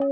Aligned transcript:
Oi, 0.00 0.10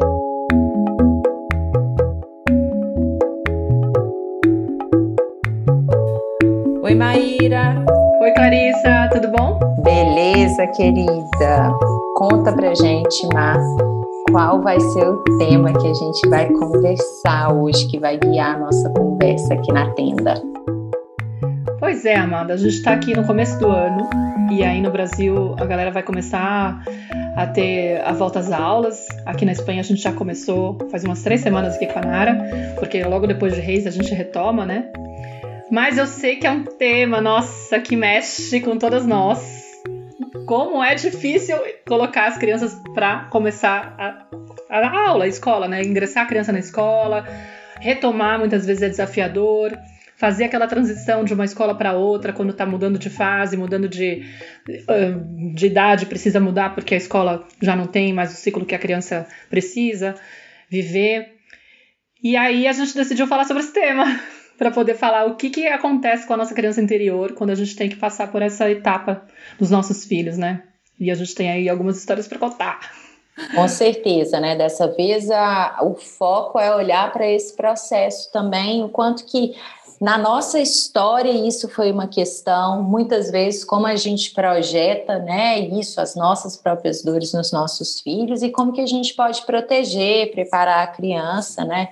Maíra. 6.94 7.84
Oi, 8.20 8.30
Clarissa, 8.30 9.10
tudo 9.12 9.26
bom? 9.36 9.58
Beleza, 9.82 10.68
querida. 10.68 11.76
Conta 12.14 12.52
pra 12.52 12.72
gente, 12.76 13.26
Mar, 13.34 13.58
qual 14.30 14.62
vai 14.62 14.78
ser 14.78 15.04
o 15.04 15.24
tema 15.38 15.72
que 15.72 15.88
a 15.88 15.94
gente 15.94 16.28
vai 16.28 16.48
conversar 16.48 17.52
hoje, 17.52 17.88
que 17.88 17.98
vai 17.98 18.16
guiar 18.18 18.54
a 18.54 18.58
nossa 18.58 18.88
conversa 18.90 19.54
aqui 19.54 19.72
na 19.72 19.90
tenda. 19.94 20.40
Pois 21.80 22.04
é, 22.04 22.14
Amanda, 22.14 22.54
a 22.54 22.56
gente 22.56 22.76
está 22.76 22.92
aqui 22.92 23.16
no 23.16 23.26
começo 23.26 23.58
do 23.58 23.66
ano 23.66 24.08
e 24.52 24.62
aí 24.62 24.80
no 24.80 24.92
Brasil 24.92 25.56
a 25.58 25.64
galera 25.64 25.90
vai 25.90 26.04
começar 26.04 26.80
a 27.36 27.46
ter 27.46 28.00
a 28.02 28.12
volta 28.12 28.38
às 28.38 28.50
aulas. 28.50 29.06
Aqui 29.24 29.44
na 29.44 29.52
Espanha 29.52 29.80
a 29.80 29.84
gente 29.84 30.00
já 30.00 30.12
começou 30.12 30.78
faz 30.90 31.04
umas 31.04 31.22
três 31.22 31.40
semanas 31.40 31.76
aqui 31.76 31.86
com 31.86 31.98
a 31.98 32.02
Nara, 32.02 32.74
porque 32.78 33.02
logo 33.04 33.26
depois 33.26 33.54
de 33.54 33.60
Reis 33.60 33.86
a 33.86 33.90
gente 33.90 34.12
retoma, 34.14 34.66
né? 34.66 34.92
Mas 35.70 35.96
eu 35.96 36.06
sei 36.06 36.36
que 36.36 36.46
é 36.46 36.50
um 36.50 36.64
tema, 36.64 37.20
nossa, 37.20 37.80
que 37.80 37.96
mexe 37.96 38.60
com 38.60 38.76
todas 38.76 39.06
nós. 39.06 39.62
Como 40.46 40.82
é 40.82 40.94
difícil 40.94 41.56
colocar 41.88 42.26
as 42.26 42.36
crianças 42.36 42.78
para 42.94 43.24
começar 43.30 43.94
a, 43.98 44.78
a 44.78 45.08
aula, 45.08 45.24
a 45.24 45.28
escola, 45.28 45.66
né? 45.66 45.82
Ingressar 45.82 46.24
a 46.24 46.26
criança 46.26 46.52
na 46.52 46.58
escola, 46.58 47.26
retomar 47.80 48.38
muitas 48.38 48.66
vezes 48.66 48.82
é 48.82 48.88
desafiador 48.90 49.72
fazer 50.22 50.44
aquela 50.44 50.68
transição 50.68 51.24
de 51.24 51.34
uma 51.34 51.44
escola 51.44 51.74
para 51.74 51.94
outra 51.94 52.32
quando 52.32 52.50
está 52.50 52.64
mudando 52.64 52.96
de 52.96 53.10
fase, 53.10 53.56
mudando 53.56 53.88
de, 53.88 54.22
de 55.52 55.66
idade, 55.66 56.06
precisa 56.06 56.38
mudar 56.38 56.76
porque 56.76 56.94
a 56.94 56.96
escola 56.96 57.44
já 57.60 57.74
não 57.74 57.88
tem 57.88 58.12
mais 58.12 58.32
o 58.32 58.36
ciclo 58.36 58.64
que 58.64 58.72
a 58.76 58.78
criança 58.78 59.26
precisa 59.50 60.14
viver. 60.70 61.32
E 62.22 62.36
aí 62.36 62.68
a 62.68 62.72
gente 62.72 62.94
decidiu 62.94 63.26
falar 63.26 63.46
sobre 63.46 63.64
esse 63.64 63.72
tema 63.72 64.04
para 64.56 64.70
poder 64.70 64.94
falar 64.94 65.24
o 65.24 65.34
que, 65.34 65.50
que 65.50 65.66
acontece 65.66 66.24
com 66.24 66.34
a 66.34 66.36
nossa 66.36 66.54
criança 66.54 66.80
interior 66.80 67.32
quando 67.32 67.50
a 67.50 67.56
gente 67.56 67.74
tem 67.74 67.88
que 67.88 67.96
passar 67.96 68.30
por 68.30 68.42
essa 68.42 68.70
etapa 68.70 69.26
dos 69.58 69.72
nossos 69.72 70.04
filhos, 70.04 70.38
né? 70.38 70.62
E 71.00 71.10
a 71.10 71.16
gente 71.16 71.34
tem 71.34 71.50
aí 71.50 71.68
algumas 71.68 71.98
histórias 71.98 72.28
para 72.28 72.38
contar. 72.38 72.78
Com 73.56 73.66
certeza, 73.66 74.38
né? 74.38 74.54
Dessa 74.54 74.86
vez 74.86 75.30
a, 75.30 75.80
o 75.82 75.94
foco 75.94 76.60
é 76.60 76.72
olhar 76.74 77.10
para 77.12 77.26
esse 77.26 77.56
processo 77.56 78.30
também, 78.30 78.84
o 78.84 78.88
quanto 78.88 79.24
que 79.24 79.54
na 80.02 80.18
nossa 80.18 80.58
história, 80.58 81.30
isso 81.30 81.68
foi 81.68 81.92
uma 81.92 82.08
questão, 82.08 82.82
muitas 82.82 83.30
vezes, 83.30 83.64
como 83.64 83.86
a 83.86 83.94
gente 83.94 84.32
projeta, 84.32 85.20
né, 85.20 85.60
isso, 85.60 86.00
as 86.00 86.16
nossas 86.16 86.56
próprias 86.56 87.04
dores 87.04 87.32
nos 87.32 87.52
nossos 87.52 88.00
filhos 88.00 88.42
e 88.42 88.50
como 88.50 88.72
que 88.72 88.80
a 88.80 88.86
gente 88.86 89.14
pode 89.14 89.46
proteger, 89.46 90.32
preparar 90.32 90.82
a 90.82 90.88
criança, 90.88 91.64
né, 91.64 91.88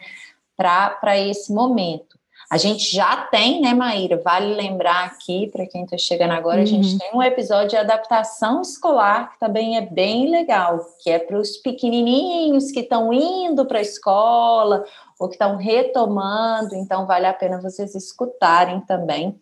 para 0.57 1.21
esse 1.21 1.53
momento. 1.53 2.19
A 2.51 2.57
gente 2.57 2.93
já 2.93 3.17
tem, 3.17 3.61
né, 3.61 3.73
Maíra? 3.75 4.21
Vale 4.25 4.55
lembrar 4.55 5.05
aqui, 5.05 5.47
para 5.47 5.65
quem 5.65 5.85
está 5.85 5.97
chegando 5.97 6.33
agora, 6.33 6.57
uhum. 6.57 6.63
a 6.65 6.67
gente 6.67 6.95
uhum. 6.95 6.99
tem 6.99 7.11
um 7.15 7.23
episódio 7.23 7.69
de 7.69 7.77
adaptação 7.77 8.61
escolar 8.61 9.31
que 9.31 9.39
também 9.39 9.77
é 9.77 9.83
bem 9.83 10.29
legal, 10.29 10.85
que 10.99 11.11
é 11.11 11.21
para 11.21 11.39
os 11.39 11.59
pequenininhos 11.59 12.73
que 12.73 12.81
estão 12.81 13.13
indo 13.13 13.65
para 13.67 13.79
a 13.79 13.83
escola 13.83 14.85
ou 15.21 15.29
que 15.29 15.35
estão 15.35 15.57
retomando, 15.57 16.75
então 16.75 17.07
vale 17.07 17.27
a 17.27 17.35
pena 17.35 17.61
vocês 17.61 17.95
escutarem 17.95 18.81
também 18.81 19.39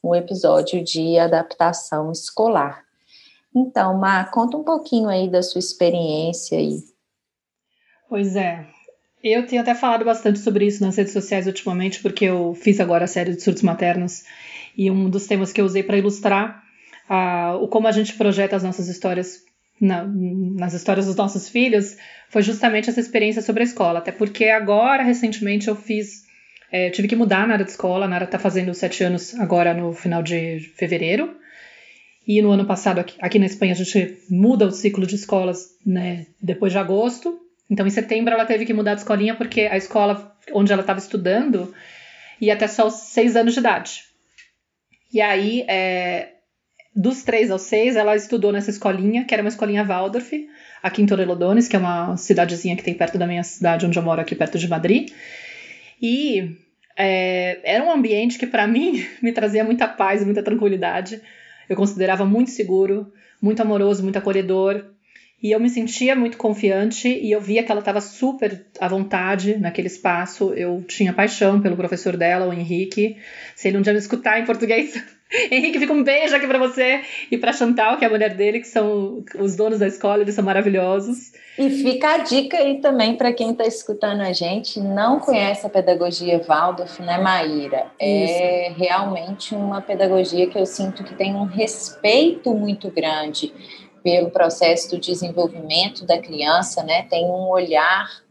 o 0.00 0.14
episódio 0.14 0.84
de 0.84 1.18
adaptação 1.18 2.12
escolar. 2.12 2.84
Então, 3.52 3.98
Mar, 3.98 4.30
conta 4.30 4.56
um 4.56 4.62
pouquinho 4.62 5.08
aí 5.08 5.28
da 5.28 5.42
sua 5.42 5.58
experiência 5.58 6.56
aí. 6.56 6.78
Pois 8.08 8.36
é, 8.36 8.64
eu 9.20 9.44
tenho 9.48 9.62
até 9.62 9.74
falado 9.74 10.04
bastante 10.04 10.38
sobre 10.38 10.64
isso 10.64 10.80
nas 10.84 10.96
redes 10.96 11.12
sociais 11.12 11.48
ultimamente, 11.48 12.00
porque 12.00 12.26
eu 12.26 12.54
fiz 12.54 12.78
agora 12.78 13.06
a 13.06 13.08
série 13.08 13.34
de 13.34 13.42
surtos 13.42 13.64
maternos 13.64 14.22
e 14.76 14.88
um 14.92 15.10
dos 15.10 15.26
temas 15.26 15.52
que 15.52 15.60
eu 15.60 15.64
usei 15.64 15.82
para 15.82 15.98
ilustrar 15.98 16.62
uh, 17.10 17.56
o 17.60 17.66
como 17.66 17.88
a 17.88 17.92
gente 17.92 18.14
projeta 18.14 18.54
as 18.54 18.62
nossas 18.62 18.86
histórias 18.86 19.42
na, 19.80 20.04
nas 20.04 20.72
histórias 20.74 21.06
dos 21.06 21.16
nossos 21.16 21.48
filhos 21.48 21.96
foi 22.28 22.42
justamente 22.42 22.90
essa 22.90 23.00
experiência 23.00 23.42
sobre 23.42 23.62
a 23.62 23.66
escola. 23.66 23.98
Até 23.98 24.12
porque 24.12 24.46
agora, 24.46 25.02
recentemente, 25.02 25.68
eu 25.68 25.76
fiz. 25.76 26.24
É, 26.70 26.90
tive 26.90 27.06
que 27.06 27.16
mudar 27.16 27.46
na 27.46 27.54
área 27.54 27.64
de 27.64 27.70
escola. 27.70 28.06
A 28.06 28.08
Nara 28.08 28.24
está 28.24 28.38
fazendo 28.38 28.74
sete 28.74 29.04
anos 29.04 29.34
agora 29.38 29.72
no 29.72 29.92
final 29.92 30.22
de 30.22 30.60
fevereiro. 30.76 31.36
E 32.26 32.42
no 32.42 32.50
ano 32.50 32.66
passado, 32.66 32.98
aqui, 32.98 33.16
aqui, 33.20 33.38
na 33.38 33.46
Espanha, 33.46 33.72
a 33.72 33.76
gente 33.76 34.18
muda 34.28 34.66
o 34.66 34.72
ciclo 34.72 35.06
de 35.06 35.14
escolas 35.14 35.76
né, 35.86 36.26
depois 36.42 36.72
de 36.72 36.78
agosto. 36.78 37.40
Então, 37.70 37.86
em 37.86 37.90
setembro, 37.90 38.34
ela 38.34 38.44
teve 38.44 38.64
que 38.64 38.74
mudar 38.74 38.94
de 38.94 39.00
escolinha 39.00 39.36
porque 39.36 39.62
a 39.62 39.76
escola 39.76 40.36
onde 40.52 40.72
ela 40.72 40.80
estava 40.80 40.98
estudando 40.98 41.72
ia 42.40 42.54
até 42.54 42.66
só 42.66 42.88
os 42.88 42.94
seis 42.94 43.36
anos 43.36 43.54
de 43.54 43.60
idade. 43.60 44.04
E 45.12 45.20
aí, 45.20 45.64
é, 45.68 46.35
dos 46.96 47.22
três 47.22 47.50
aos 47.50 47.62
seis, 47.62 47.94
ela 47.94 48.16
estudou 48.16 48.50
nessa 48.50 48.70
escolinha, 48.70 49.24
que 49.24 49.34
era 49.34 49.42
uma 49.42 49.50
escolinha 49.50 49.84
Waldorf, 49.84 50.32
aqui 50.82 51.02
em 51.02 51.06
Torrelodones, 51.06 51.68
que 51.68 51.76
é 51.76 51.78
uma 51.78 52.16
cidadezinha 52.16 52.74
que 52.74 52.82
tem 52.82 52.94
perto 52.94 53.18
da 53.18 53.26
minha 53.26 53.42
cidade, 53.42 53.84
onde 53.84 53.98
eu 53.98 54.02
moro, 54.02 54.22
aqui 54.22 54.34
perto 54.34 54.58
de 54.58 54.66
Madrid. 54.66 55.10
E 56.00 56.56
é, 56.96 57.60
era 57.62 57.84
um 57.84 57.92
ambiente 57.92 58.38
que, 58.38 58.46
para 58.46 58.66
mim, 58.66 59.04
me 59.20 59.30
trazia 59.30 59.62
muita 59.62 59.86
paz 59.86 60.24
muita 60.24 60.42
tranquilidade. 60.42 61.20
Eu 61.68 61.76
considerava 61.76 62.24
muito 62.24 62.50
seguro, 62.50 63.12
muito 63.42 63.60
amoroso, 63.60 64.02
muito 64.02 64.16
acolhedor. 64.16 64.86
E 65.42 65.52
eu 65.52 65.60
me 65.60 65.68
sentia 65.68 66.16
muito 66.16 66.38
confiante 66.38 67.08
e 67.08 67.30
eu 67.30 67.40
via 67.42 67.62
que 67.62 67.70
ela 67.70 67.80
estava 67.80 68.00
super 68.00 68.64
à 68.80 68.88
vontade 68.88 69.58
naquele 69.58 69.88
espaço. 69.88 70.54
Eu 70.54 70.82
tinha 70.88 71.12
paixão 71.12 71.60
pelo 71.60 71.76
professor 71.76 72.16
dela, 72.16 72.46
o 72.46 72.52
Henrique. 72.54 73.18
Se 73.54 73.68
ele 73.68 73.76
um 73.76 73.82
dia 73.82 73.92
me 73.92 73.98
escutar 73.98 74.40
em 74.40 74.46
português, 74.46 74.94
Henrique, 75.50 75.78
fica 75.78 75.92
um 75.92 76.04
beijo 76.04 76.36
aqui 76.36 76.46
para 76.46 76.58
você 76.58 77.00
e 77.30 77.36
para 77.36 77.52
Chantal, 77.52 77.96
que 77.96 78.04
é 78.04 78.08
a 78.08 78.10
mulher 78.10 78.34
dele, 78.34 78.60
que 78.60 78.68
são 78.68 79.24
os 79.38 79.56
donos 79.56 79.80
da 79.80 79.86
escola, 79.86 80.22
eles 80.22 80.34
são 80.34 80.44
maravilhosos. 80.44 81.32
E 81.58 81.68
fica 81.70 82.14
a 82.14 82.18
dica 82.18 82.58
aí 82.58 82.80
também 82.80 83.16
para 83.16 83.32
quem 83.32 83.50
está 83.50 83.64
escutando 83.64 84.20
a 84.20 84.32
gente, 84.32 84.78
não 84.78 85.18
conhece 85.18 85.66
a 85.66 85.70
pedagogia 85.70 86.40
Waldorf, 86.46 87.00
né, 87.00 87.18
Maíra? 87.18 87.86
É 87.98 88.68
Isso. 88.68 88.78
realmente 88.78 89.54
uma 89.54 89.80
pedagogia 89.80 90.46
que 90.46 90.58
eu 90.58 90.66
sinto 90.66 91.02
que 91.02 91.14
tem 91.14 91.34
um 91.34 91.44
respeito 91.44 92.54
muito 92.54 92.90
grande 92.90 93.52
pelo 94.04 94.30
processo 94.30 94.90
do 94.90 95.00
desenvolvimento 95.00 96.06
da 96.06 96.18
criança, 96.18 96.84
né? 96.84 97.02
Tem 97.10 97.24
um 97.24 97.48
olhar 97.48 98.25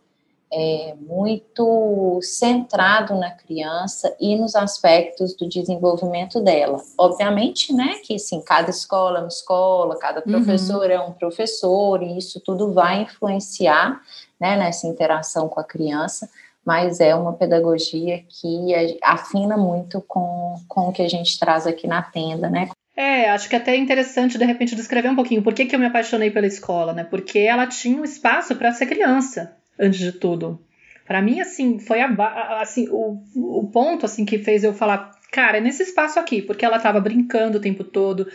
é, 0.51 0.94
muito 1.00 2.19
centrado 2.22 3.16
na 3.16 3.31
criança 3.31 4.16
e 4.19 4.35
nos 4.35 4.56
aspectos 4.56 5.35
do 5.35 5.47
desenvolvimento 5.47 6.39
dela. 6.41 6.81
Obviamente, 6.97 7.73
né, 7.73 7.95
que 8.03 8.17
sim, 8.17 8.41
cada 8.41 8.69
escola 8.69 9.19
é 9.19 9.22
uma 9.22 9.28
escola, 9.28 9.97
cada 9.97 10.19
uhum. 10.19 10.31
professor 10.31 10.85
uhum. 10.85 10.91
é 10.91 11.00
um 11.00 11.11
professor, 11.11 12.01
e 12.01 12.17
isso 12.17 12.39
tudo 12.39 12.73
vai 12.73 13.01
influenciar 13.01 14.01
né, 14.39 14.57
nessa 14.57 14.88
interação 14.88 15.50
com 15.50 15.59
a 15.59 15.63
criança, 15.63 16.29
mas 16.66 17.00
é 17.00 17.13
uma 17.13 17.34
pedagogia 17.34 18.23
que 18.28 18.97
afina 19.03 19.55
muito 19.55 20.01
com, 20.07 20.55
com 20.67 20.89
o 20.89 20.91
que 20.91 21.01
a 21.01 21.09
gente 21.09 21.38
traz 21.38 21.67
aqui 21.67 21.85
na 21.88 22.01
tenda, 22.01 22.50
né? 22.50 22.69
É, 22.97 23.29
acho 23.29 23.50
que 23.50 23.55
até 23.57 23.72
é 23.72 23.78
interessante, 23.78 24.38
de 24.38 24.45
repente, 24.45 24.73
descrever 24.73 25.09
um 25.09 25.16
pouquinho 25.16 25.44
por 25.44 25.53
que, 25.53 25.66
que 25.66 25.75
eu 25.75 25.79
me 25.79 25.85
apaixonei 25.85 26.31
pela 26.31 26.47
escola, 26.47 26.94
né? 26.94 27.03
Porque 27.03 27.39
ela 27.39 27.67
tinha 27.67 28.00
um 28.00 28.05
espaço 28.05 28.55
para 28.55 28.72
ser 28.72 28.85
criança 28.85 29.53
antes 29.80 30.00
de 30.00 30.12
tudo. 30.12 30.59
Para 31.06 31.22
mim, 31.22 31.40
assim, 31.40 31.78
foi 31.78 32.02
a, 32.02 32.59
assim, 32.62 32.88
o, 32.90 33.22
o 33.36 33.69
ponto 33.72 34.06
assim 34.06 34.25
que 34.25 34.40
fez 34.40 34.63
eu 34.63 34.74
falar, 34.74 35.12
cara, 35.31 35.58
é 35.58 35.62
nesse 35.62 35.84
espaço 35.84 36.19
aqui, 36.19 36.41
porque 36.41 36.66
ela 36.66 36.78
estava 36.78 37.00
brincando 37.00 37.59
o 37.59 37.62
tempo 37.62 37.84
todo, 37.84 38.28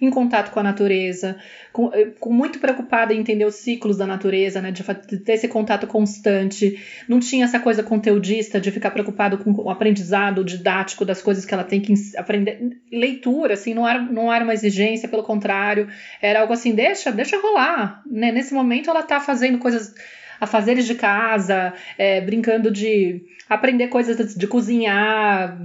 em 0.00 0.10
contato 0.10 0.50
com 0.50 0.58
a 0.58 0.62
natureza, 0.64 1.36
com, 1.72 1.92
eh, 1.94 2.10
com, 2.18 2.32
muito 2.32 2.58
preocupada 2.58 3.14
em 3.14 3.20
entender 3.20 3.44
os 3.44 3.54
ciclos 3.54 3.96
da 3.96 4.06
natureza, 4.06 4.60
né, 4.60 4.72
de, 4.72 4.82
de, 4.82 5.18
ter 5.18 5.34
esse 5.34 5.46
contato 5.46 5.86
constante. 5.86 6.80
Não 7.08 7.20
tinha 7.20 7.44
essa 7.44 7.60
coisa 7.60 7.84
conteudista 7.84 8.60
de 8.60 8.70
ficar 8.72 8.90
preocupado 8.90 9.38
com 9.38 9.52
o 9.52 9.70
aprendizado 9.70 10.44
didático 10.44 11.04
das 11.04 11.22
coisas 11.22 11.44
que 11.44 11.54
ela 11.54 11.62
tem 11.62 11.80
que 11.80 11.94
aprender. 12.16 12.80
Leitura, 12.90 13.54
assim, 13.54 13.74
não 13.74 13.88
era, 13.88 14.00
não 14.00 14.32
era 14.32 14.42
uma 14.42 14.54
exigência, 14.54 15.08
pelo 15.08 15.22
contrário, 15.22 15.88
era 16.20 16.40
algo 16.40 16.52
assim, 16.52 16.74
deixa, 16.74 17.12
deixa 17.12 17.40
rolar. 17.40 18.02
Né? 18.04 18.32
Nesse 18.32 18.52
momento 18.52 18.90
ela 18.90 19.00
está 19.00 19.20
fazendo 19.20 19.58
coisas 19.58 19.94
afazeres 20.42 20.86
de 20.86 20.96
casa, 20.96 21.72
é, 21.96 22.20
brincando 22.20 22.68
de 22.68 23.22
aprender 23.48 23.86
coisas 23.86 24.34
de 24.34 24.46
cozinhar, 24.48 25.56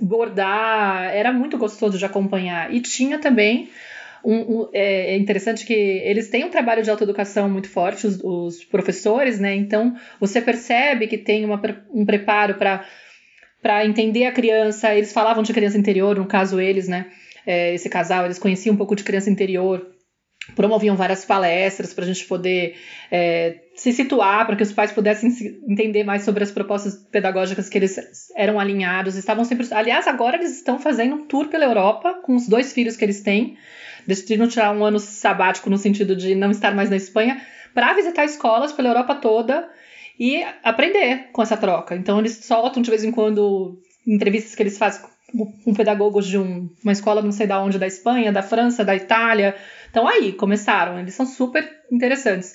bordar. 0.00 1.12
Era 1.12 1.32
muito 1.32 1.58
gostoso 1.58 1.98
de 1.98 2.04
acompanhar. 2.04 2.72
E 2.72 2.80
tinha 2.80 3.18
também. 3.18 3.68
Um, 4.24 4.36
um, 4.36 4.68
é, 4.72 5.14
é 5.14 5.18
interessante 5.18 5.66
que 5.66 5.74
eles 5.74 6.30
têm 6.30 6.44
um 6.44 6.50
trabalho 6.50 6.82
de 6.82 6.88
autoeducação 6.88 7.46
muito 7.46 7.68
forte, 7.68 8.06
os, 8.06 8.18
os 8.22 8.64
professores, 8.64 9.38
né? 9.38 9.54
Então 9.54 9.94
você 10.18 10.40
percebe 10.40 11.08
que 11.08 11.18
tem 11.18 11.44
uma, 11.44 11.60
um 11.92 12.06
preparo 12.06 12.54
para 12.54 12.86
para 13.60 13.84
entender 13.84 14.26
a 14.26 14.32
criança. 14.32 14.94
Eles 14.94 15.12
falavam 15.12 15.42
de 15.42 15.52
criança 15.52 15.76
interior, 15.76 16.16
no 16.16 16.26
caso 16.26 16.60
eles, 16.60 16.86
né? 16.86 17.06
É, 17.46 17.74
esse 17.74 17.88
casal, 17.90 18.24
eles 18.24 18.38
conheciam 18.38 18.74
um 18.74 18.78
pouco 18.78 18.94
de 18.94 19.04
criança 19.04 19.28
interior 19.28 19.93
promoviam 20.54 20.96
várias 20.96 21.24
palestras 21.24 21.94
para 21.94 22.04
a 22.04 22.06
gente 22.06 22.24
poder 22.26 22.76
é, 23.10 23.60
se 23.74 23.92
situar, 23.92 24.46
para 24.46 24.56
que 24.56 24.62
os 24.62 24.72
pais 24.72 24.92
pudessem 24.92 25.30
entender 25.66 26.04
mais 26.04 26.22
sobre 26.22 26.44
as 26.44 26.50
propostas 26.50 26.94
pedagógicas 27.10 27.68
que 27.68 27.78
eles 27.78 27.98
eram 28.36 28.60
alinhados. 28.60 29.16
Estavam 29.16 29.44
sempre. 29.44 29.66
Aliás, 29.72 30.06
agora 30.06 30.36
eles 30.36 30.56
estão 30.56 30.78
fazendo 30.78 31.16
um 31.16 31.26
tour 31.26 31.48
pela 31.48 31.64
Europa 31.64 32.14
com 32.22 32.36
os 32.36 32.46
dois 32.46 32.72
filhos 32.72 32.96
que 32.96 33.04
eles 33.04 33.22
têm, 33.22 33.56
decidiram 34.06 34.46
tirar 34.46 34.72
um 34.72 34.84
ano 34.84 34.98
sabático 34.98 35.70
no 35.70 35.78
sentido 35.78 36.14
de 36.14 36.34
não 36.34 36.50
estar 36.50 36.74
mais 36.74 36.90
na 36.90 36.96
Espanha, 36.96 37.40
para 37.72 37.94
visitar 37.94 38.24
escolas 38.24 38.72
pela 38.72 38.90
Europa 38.90 39.16
toda 39.16 39.68
e 40.18 40.44
aprender 40.62 41.30
com 41.32 41.42
essa 41.42 41.56
troca. 41.56 41.96
Então, 41.96 42.18
eles 42.20 42.36
soltam 42.44 42.82
de 42.82 42.90
vez 42.90 43.02
em 43.02 43.10
quando 43.10 43.80
entrevistas 44.06 44.54
que 44.54 44.62
eles 44.62 44.78
fazem 44.78 45.02
com 45.64 45.74
pedagogos 45.74 46.26
de 46.26 46.38
um, 46.38 46.68
uma 46.82 46.92
escola 46.92 47.22
não 47.22 47.32
sei 47.32 47.46
da 47.46 47.60
onde, 47.60 47.78
da 47.78 47.86
Espanha, 47.86 48.32
da 48.32 48.42
França, 48.42 48.84
da 48.84 48.94
Itália. 48.94 49.54
Então 49.90 50.06
aí, 50.06 50.32
começaram, 50.32 50.98
eles 50.98 51.14
são 51.14 51.26
super 51.26 51.68
interessantes. 51.90 52.54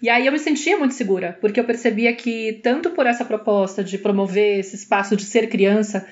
E 0.00 0.08
aí 0.08 0.26
eu 0.26 0.32
me 0.32 0.38
sentia 0.38 0.76
muito 0.76 0.94
segura, 0.94 1.38
porque 1.40 1.60
eu 1.60 1.64
percebia 1.64 2.12
que 2.12 2.60
tanto 2.62 2.90
por 2.90 3.06
essa 3.06 3.24
proposta 3.24 3.84
de 3.84 3.98
promover 3.98 4.58
esse 4.58 4.74
espaço 4.74 5.16
de 5.16 5.24
ser 5.24 5.48
criança, 5.48 6.06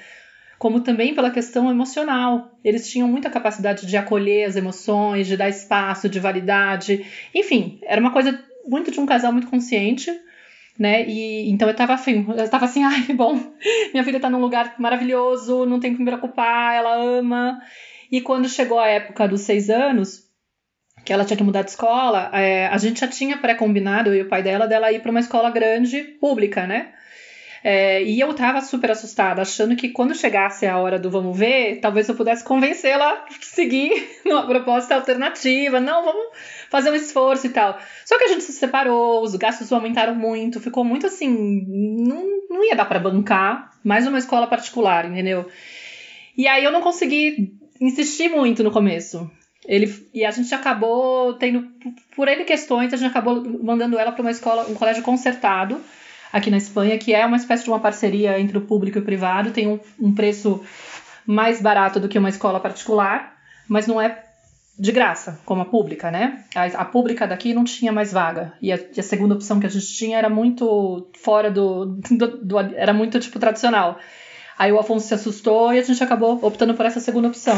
como 0.58 0.80
também 0.80 1.14
pela 1.14 1.30
questão 1.30 1.70
emocional. 1.70 2.56
Eles 2.62 2.88
tinham 2.88 3.08
muita 3.08 3.28
capacidade 3.28 3.86
de 3.86 3.96
acolher 3.96 4.44
as 4.44 4.54
emoções, 4.54 5.26
de 5.26 5.36
dar 5.36 5.48
espaço, 5.48 6.08
de 6.08 6.20
validade. 6.20 7.04
Enfim, 7.34 7.80
era 7.82 8.00
uma 8.00 8.12
coisa 8.12 8.38
muito 8.64 8.90
de 8.92 9.00
um 9.00 9.06
casal 9.06 9.32
muito 9.32 9.48
consciente 9.48 10.10
né? 10.78 11.06
E 11.06 11.50
então 11.50 11.68
eu 11.68 11.74
tava 11.74 11.94
assim, 11.94 12.26
eu 12.36 12.48
tava 12.48 12.64
assim, 12.64 12.82
ai, 12.84 13.02
bom, 13.14 13.38
minha 13.92 14.04
filha 14.04 14.20
tá 14.20 14.30
num 14.30 14.40
lugar 14.40 14.74
maravilhoso, 14.78 15.66
não 15.66 15.80
tem 15.80 15.92
que 15.92 15.98
me 15.98 16.04
preocupar, 16.06 16.74
ela 16.74 16.94
ama. 16.94 17.60
E 18.10 18.20
quando 18.20 18.48
chegou 18.48 18.78
a 18.78 18.88
época 18.88 19.28
dos 19.28 19.42
seis 19.42 19.70
anos, 19.70 20.28
que 21.04 21.12
ela 21.12 21.24
tinha 21.24 21.36
que 21.36 21.44
mudar 21.44 21.62
de 21.62 21.70
escola, 21.70 22.30
é, 22.32 22.66
a 22.66 22.76
gente 22.78 23.00
já 23.00 23.08
tinha 23.08 23.38
pré-combinado, 23.38 24.10
eu 24.10 24.16
e 24.16 24.22
o 24.22 24.28
pai 24.28 24.42
dela, 24.42 24.66
dela 24.66 24.92
ir 24.92 25.00
para 25.00 25.10
uma 25.10 25.20
escola 25.20 25.50
grande, 25.50 26.02
pública, 26.20 26.66
né? 26.66 26.92
É, 27.62 28.02
e 28.02 28.18
eu 28.18 28.32
tava 28.32 28.62
super 28.62 28.90
assustada, 28.90 29.42
achando 29.42 29.76
que 29.76 29.90
quando 29.90 30.14
chegasse 30.14 30.66
a 30.66 30.78
hora 30.78 30.98
do 30.98 31.10
vamos 31.10 31.36
ver, 31.36 31.78
talvez 31.80 32.08
eu 32.08 32.14
pudesse 32.14 32.42
convencê-la 32.42 33.12
a 33.12 33.26
seguir 33.42 34.08
numa 34.24 34.46
proposta 34.46 34.94
alternativa. 34.94 35.78
Não, 35.78 36.02
vamos 36.02 36.28
fazer 36.70 36.90
um 36.90 36.94
esforço 36.94 37.46
e 37.46 37.50
tal. 37.50 37.78
Só 38.06 38.16
que 38.16 38.24
a 38.24 38.28
gente 38.28 38.44
se 38.44 38.52
separou, 38.54 39.22
os 39.22 39.36
gastos 39.36 39.70
aumentaram 39.72 40.14
muito, 40.14 40.58
ficou 40.58 40.84
muito 40.84 41.06
assim. 41.06 41.66
Não, 41.68 42.24
não 42.48 42.64
ia 42.64 42.74
dar 42.74 42.86
para 42.86 42.98
bancar 42.98 43.72
mais 43.84 44.06
uma 44.06 44.18
escola 44.18 44.46
particular, 44.46 45.04
entendeu? 45.04 45.46
E 46.36 46.48
aí 46.48 46.64
eu 46.64 46.72
não 46.72 46.80
consegui 46.80 47.58
insistir 47.78 48.30
muito 48.30 48.64
no 48.64 48.70
começo. 48.70 49.30
Ele, 49.66 49.94
e 50.14 50.24
a 50.24 50.30
gente 50.30 50.54
acabou 50.54 51.34
tendo, 51.34 51.68
por 52.16 52.26
ele 52.26 52.44
questões, 52.44 52.94
a 52.94 52.96
gente 52.96 53.10
acabou 53.10 53.44
mandando 53.62 53.98
ela 53.98 54.12
para 54.12 54.22
uma 54.22 54.30
escola, 54.30 54.66
um 54.66 54.74
colégio 54.74 55.02
concertado 55.02 55.78
aqui 56.32 56.50
na 56.50 56.56
Espanha, 56.56 56.98
que 56.98 57.14
é 57.14 57.24
uma 57.24 57.36
espécie 57.36 57.64
de 57.64 57.70
uma 57.70 57.80
parceria 57.80 58.38
entre 58.38 58.58
o 58.58 58.62
público 58.62 58.98
e 58.98 59.00
o 59.00 59.04
privado, 59.04 59.50
tem 59.50 59.68
um, 59.68 59.80
um 59.98 60.14
preço 60.14 60.62
mais 61.26 61.60
barato 61.60 62.00
do 62.00 62.08
que 62.08 62.18
uma 62.18 62.28
escola 62.28 62.60
particular, 62.60 63.36
mas 63.68 63.86
não 63.86 64.00
é 64.00 64.24
de 64.78 64.92
graça, 64.92 65.38
como 65.44 65.60
a 65.60 65.66
pública, 65.66 66.10
né? 66.10 66.42
A, 66.54 66.64
a 66.64 66.84
pública 66.86 67.26
daqui 67.26 67.52
não 67.52 67.64
tinha 67.64 67.92
mais 67.92 68.12
vaga. 68.12 68.54
E 68.62 68.72
a, 68.72 68.76
a, 68.76 69.02
segunda 69.02 69.34
opção 69.34 69.60
que 69.60 69.66
a 69.66 69.70
gente 69.70 69.92
tinha 69.92 70.16
era 70.16 70.30
muito 70.30 71.10
fora 71.22 71.50
do, 71.50 71.98
do, 72.10 72.44
do, 72.44 72.58
Era 72.58 72.94
muito, 72.94 73.20
tipo, 73.20 73.38
tradicional. 73.38 73.98
Aí 74.58 74.72
o 74.72 74.78
Afonso 74.78 75.06
se 75.06 75.14
assustou 75.14 75.72
e 75.72 75.78
a 75.78 75.82
gente 75.82 76.02
acabou 76.02 76.38
optando 76.42 76.74
por 76.74 76.86
essa 76.86 76.98
segunda 76.98 77.28
opção. 77.28 77.56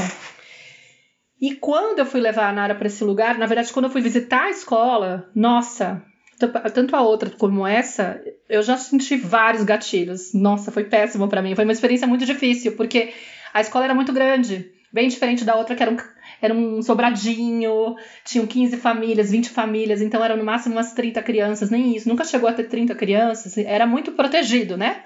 E 1.40 1.54
quando 1.54 2.00
eu 2.00 2.06
fui 2.06 2.20
levar 2.20 2.48
a 2.48 2.52
Nara 2.52 2.75
para 2.75 2.86
esse 2.86 3.02
lugar, 3.04 3.38
na 3.38 3.46
verdade, 3.46 3.72
quando 3.72 3.86
eu 3.86 3.90
fui 3.90 4.00
visitar 4.00 4.44
a 4.44 4.50
escola, 4.50 5.28
nossa, 5.34 6.02
tanto 6.48 6.96
a 6.96 7.02
outra 7.02 7.30
como 7.30 7.66
essa, 7.66 8.20
eu 8.48 8.62
já 8.62 8.76
senti 8.76 9.16
vários 9.16 9.64
gatilhos. 9.64 10.32
Nossa, 10.34 10.70
foi 10.70 10.84
péssimo 10.84 11.28
para 11.28 11.42
mim. 11.42 11.54
Foi 11.54 11.64
uma 11.64 11.72
experiência 11.72 12.06
muito 12.06 12.24
difícil, 12.24 12.76
porque 12.76 13.12
a 13.52 13.60
escola 13.60 13.84
era 13.84 13.94
muito 13.94 14.12
grande, 14.12 14.70
bem 14.92 15.08
diferente 15.08 15.44
da 15.44 15.56
outra, 15.56 15.74
que 15.74 15.82
era 15.82 15.92
um, 15.92 15.96
era 16.40 16.54
um 16.54 16.82
sobradinho, 16.82 17.96
tinham 18.24 18.46
15 18.46 18.76
famílias, 18.76 19.30
20 19.30 19.50
famílias, 19.50 20.00
então 20.00 20.24
eram 20.24 20.36
no 20.36 20.44
máximo 20.44 20.74
umas 20.74 20.92
30 20.92 21.22
crianças, 21.22 21.70
nem 21.70 21.94
isso, 21.94 22.08
nunca 22.08 22.24
chegou 22.24 22.48
a 22.48 22.52
ter 22.52 22.64
30 22.64 22.94
crianças, 22.94 23.56
era 23.58 23.86
muito 23.86 24.12
protegido, 24.12 24.76
né? 24.76 25.02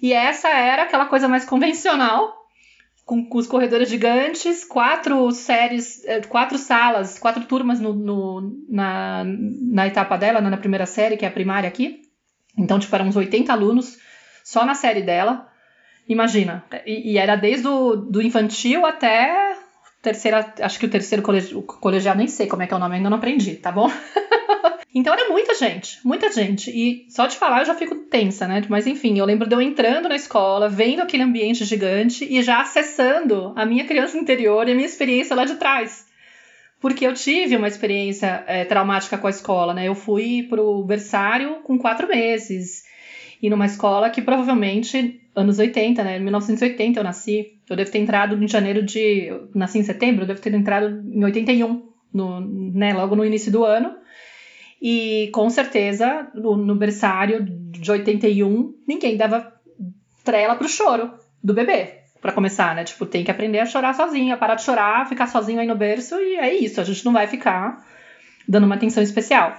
E 0.00 0.12
essa 0.12 0.48
era 0.48 0.82
aquela 0.82 1.06
coisa 1.06 1.28
mais 1.28 1.44
convencional, 1.44 2.45
com, 3.06 3.24
com, 3.24 3.38
os 3.38 3.46
corredores 3.46 3.88
gigantes, 3.88 4.64
quatro 4.64 5.30
séries, 5.30 6.04
eh, 6.04 6.20
quatro 6.22 6.58
salas, 6.58 7.20
quatro 7.20 7.44
turmas 7.44 7.78
no, 7.78 7.94
no, 7.94 8.52
na, 8.68 9.24
na 9.24 9.86
etapa 9.86 10.18
dela, 10.18 10.40
na 10.40 10.56
primeira 10.56 10.86
série, 10.86 11.16
que 11.16 11.24
é 11.24 11.28
a 11.28 11.32
primária 11.32 11.68
aqui. 11.68 12.02
Então, 12.58 12.80
tipo, 12.80 12.92
eram 12.94 13.06
uns 13.06 13.14
80 13.14 13.52
alunos 13.52 13.96
só 14.44 14.66
na 14.66 14.74
série 14.74 15.02
dela. 15.02 15.48
Imagina. 16.08 16.64
E, 16.84 17.12
e 17.12 17.18
era 17.18 17.36
desde 17.36 17.68
o 17.68 17.94
do 17.94 18.20
infantil 18.20 18.84
até 18.84 19.56
terceira, 20.02 20.52
acho 20.60 20.78
que 20.78 20.86
o 20.86 20.90
terceiro 20.90 21.22
colegi 21.22 21.54
colegial, 21.80 22.16
nem 22.16 22.26
sei 22.26 22.48
como 22.48 22.62
é 22.62 22.66
que 22.66 22.74
é 22.74 22.76
o 22.76 22.80
nome, 22.80 22.96
ainda 22.96 23.10
não 23.10 23.18
aprendi, 23.18 23.54
tá 23.54 23.70
bom? 23.70 23.88
Então 24.96 25.12
era 25.12 25.28
muita 25.28 25.54
gente, 25.54 25.98
muita 26.02 26.32
gente. 26.32 26.70
E 26.70 27.04
só 27.10 27.26
de 27.26 27.36
falar 27.36 27.60
eu 27.60 27.66
já 27.66 27.74
fico 27.74 27.94
tensa, 27.96 28.48
né? 28.48 28.62
Mas 28.66 28.86
enfim, 28.86 29.18
eu 29.18 29.26
lembro 29.26 29.46
de 29.46 29.54
eu 29.54 29.60
entrando 29.60 30.08
na 30.08 30.16
escola, 30.16 30.70
vendo 30.70 31.02
aquele 31.02 31.22
ambiente 31.22 31.66
gigante 31.66 32.24
e 32.24 32.42
já 32.42 32.62
acessando 32.62 33.52
a 33.54 33.66
minha 33.66 33.84
criança 33.84 34.16
interior 34.16 34.66
e 34.66 34.72
a 34.72 34.74
minha 34.74 34.86
experiência 34.86 35.36
lá 35.36 35.44
de 35.44 35.56
trás. 35.56 36.06
Porque 36.80 37.06
eu 37.06 37.12
tive 37.12 37.56
uma 37.56 37.68
experiência 37.68 38.42
é, 38.46 38.64
traumática 38.64 39.18
com 39.18 39.26
a 39.26 39.30
escola, 39.30 39.74
né? 39.74 39.86
Eu 39.86 39.94
fui 39.94 40.44
pro 40.48 40.82
berçário 40.82 41.56
com 41.56 41.76
quatro 41.76 42.08
meses. 42.08 42.84
E 43.42 43.50
numa 43.50 43.66
escola 43.66 44.08
que 44.08 44.22
provavelmente, 44.22 45.20
anos 45.34 45.58
80, 45.58 46.02
né? 46.04 46.16
Em 46.16 46.22
1980 46.22 46.98
eu 46.98 47.04
nasci. 47.04 47.58
Eu 47.68 47.76
devo 47.76 47.90
ter 47.90 47.98
entrado 47.98 48.42
em 48.42 48.48
janeiro 48.48 48.82
de. 48.82 49.26
Eu 49.26 49.50
nasci 49.54 49.78
em 49.78 49.82
setembro, 49.82 50.22
eu 50.22 50.28
devo 50.28 50.40
ter 50.40 50.54
entrado 50.54 51.04
em 51.06 51.22
81, 51.22 51.86
no, 52.14 52.40
né? 52.40 52.94
Logo 52.94 53.14
no 53.14 53.26
início 53.26 53.52
do 53.52 53.62
ano. 53.62 54.05
E 54.80 55.30
com 55.32 55.48
certeza, 55.48 56.28
no, 56.34 56.56
no 56.56 56.74
berçário 56.74 57.44
de 57.44 57.90
81, 57.90 58.74
ninguém 58.86 59.16
dava 59.16 59.52
trela 60.24 60.56
pro 60.56 60.68
choro 60.68 61.12
do 61.42 61.54
bebê. 61.54 62.00
para 62.20 62.32
começar, 62.32 62.74
né? 62.74 62.84
Tipo, 62.84 63.06
tem 63.06 63.24
que 63.24 63.30
aprender 63.30 63.60
a 63.60 63.66
chorar 63.66 63.94
sozinha, 63.94 64.36
parar 64.36 64.56
de 64.56 64.62
chorar, 64.62 65.08
ficar 65.08 65.26
sozinho 65.28 65.60
aí 65.60 65.66
no 65.66 65.76
berço 65.76 66.16
e 66.16 66.36
é 66.36 66.54
isso. 66.54 66.80
A 66.80 66.84
gente 66.84 67.04
não 67.04 67.12
vai 67.12 67.26
ficar 67.26 67.84
dando 68.48 68.64
uma 68.64 68.74
atenção 68.74 69.02
especial. 69.02 69.56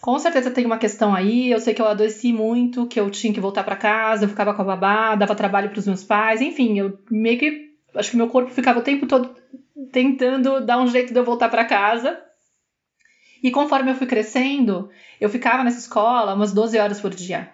Com 0.00 0.18
certeza 0.18 0.50
tem 0.50 0.66
uma 0.66 0.78
questão 0.78 1.14
aí. 1.14 1.50
Eu 1.50 1.60
sei 1.60 1.72
que 1.72 1.80
eu 1.80 1.86
adoeci 1.86 2.32
muito, 2.32 2.86
que 2.86 2.98
eu 2.98 3.08
tinha 3.08 3.32
que 3.32 3.40
voltar 3.40 3.62
para 3.62 3.76
casa, 3.76 4.24
eu 4.24 4.28
ficava 4.28 4.52
com 4.52 4.62
a 4.62 4.64
babá, 4.64 5.14
dava 5.14 5.34
trabalho 5.34 5.70
para 5.70 5.78
os 5.78 5.86
meus 5.86 6.02
pais, 6.02 6.40
enfim, 6.40 6.78
eu 6.78 6.98
meio 7.08 7.38
que 7.38 7.70
acho 7.94 8.10
que 8.10 8.16
meu 8.16 8.28
corpo 8.28 8.50
ficava 8.50 8.80
o 8.80 8.82
tempo 8.82 9.06
todo 9.06 9.34
tentando 9.92 10.64
dar 10.64 10.78
um 10.78 10.88
jeito 10.88 11.12
de 11.12 11.18
eu 11.18 11.24
voltar 11.24 11.48
para 11.48 11.64
casa. 11.64 12.18
E 13.42 13.50
conforme 13.50 13.90
eu 13.90 13.94
fui 13.96 14.06
crescendo, 14.06 14.88
eu 15.20 15.28
ficava 15.28 15.64
nessa 15.64 15.78
escola 15.78 16.34
umas 16.34 16.52
12 16.52 16.78
horas 16.78 17.00
por 17.00 17.10
dia. 17.10 17.50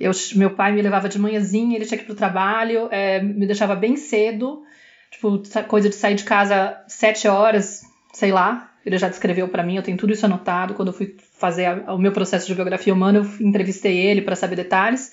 Eu, 0.00 0.10
meu 0.34 0.50
pai 0.50 0.72
me 0.72 0.82
levava 0.82 1.08
de 1.08 1.18
manhãzinha, 1.18 1.76
ele 1.76 1.84
tinha 1.84 1.98
que 1.98 2.04
ir 2.04 2.06
pro 2.06 2.14
trabalho, 2.14 2.88
é, 2.90 3.22
me 3.22 3.46
deixava 3.46 3.76
bem 3.76 3.96
cedo, 3.96 4.62
tipo, 5.10 5.42
coisa 5.68 5.88
de 5.88 5.94
sair 5.94 6.14
de 6.14 6.24
casa 6.24 6.82
7 6.88 7.28
horas, 7.28 7.82
sei 8.12 8.32
lá. 8.32 8.70
Ele 8.84 8.98
já 8.98 9.08
descreveu 9.08 9.48
para 9.48 9.62
mim, 9.62 9.76
eu 9.76 9.82
tenho 9.82 9.96
tudo 9.96 10.12
isso 10.12 10.26
anotado. 10.26 10.74
Quando 10.74 10.88
eu 10.88 10.94
fui 10.94 11.16
fazer 11.38 11.66
a, 11.66 11.94
o 11.94 11.98
meu 11.98 12.12
processo 12.12 12.46
de 12.46 12.54
biografia 12.54 12.92
humana, 12.92 13.18
eu 13.18 13.46
entrevistei 13.46 13.96
ele 13.96 14.22
para 14.22 14.36
saber 14.36 14.56
detalhes. 14.56 15.12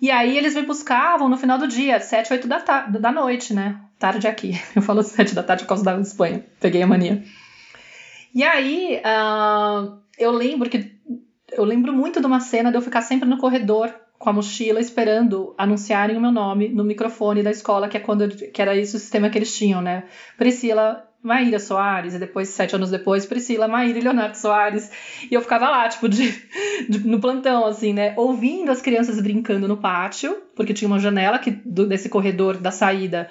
E 0.00 0.10
aí 0.10 0.36
eles 0.36 0.54
me 0.54 0.62
buscavam 0.62 1.28
no 1.28 1.36
final 1.36 1.58
do 1.58 1.66
dia, 1.66 1.98
7, 1.98 2.32
8 2.32 2.46
da, 2.46 2.58
da 2.86 3.10
noite, 3.10 3.52
né? 3.52 3.80
Tarde 3.98 4.28
aqui. 4.28 4.60
Eu 4.76 4.82
falo 4.82 5.02
7 5.02 5.34
da 5.34 5.42
tarde 5.42 5.64
por 5.64 5.70
causa 5.70 5.82
da 5.82 5.98
Espanha. 6.00 6.44
Peguei 6.60 6.82
a 6.82 6.86
mania. 6.86 7.24
E 8.34 8.42
aí, 8.42 9.00
uh, 9.04 9.98
eu 10.18 10.30
lembro 10.30 10.68
que. 10.68 10.96
Eu 11.50 11.64
lembro 11.64 11.92
muito 11.92 12.20
de 12.20 12.26
uma 12.26 12.40
cena 12.40 12.70
de 12.70 12.76
eu 12.76 12.82
ficar 12.82 13.00
sempre 13.00 13.28
no 13.28 13.38
corredor 13.38 13.92
com 14.18 14.28
a 14.28 14.32
mochila 14.32 14.80
esperando 14.80 15.54
anunciarem 15.56 16.16
o 16.16 16.20
meu 16.20 16.32
nome 16.32 16.68
no 16.68 16.84
microfone 16.84 17.42
da 17.42 17.50
escola, 17.50 17.88
que 17.88 17.96
é 17.96 18.00
quando 18.00 18.28
que 18.28 18.60
era 18.60 18.76
isso 18.76 18.96
o 18.96 19.00
sistema 19.00 19.30
que 19.30 19.38
eles 19.38 19.56
tinham, 19.56 19.80
né? 19.80 20.04
Priscila 20.36 21.08
Maíra 21.22 21.58
Soares, 21.58 22.14
e 22.14 22.18
depois, 22.18 22.48
sete 22.48 22.76
anos 22.76 22.90
depois, 22.90 23.26
Priscila 23.26 23.66
Maíra 23.66 23.98
e 23.98 24.02
Leonardo 24.02 24.36
Soares. 24.36 24.90
E 25.30 25.34
eu 25.34 25.40
ficava 25.40 25.68
lá, 25.68 25.88
tipo, 25.88 26.08
de, 26.08 26.30
de, 26.88 27.00
no 27.06 27.20
plantão, 27.20 27.66
assim, 27.66 27.92
né? 27.92 28.14
Ouvindo 28.16 28.70
as 28.70 28.80
crianças 28.80 29.20
brincando 29.20 29.66
no 29.66 29.76
pátio, 29.76 30.36
porque 30.54 30.72
tinha 30.72 30.88
uma 30.88 30.98
janela 30.98 31.38
que, 31.38 31.50
do, 31.50 31.86
desse 31.86 32.08
corredor 32.08 32.56
da 32.56 32.70
saída, 32.70 33.28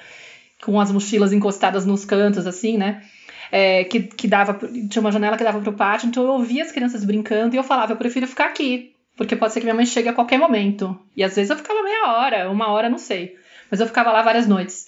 com 0.63 0.79
as 0.79 0.91
mochilas 0.91 1.31
encostadas 1.31 1.85
nos 1.85 2.03
cantos, 2.03 2.45
assim, 2.45 2.77
né? 2.77 3.03
É, 3.51 3.83
que, 3.83 4.01
que 4.01 4.27
dava, 4.27 4.53
tinha 4.89 5.01
uma 5.01 5.11
janela 5.11 5.37
que 5.37 5.43
dava 5.43 5.61
pro 5.61 5.73
pátio, 5.73 6.07
então 6.07 6.23
eu 6.23 6.31
ouvia 6.31 6.63
as 6.63 6.71
crianças 6.71 7.03
brincando 7.03 7.55
e 7.55 7.57
eu 7.57 7.63
falava, 7.63 7.93
eu 7.93 7.97
prefiro 7.97 8.27
ficar 8.27 8.45
aqui, 8.45 8.95
porque 9.15 9.35
pode 9.35 9.53
ser 9.53 9.59
que 9.59 9.65
minha 9.65 9.75
mãe 9.75 9.85
chegue 9.85 10.09
a 10.09 10.13
qualquer 10.13 10.37
momento. 10.37 10.97
E 11.15 11.23
às 11.23 11.35
vezes 11.35 11.49
eu 11.49 11.57
ficava 11.57 11.81
meia 11.83 12.11
hora, 12.11 12.49
uma 12.49 12.69
hora, 12.69 12.89
não 12.89 12.97
sei. 12.97 13.35
Mas 13.69 13.79
eu 13.79 13.87
ficava 13.87 14.11
lá 14.11 14.21
várias 14.21 14.47
noites. 14.47 14.87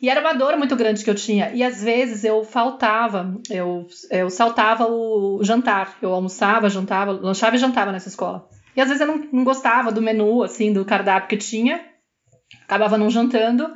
E 0.00 0.10
era 0.10 0.20
uma 0.20 0.34
dor 0.34 0.56
muito 0.58 0.76
grande 0.76 1.02
que 1.02 1.08
eu 1.08 1.14
tinha. 1.14 1.50
E 1.54 1.62
às 1.62 1.82
vezes 1.82 2.24
eu 2.24 2.44
faltava, 2.44 3.40
eu, 3.48 3.86
eu 4.10 4.28
saltava 4.28 4.86
o 4.86 5.42
jantar. 5.42 5.96
Eu 6.02 6.12
almoçava, 6.12 6.68
jantava, 6.68 7.12
lanchava 7.12 7.56
e 7.56 7.58
jantava 7.58 7.92
nessa 7.92 8.08
escola. 8.08 8.46
E 8.76 8.80
às 8.80 8.88
vezes 8.88 9.00
eu 9.00 9.06
não, 9.06 9.28
não 9.32 9.44
gostava 9.44 9.92
do 9.92 10.02
menu, 10.02 10.42
assim, 10.42 10.72
do 10.72 10.84
cardápio 10.84 11.28
que 11.28 11.36
tinha. 11.36 11.80
Acabava 12.64 12.98
não 12.98 13.08
jantando. 13.08 13.72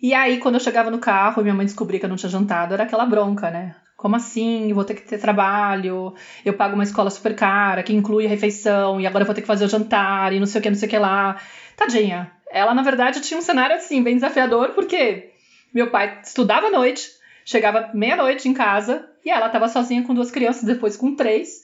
E 0.00 0.14
aí, 0.14 0.38
quando 0.38 0.54
eu 0.54 0.60
chegava 0.60 0.90
no 0.90 0.98
carro 0.98 1.40
e 1.40 1.42
minha 1.42 1.54
mãe 1.54 1.66
descobria 1.66 1.98
que 1.98 2.04
eu 2.04 2.08
não 2.08 2.16
tinha 2.16 2.30
jantado, 2.30 2.72
era 2.72 2.84
aquela 2.84 3.04
bronca, 3.04 3.50
né? 3.50 3.74
Como 3.96 4.14
assim? 4.14 4.72
Vou 4.72 4.84
ter 4.84 4.94
que 4.94 5.02
ter 5.02 5.18
trabalho, 5.18 6.14
eu 6.44 6.54
pago 6.54 6.74
uma 6.74 6.84
escola 6.84 7.10
super 7.10 7.34
cara, 7.34 7.82
que 7.82 7.92
inclui 7.92 8.24
a 8.24 8.28
refeição, 8.28 9.00
e 9.00 9.06
agora 9.08 9.22
eu 9.22 9.26
vou 9.26 9.34
ter 9.34 9.40
que 9.40 9.46
fazer 9.46 9.64
o 9.64 9.68
jantar, 9.68 10.32
e 10.32 10.38
não 10.38 10.46
sei 10.46 10.60
o 10.60 10.62
que, 10.62 10.70
não 10.70 10.76
sei 10.76 10.86
o 10.86 10.90
que 10.90 10.98
lá. 10.98 11.40
Tadinha. 11.76 12.30
Ela, 12.48 12.74
na 12.74 12.82
verdade, 12.82 13.20
tinha 13.20 13.38
um 13.38 13.42
cenário 13.42 13.74
assim, 13.74 14.00
bem 14.00 14.14
desafiador, 14.14 14.68
porque 14.68 15.32
meu 15.74 15.90
pai 15.90 16.20
estudava 16.22 16.68
à 16.68 16.70
noite, 16.70 17.10
chegava 17.44 17.90
meia-noite 17.92 18.48
em 18.48 18.54
casa, 18.54 19.04
e 19.24 19.30
ela 19.30 19.46
estava 19.46 19.68
sozinha 19.68 20.04
com 20.04 20.14
duas 20.14 20.30
crianças, 20.30 20.62
depois 20.62 20.96
com 20.96 21.16
três. 21.16 21.62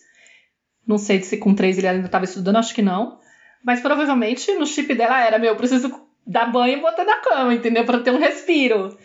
Não 0.84 0.98
sei 0.98 1.22
se 1.22 1.36
com 1.36 1.54
três 1.54 1.78
ele 1.78 1.86
ainda 1.86 2.06
estava 2.06 2.24
estudando, 2.24 2.56
acho 2.56 2.74
que 2.74 2.82
não. 2.82 3.20
Mas 3.64 3.80
provavelmente 3.80 4.52
no 4.54 4.66
chip 4.66 4.92
dela 4.94 5.24
era, 5.24 5.38
meu, 5.38 5.54
preciso 5.56 6.03
dar 6.26 6.50
banho 6.50 6.78
e 6.78 6.80
botar 6.80 7.04
na 7.04 7.16
cama, 7.16 7.54
entendeu? 7.54 7.84
Para 7.84 8.00
ter 8.00 8.10
um 8.10 8.18
respiro. 8.18 8.96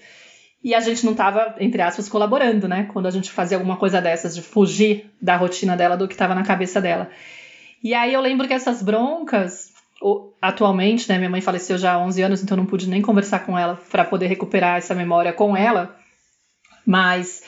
E 0.64 0.76
a 0.76 0.80
gente 0.80 1.06
não 1.06 1.14
estava, 1.14 1.56
entre 1.60 1.82
aspas, 1.82 2.10
colaborando, 2.10 2.68
né? 2.68 2.90
Quando 2.92 3.08
a 3.08 3.12
gente 3.12 3.32
fazia 3.32 3.58
alguma 3.58 3.78
coisa 3.78 4.02
dessas, 4.02 4.36
de 4.36 4.42
fugir 4.42 5.10
da 5.22 5.36
rotina 5.38 5.76
dela, 5.76 5.96
do 5.96 6.08
que 6.08 6.14
estava 6.14 6.36
na 6.36 6.44
cabeça 6.44 6.82
dela. 6.82 7.10
E 7.82 7.94
aí 7.94 8.14
eu 8.14 8.20
lembro 8.20 8.48
que 8.48 8.54
essas 8.54 8.82
broncas, 8.82 9.72
atualmente, 10.42 11.08
né? 11.08 11.18
Minha 11.18 11.30
mãe 11.30 11.42
faleceu 11.42 11.78
já 11.78 11.94
há 11.94 12.00
11 12.00 12.22
anos, 12.22 12.44
então 12.44 12.58
não 12.58 12.66
pude 12.66 12.90
nem 12.90 13.02
conversar 13.02 13.40
com 13.46 13.58
ela 13.58 13.80
para 13.90 14.04
poder 14.04 14.28
recuperar 14.28 14.78
essa 14.78 14.94
memória 14.94 15.32
com 15.32 15.56
ela. 15.56 15.96
Mas 16.86 17.42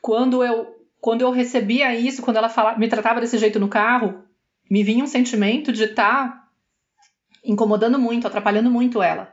quando 0.00 0.42
eu 0.42 0.72
quando 1.00 1.20
eu 1.20 1.30
recebia 1.30 1.94
isso, 1.94 2.22
quando 2.22 2.38
ela 2.38 2.48
falava, 2.48 2.78
me 2.78 2.88
tratava 2.88 3.20
desse 3.20 3.36
jeito 3.36 3.60
no 3.60 3.68
carro, 3.68 4.24
me 4.70 4.82
vinha 4.82 5.04
um 5.04 5.06
sentimento 5.06 5.70
de 5.70 5.84
estar 5.84 6.28
tá 6.28 6.43
incomodando 7.44 7.98
muito, 7.98 8.26
atrapalhando 8.26 8.70
muito 8.70 9.02
ela, 9.02 9.32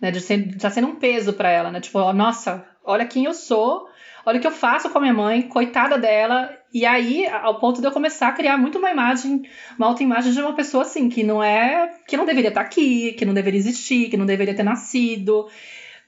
né? 0.00 0.10
De 0.10 0.20
tá 0.58 0.70
sendo 0.70 0.88
um 0.88 0.96
peso 0.96 1.32
para 1.34 1.50
ela, 1.50 1.70
né? 1.70 1.80
Tipo, 1.80 2.12
nossa, 2.12 2.64
olha 2.84 3.06
quem 3.06 3.24
eu 3.24 3.34
sou, 3.34 3.86
olha 4.24 4.38
o 4.38 4.40
que 4.40 4.46
eu 4.46 4.52
faço 4.52 4.88
com 4.90 4.98
a 4.98 5.00
minha 5.00 5.14
mãe, 5.14 5.42
coitada 5.42 5.98
dela. 5.98 6.50
E 6.72 6.86
aí, 6.86 7.26
ao 7.26 7.58
ponto 7.58 7.80
de 7.80 7.86
eu 7.86 7.92
começar 7.92 8.28
a 8.28 8.32
criar 8.32 8.56
muito 8.56 8.78
uma 8.78 8.90
imagem, 8.90 9.42
uma 9.76 9.88
autoimagem 9.88 10.32
de 10.32 10.40
uma 10.40 10.54
pessoa 10.54 10.82
assim, 10.82 11.08
que 11.08 11.22
não 11.22 11.42
é, 11.42 11.92
que 12.06 12.16
não 12.16 12.24
deveria 12.24 12.48
estar 12.48 12.60
aqui, 12.60 13.12
que 13.12 13.24
não 13.24 13.34
deveria 13.34 13.58
existir, 13.58 14.08
que 14.08 14.16
não 14.16 14.26
deveria 14.26 14.54
ter 14.54 14.62
nascido. 14.62 15.48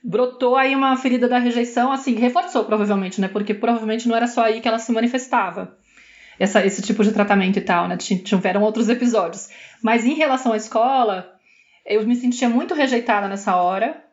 Brotou 0.03 0.57
aí 0.57 0.75
uma 0.75 0.97
ferida 0.97 1.27
da 1.29 1.37
rejeição, 1.37 1.91
assim, 1.91 2.15
reforçou 2.15 2.65
provavelmente, 2.65 3.21
né? 3.21 3.27
Porque 3.27 3.53
provavelmente 3.53 4.07
não 4.07 4.15
era 4.15 4.27
só 4.27 4.43
aí 4.43 4.59
que 4.59 4.67
ela 4.67 4.79
se 4.79 4.91
manifestava. 4.91 5.77
Essa, 6.39 6.65
esse 6.65 6.81
tipo 6.81 7.03
de 7.03 7.11
tratamento 7.11 7.57
e 7.59 7.61
tal, 7.61 7.87
né? 7.87 7.95
Tiveram 7.95 8.63
outros 8.63 8.89
episódios. 8.89 9.49
Mas 9.81 10.03
em 10.03 10.13
relação 10.13 10.51
à 10.51 10.57
escola, 10.57 11.32
eu 11.85 12.05
me 12.05 12.15
sentia 12.15 12.49
muito 12.49 12.73
rejeitada 12.73 13.27
nessa 13.27 13.55
hora, 13.55 14.03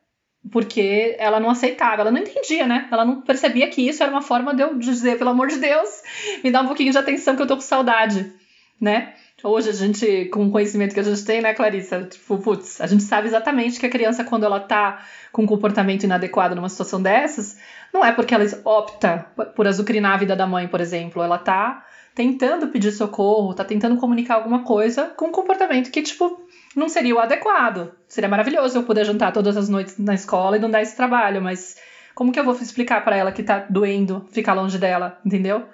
porque 0.51 1.17
ela 1.19 1.39
não 1.39 1.51
aceitava, 1.51 2.03
ela 2.03 2.11
não 2.11 2.21
entendia, 2.21 2.67
né? 2.67 2.89
Ela 2.91 3.05
não 3.05 3.21
percebia 3.21 3.69
que 3.69 3.87
isso 3.87 4.03
era 4.03 4.11
uma 4.11 4.23
forma 4.23 4.55
de 4.55 4.63
eu 4.63 4.79
dizer, 4.79 5.19
pelo 5.19 5.31
amor 5.31 5.49
de 5.49 5.59
Deus, 5.59 6.03
me 6.43 6.51
dá 6.51 6.63
um 6.63 6.67
pouquinho 6.67 6.93
de 6.93 6.99
atenção 6.99 7.37
que 7.37 7.43
eu 7.43 7.47
tô 7.47 7.57
com 7.57 7.63
saudade, 7.63 8.33
né? 8.81 9.15
Hoje 9.43 9.71
a 9.71 9.73
gente, 9.73 10.27
com 10.27 10.47
o 10.47 10.51
conhecimento 10.51 10.93
que 10.93 11.01
a 11.01 11.03
gente 11.03 11.25
tem, 11.25 11.41
né, 11.41 11.55
Clarissa? 11.55 12.05
Tipo, 12.05 12.39
putz, 12.39 12.81
a 12.81 12.87
gente 12.87 13.03
sabe 13.03 13.27
exatamente 13.29 13.81
que 13.81 13.87
a 13.87 13.91
criança, 13.91 14.23
quando 14.23 14.45
ela 14.45 14.61
tá 14.61 15.03
com 15.33 15.43
um 15.43 15.47
comportamento 15.47 16.05
inadequado 16.05 16.55
numa 16.55 16.69
situação 16.69 17.01
dessas, 17.01 17.59
não 17.93 18.05
é 18.05 18.13
porque 18.13 18.35
ela 18.35 18.45
opta 18.65 19.27
por 19.57 19.67
azucrinar 19.67 20.15
a 20.15 20.17
vida 20.19 20.37
da 20.37 20.47
mãe, 20.47 20.69
por 20.69 20.81
exemplo. 20.81 21.23
Ela 21.23 21.39
tá 21.39 21.87
tentando 22.15 22.69
pedir 22.69 22.93
socorro, 22.93 23.55
tá 23.55 23.65
tentando 23.65 23.97
comunicar 23.97 24.35
alguma 24.35 24.63
coisa 24.63 25.07
com 25.07 25.27
um 25.27 25.33
comportamento 25.33 25.91
que, 25.91 26.03
tipo, 26.03 26.47
não 26.75 26.89
seria 26.89 27.15
o 27.15 27.19
adequado. 27.19 27.93
Seria 28.09 28.29
maravilhoso 28.29 28.79
eu 28.79 28.83
poder 28.83 29.05
jantar 29.05 29.33
todas 29.33 29.57
as 29.57 29.69
noites 29.69 29.99
na 29.99 30.15
escola 30.15 30.57
e 30.57 30.61
não 30.61 30.71
dar 30.71 30.83
esse 30.83 30.97
trabalho, 30.97 31.43
mas 31.43 31.77
como 32.15 32.33
que 32.33 32.39
eu 32.39 32.45
vou 32.45 32.55
explicar 32.55 33.05
para 33.05 33.17
ela 33.17 33.33
que 33.33 33.43
tá 33.43 33.67
doendo 33.69 34.27
ficar 34.31 34.55
longe 34.55 34.79
dela, 34.79 35.19
entendeu? 35.25 35.67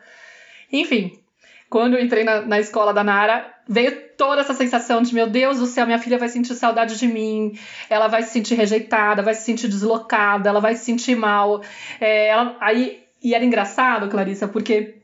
Enfim, 0.73 1.19
quando 1.69 1.95
eu 1.95 2.05
entrei 2.05 2.25
na, 2.25 2.43
na 2.43 2.59
escola 2.59 2.93
da 2.93 3.03
Nara, 3.03 3.53
veio 3.69 4.07
toda 4.17 4.41
essa 4.41 4.55
sensação 4.55 5.03
de, 5.03 5.15
meu 5.15 5.29
Deus 5.29 5.59
do 5.59 5.67
céu, 5.67 5.87
minha 5.87 5.99
filha 5.99 6.19
vai 6.19 6.29
sentir 6.29 6.55
saudade 6.55 6.99
de 6.99 7.07
mim, 7.07 7.59
ela 7.91 8.09
vai 8.09 8.23
se 8.23 8.31
sentir 8.31 8.55
rejeitada, 8.55 9.23
vai 9.23 9.35
se 9.35 9.43
sentir 9.43 9.69
deslocada, 9.69 10.49
ela 10.49 10.61
vai 10.61 10.75
se 10.75 10.85
sentir 10.85 11.17
mal. 11.17 11.63
É, 12.01 12.29
ela, 12.29 12.57
aí, 12.61 13.03
e 13.23 13.35
era 13.35 13.45
engraçado, 13.45 14.09
Clarissa, 14.09 14.47
porque 14.49 15.03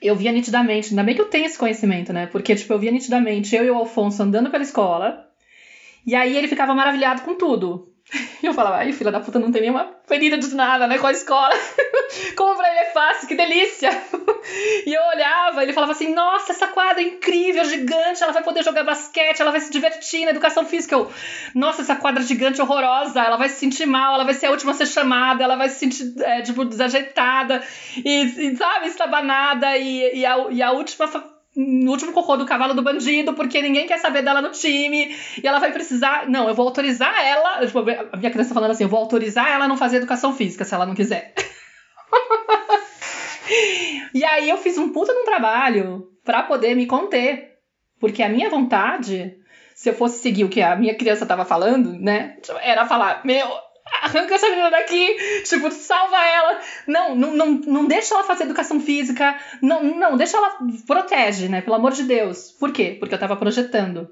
eu 0.00 0.14
via 0.14 0.32
nitidamente, 0.32 0.90
ainda 0.90 1.02
bem 1.02 1.14
que 1.14 1.20
eu 1.20 1.30
tenho 1.30 1.46
esse 1.46 1.58
conhecimento, 1.58 2.12
né? 2.12 2.26
Porque, 2.26 2.54
tipo, 2.54 2.72
eu 2.72 2.78
via 2.78 2.90
nitidamente 2.90 3.56
eu 3.56 3.64
e 3.64 3.70
o 3.70 3.76
Alfonso 3.76 4.22
andando 4.22 4.50
pela 4.50 4.62
escola, 4.62 5.23
e 6.06 6.14
aí 6.14 6.36
ele 6.36 6.48
ficava 6.48 6.74
maravilhado 6.74 7.22
com 7.22 7.34
tudo. 7.34 7.94
E 8.42 8.46
eu 8.46 8.52
falava, 8.52 8.76
ai, 8.76 8.92
filha 8.92 9.10
da 9.10 9.20
puta, 9.20 9.38
não 9.38 9.50
tem 9.50 9.62
nenhuma 9.62 9.90
ferida 10.06 10.36
de 10.36 10.54
nada, 10.54 10.86
né, 10.86 10.98
com 10.98 11.06
a 11.06 11.12
escola. 11.12 11.54
Como 12.36 12.54
pra 12.56 12.68
ele 12.68 12.78
é 12.80 12.90
fácil, 12.92 13.26
que 13.26 13.34
delícia. 13.34 13.90
E 14.86 14.92
eu 14.92 15.02
olhava, 15.14 15.62
ele 15.62 15.72
falava 15.72 15.92
assim, 15.92 16.12
nossa, 16.12 16.52
essa 16.52 16.68
quadra 16.68 17.02
é 17.02 17.06
incrível, 17.06 17.64
gigante, 17.64 18.22
ela 18.22 18.32
vai 18.32 18.42
poder 18.42 18.62
jogar 18.62 18.84
basquete, 18.84 19.40
ela 19.40 19.50
vai 19.50 19.60
se 19.60 19.72
divertir 19.72 20.26
na 20.26 20.32
educação 20.32 20.66
física. 20.66 20.94
Eu, 20.94 21.10
nossa, 21.54 21.80
essa 21.80 21.96
quadra 21.96 22.22
gigante 22.22 22.60
horrorosa, 22.60 23.22
ela 23.22 23.38
vai 23.38 23.48
se 23.48 23.56
sentir 23.56 23.86
mal, 23.86 24.14
ela 24.14 24.24
vai 24.24 24.34
ser 24.34 24.46
a 24.46 24.50
última 24.50 24.72
a 24.72 24.74
ser 24.74 24.86
chamada, 24.86 25.42
ela 25.42 25.56
vai 25.56 25.70
se 25.70 25.78
sentir, 25.78 26.22
é, 26.22 26.42
tipo, 26.42 26.66
desajeitada, 26.66 27.62
e, 27.96 28.50
e 28.50 28.56
sabe, 28.56 28.88
estabanada, 28.88 29.78
e, 29.78 30.18
e, 30.18 30.26
a, 30.26 30.46
e 30.50 30.62
a 30.62 30.72
última 30.72 31.08
no 31.56 31.90
último 31.90 32.12
cocô 32.12 32.36
do 32.36 32.46
cavalo 32.46 32.74
do 32.74 32.82
bandido, 32.82 33.34
porque 33.34 33.62
ninguém 33.62 33.86
quer 33.86 33.98
saber 33.98 34.22
dela 34.22 34.42
no 34.42 34.50
time, 34.50 35.14
e 35.42 35.46
ela 35.46 35.58
vai 35.58 35.72
precisar. 35.72 36.28
Não, 36.28 36.48
eu 36.48 36.54
vou 36.54 36.66
autorizar 36.66 37.14
ela. 37.24 37.64
Tipo, 37.64 37.80
a 38.12 38.16
minha 38.16 38.30
criança 38.30 38.54
falando 38.54 38.72
assim, 38.72 38.84
eu 38.84 38.88
vou 38.88 39.00
autorizar 39.00 39.48
ela 39.48 39.66
a 39.66 39.68
não 39.68 39.76
fazer 39.76 39.98
educação 39.98 40.34
física 40.34 40.64
se 40.64 40.74
ela 40.74 40.86
não 40.86 40.94
quiser. 40.94 41.34
e 44.14 44.24
aí 44.24 44.50
eu 44.50 44.58
fiz 44.58 44.78
um 44.78 44.92
puta 44.92 45.12
num 45.12 45.24
trabalho 45.24 46.08
para 46.24 46.42
poder 46.42 46.74
me 46.74 46.86
conter. 46.86 47.54
Porque 48.00 48.22
a 48.22 48.28
minha 48.28 48.50
vontade, 48.50 49.36
se 49.74 49.88
eu 49.88 49.94
fosse 49.94 50.20
seguir 50.20 50.44
o 50.44 50.48
que 50.48 50.60
a 50.60 50.76
minha 50.76 50.96
criança 50.96 51.24
tava 51.24 51.44
falando, 51.44 51.92
né, 51.92 52.36
era 52.62 52.84
falar: 52.84 53.24
Meu, 53.24 53.46
arranca 54.04 54.34
essa 54.34 54.48
menina 54.48 54.70
daqui, 54.70 55.42
tipo, 55.44 55.70
salva 55.70 56.16
ela. 56.16 56.60
Não, 56.86 57.14
não, 57.14 57.34
não, 57.34 57.46
não 57.52 57.86
deixa 57.86 58.14
ela 58.14 58.24
fazer 58.24 58.44
educação 58.44 58.80
física. 58.80 59.36
Não, 59.62 59.82
não, 59.82 60.16
deixa 60.16 60.36
ela. 60.36 60.58
Protege, 60.86 61.48
né? 61.48 61.60
Pelo 61.60 61.76
amor 61.76 61.92
de 61.92 62.04
Deus. 62.04 62.50
Por 62.52 62.72
quê? 62.72 62.96
Porque 62.98 63.14
eu 63.14 63.18
tava 63.18 63.36
projetando. 63.36 64.08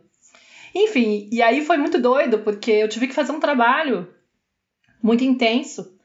Enfim, 0.75 1.29
e 1.31 1.43
aí 1.43 1.65
foi 1.65 1.77
muito 1.77 1.99
doido, 1.99 2.39
porque 2.39 2.71
eu 2.71 2.89
tive 2.89 3.07
que 3.07 3.15
fazer 3.15 3.33
um 3.33 3.41
trabalho 3.41 4.09
muito 5.03 5.23
intenso 5.23 5.99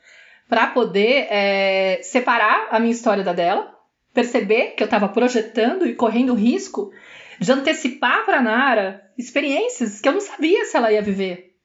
para 0.50 0.67
poder 0.67 1.27
é, 1.29 2.00
separar 2.03 2.67
a 2.72 2.79
minha 2.79 2.91
história 2.91 3.24
da 3.24 3.34
dela, 3.34 3.74
perceber 4.13 4.72
que 4.72 4.84
eu 4.84 4.86
estava 4.86 5.08
projetando 5.08 5.86
e 5.86 5.96
correndo 5.96 6.34
risco 6.34 6.91
de 7.39 7.51
antecipar 7.51 8.25
para 8.25 8.41
Nara 8.41 9.12
experiências 9.17 10.01
que 10.01 10.08
eu 10.08 10.13
não 10.13 10.22
sabia 10.22 10.65
se 10.65 10.75
ela 10.75 10.91
ia 10.91 11.01
viver, 11.01 11.56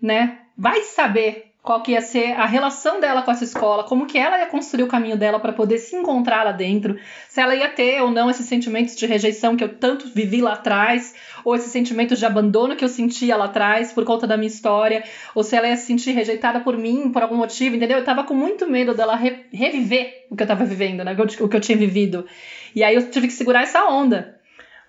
né? 0.00 0.40
Vai 0.60 0.82
saber 0.82 1.46
qual 1.62 1.82
que 1.82 1.92
ia 1.92 2.02
ser 2.02 2.32
a 2.32 2.44
relação 2.44 3.00
dela 3.00 3.22
com 3.22 3.30
essa 3.30 3.44
escola, 3.44 3.84
como 3.84 4.04
que 4.04 4.18
ela 4.18 4.38
ia 4.38 4.46
construir 4.46 4.82
o 4.82 4.88
caminho 4.88 5.16
dela 5.16 5.40
para 5.40 5.54
poder 5.54 5.78
se 5.78 5.96
encontrar 5.96 6.44
lá 6.44 6.52
dentro, 6.52 6.98
se 7.30 7.40
ela 7.40 7.54
ia 7.54 7.68
ter 7.68 8.02
ou 8.02 8.10
não 8.10 8.28
esses 8.28 8.44
sentimentos 8.44 8.94
de 8.94 9.06
rejeição 9.06 9.56
que 9.56 9.64
eu 9.64 9.74
tanto 9.74 10.08
vivi 10.08 10.42
lá 10.42 10.52
atrás, 10.52 11.14
ou 11.44 11.54
esses 11.54 11.72
sentimentos 11.72 12.18
de 12.18 12.26
abandono 12.26 12.76
que 12.76 12.84
eu 12.84 12.90
sentia 12.90 13.38
lá 13.38 13.46
atrás 13.46 13.90
por 13.90 14.04
conta 14.04 14.26
da 14.26 14.36
minha 14.36 14.48
história, 14.48 15.02
ou 15.34 15.42
se 15.42 15.56
ela 15.56 15.66
ia 15.66 15.76
se 15.76 15.86
sentir 15.86 16.12
rejeitada 16.12 16.60
por 16.60 16.76
mim 16.76 17.10
por 17.10 17.22
algum 17.22 17.36
motivo, 17.36 17.76
entendeu? 17.76 17.96
Eu 17.96 18.04
tava 18.04 18.24
com 18.24 18.34
muito 18.34 18.68
medo 18.68 18.92
dela 18.92 19.16
re 19.16 19.46
reviver 19.50 20.26
o 20.30 20.36
que 20.36 20.42
eu 20.42 20.46
tava 20.46 20.66
vivendo, 20.66 21.02
né? 21.04 21.16
O 21.40 21.48
que 21.48 21.56
eu 21.56 21.60
tinha 21.60 21.78
vivido. 21.78 22.26
E 22.74 22.84
aí 22.84 22.94
eu 22.94 23.10
tive 23.10 23.28
que 23.28 23.32
segurar 23.32 23.62
essa 23.62 23.86
onda 23.86 24.38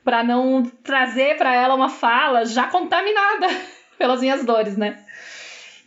para 0.03 0.21
não 0.21 0.63
trazer 0.83 1.37
para 1.37 1.55
ela 1.55 1.75
uma 1.75 1.89
fala 1.89 2.45
já 2.45 2.67
contaminada 2.67 3.47
pelas 3.97 4.19
minhas 4.19 4.43
dores, 4.43 4.75
né? 4.75 4.97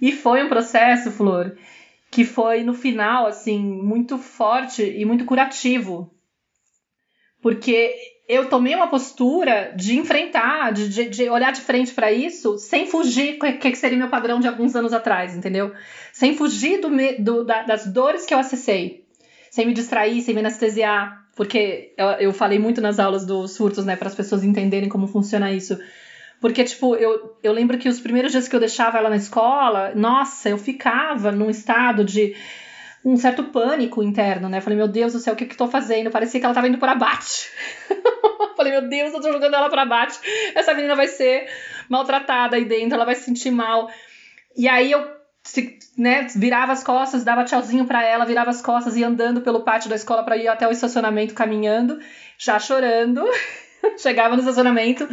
E 0.01 0.13
foi 0.13 0.43
um 0.45 0.49
processo, 0.49 1.11
Flor, 1.11 1.57
que 2.11 2.25
foi 2.25 2.63
no 2.63 2.75
final, 2.75 3.27
assim, 3.27 3.59
muito 3.59 4.19
forte 4.19 4.83
e 4.83 5.05
muito 5.05 5.25
curativo. 5.25 6.13
Porque 7.43 7.95
eu 8.29 8.49
tomei 8.49 8.75
uma 8.75 8.89
postura 8.89 9.73
de 9.77 9.97
enfrentar, 9.99 10.73
de, 10.73 10.89
de, 10.89 11.09
de 11.09 11.29
olhar 11.29 11.53
de 11.53 11.61
frente 11.61 11.93
para 11.93 12.11
isso, 12.11 12.57
sem 12.59 12.87
fugir, 12.87 13.39
que, 13.39 13.53
que 13.53 13.77
seria 13.77 13.99
meu 13.99 14.09
padrão 14.09 14.41
de 14.41 14.49
alguns 14.49 14.75
anos 14.75 14.93
atrás, 14.93 15.37
entendeu? 15.37 15.73
Sem 16.13 16.35
fugir 16.35 16.81
do, 16.81 16.89
do 17.23 17.45
da, 17.45 17.63
das 17.63 17.87
dores 17.87 18.25
que 18.25 18.33
eu 18.33 18.39
acessei, 18.39 19.05
sem 19.51 19.67
me 19.67 19.75
distrair, 19.75 20.23
sem 20.23 20.35
me 20.35 20.41
anestesiar, 20.41 21.27
porque 21.37 21.93
eu, 21.99 22.07
eu 22.07 22.33
falei 22.33 22.59
muito 22.59 22.81
nas 22.81 22.99
aulas 22.99 23.27
dos 23.27 23.53
surtos, 23.53 23.85
né, 23.85 23.95
para 23.97 24.09
as 24.09 24.15
pessoas 24.15 24.43
entenderem 24.43 24.89
como 24.89 25.07
funciona 25.07 25.53
isso 25.53 25.79
Porque, 26.45 26.63
tipo, 26.63 26.95
eu, 26.95 27.39
eu 27.43 27.55
lembro 27.55 27.79
que 27.79 27.89
os 27.89 27.99
primeiros 27.99 28.31
dias 28.31 28.47
que 28.47 28.55
eu 28.55 28.61
deixava 28.61 28.99
ela 28.99 29.09
na 29.09 29.17
escola, 29.17 29.95
nossa, 29.95 30.51
eu 30.51 30.59
ficava 30.59 31.33
num 31.33 31.49
estado 31.49 32.05
de 32.05 32.37
um 33.03 33.17
certo 33.17 33.45
pânico 33.45 34.03
interno, 34.03 34.47
né? 34.47 34.61
Falei, 34.61 34.77
meu 34.77 34.87
Deus 34.87 35.15
do 35.15 35.21
céu, 35.21 35.33
o 35.33 35.37
que 35.39 35.47
que 35.47 35.57
tô 35.57 35.69
fazendo? 35.69 36.11
Parecia 36.11 36.39
que 36.39 36.45
ela 36.45 36.55
tava 36.55 36.69
indo 36.69 36.77
por 36.77 36.87
abate. 36.87 37.49
Falei, 38.59 38.73
meu 38.73 38.87
Deus, 38.87 39.15
eu 39.15 39.23
tô 39.23 39.33
jogando 39.33 39.55
ela 39.55 39.71
para 39.71 39.81
abate. 39.85 40.19
Essa 40.55 40.75
menina 40.75 40.95
vai 40.95 41.09
ser 41.09 41.49
maltratada 41.89 42.57
aí 42.57 42.67
dentro, 42.67 42.95
ela 42.95 43.07
vai 43.07 43.15
se 43.15 43.25
sentir 43.25 43.51
mal. 43.51 43.89
E 44.55 44.69
aí 44.69 44.93
eu 44.93 45.03
né, 45.97 46.27
virava 46.37 46.73
as 46.73 46.85
costas, 46.85 47.25
dava 47.25 47.45
tchauzinho 47.45 47.87
para 47.87 48.05
ela, 48.05 48.27
virava 48.27 48.51
as 48.51 48.61
costas 48.61 48.99
e 48.99 49.03
andando 49.03 49.41
pelo 49.41 49.63
pátio 49.63 49.89
da 49.89 49.97
escola 49.97 50.23
para 50.23 50.37
ir 50.37 50.47
até 50.47 50.69
o 50.69 50.73
estacionamento 50.73 51.33
caminhando, 51.33 51.99
já 52.37 52.59
chorando. 52.59 53.25
Chegava 53.97 54.35
no 54.35 54.41
estacionamento 54.41 55.09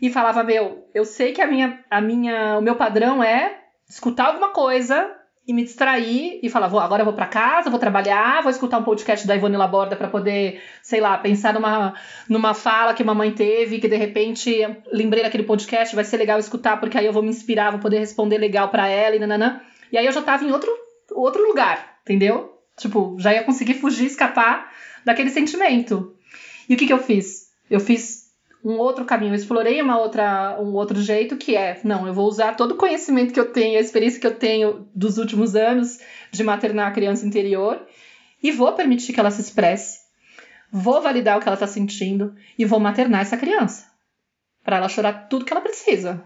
e 0.00 0.10
falava: 0.10 0.42
"Meu, 0.42 0.88
eu 0.94 1.04
sei 1.04 1.32
que 1.32 1.42
a 1.42 1.46
minha 1.46 1.84
a 1.90 2.00
minha 2.00 2.58
o 2.58 2.62
meu 2.62 2.76
padrão 2.76 3.22
é 3.22 3.58
escutar 3.88 4.26
alguma 4.26 4.50
coisa 4.50 5.16
e 5.46 5.52
me 5.52 5.62
distrair 5.62 6.40
e 6.42 6.50
falar, 6.50 6.66
vou, 6.66 6.80
agora 6.80 7.02
eu 7.02 7.04
vou 7.04 7.14
para 7.14 7.26
casa, 7.26 7.70
vou 7.70 7.78
trabalhar, 7.78 8.42
vou 8.42 8.50
escutar 8.50 8.78
um 8.78 8.82
podcast 8.82 9.24
da 9.26 9.36
Ivone 9.36 9.56
Laborda 9.56 9.94
para 9.94 10.08
poder, 10.08 10.60
sei 10.82 11.00
lá, 11.00 11.16
pensar 11.16 11.54
numa, 11.54 11.94
numa 12.28 12.52
fala 12.52 12.92
que 12.92 13.04
mamãe 13.04 13.30
teve, 13.30 13.78
que 13.78 13.86
de 13.86 13.96
repente 13.96 14.50
lembrei 14.92 15.22
daquele 15.22 15.44
podcast, 15.44 15.94
vai 15.94 16.02
ser 16.02 16.16
legal 16.16 16.40
escutar, 16.40 16.80
porque 16.80 16.98
aí 16.98 17.06
eu 17.06 17.12
vou 17.12 17.22
me 17.22 17.28
inspirar, 17.28 17.70
vou 17.70 17.78
poder 17.78 18.00
responder 18.00 18.38
legal 18.38 18.70
para 18.70 18.88
ela 18.88 19.14
e 19.14 19.20
nananã. 19.20 19.60
E 19.92 19.96
aí 19.96 20.04
eu 20.04 20.12
já 20.12 20.20
tava 20.20 20.44
em 20.44 20.50
outro, 20.50 20.70
outro 21.12 21.46
lugar, 21.46 21.98
entendeu? 22.02 22.58
Tipo, 22.76 23.16
já 23.20 23.32
ia 23.32 23.44
conseguir 23.44 23.74
fugir, 23.74 24.06
escapar 24.06 24.72
daquele 25.04 25.30
sentimento. 25.30 26.12
E 26.68 26.74
o 26.74 26.76
que 26.76 26.88
que 26.88 26.92
eu 26.92 26.98
fiz? 26.98 27.52
Eu 27.70 27.78
fiz 27.78 28.25
um 28.66 28.78
outro 28.78 29.04
caminho, 29.04 29.30
eu 29.30 29.36
explorei 29.36 29.80
uma 29.80 29.96
outra, 29.96 30.58
um 30.60 30.72
outro 30.72 31.00
jeito 31.00 31.36
que 31.36 31.54
é, 31.54 31.80
não, 31.84 32.04
eu 32.04 32.12
vou 32.12 32.26
usar 32.26 32.56
todo 32.56 32.72
o 32.72 32.76
conhecimento 32.76 33.32
que 33.32 33.38
eu 33.38 33.52
tenho, 33.52 33.78
a 33.78 33.80
experiência 33.80 34.20
que 34.20 34.26
eu 34.26 34.34
tenho 34.34 34.88
dos 34.92 35.18
últimos 35.18 35.54
anos 35.54 36.00
de 36.32 36.42
maternar 36.42 36.88
a 36.88 36.90
criança 36.90 37.24
interior 37.24 37.86
e 38.42 38.50
vou 38.50 38.72
permitir 38.72 39.12
que 39.12 39.20
ela 39.20 39.30
se 39.30 39.40
expresse, 39.40 40.00
vou 40.68 41.00
validar 41.00 41.38
o 41.38 41.40
que 41.40 41.46
ela 41.46 41.54
está 41.54 41.68
sentindo 41.68 42.34
e 42.58 42.64
vou 42.64 42.80
maternar 42.80 43.20
essa 43.20 43.36
criança 43.36 43.86
para 44.64 44.78
ela 44.78 44.88
chorar 44.88 45.28
tudo 45.28 45.44
que 45.44 45.52
ela 45.52 45.62
precisa. 45.62 46.24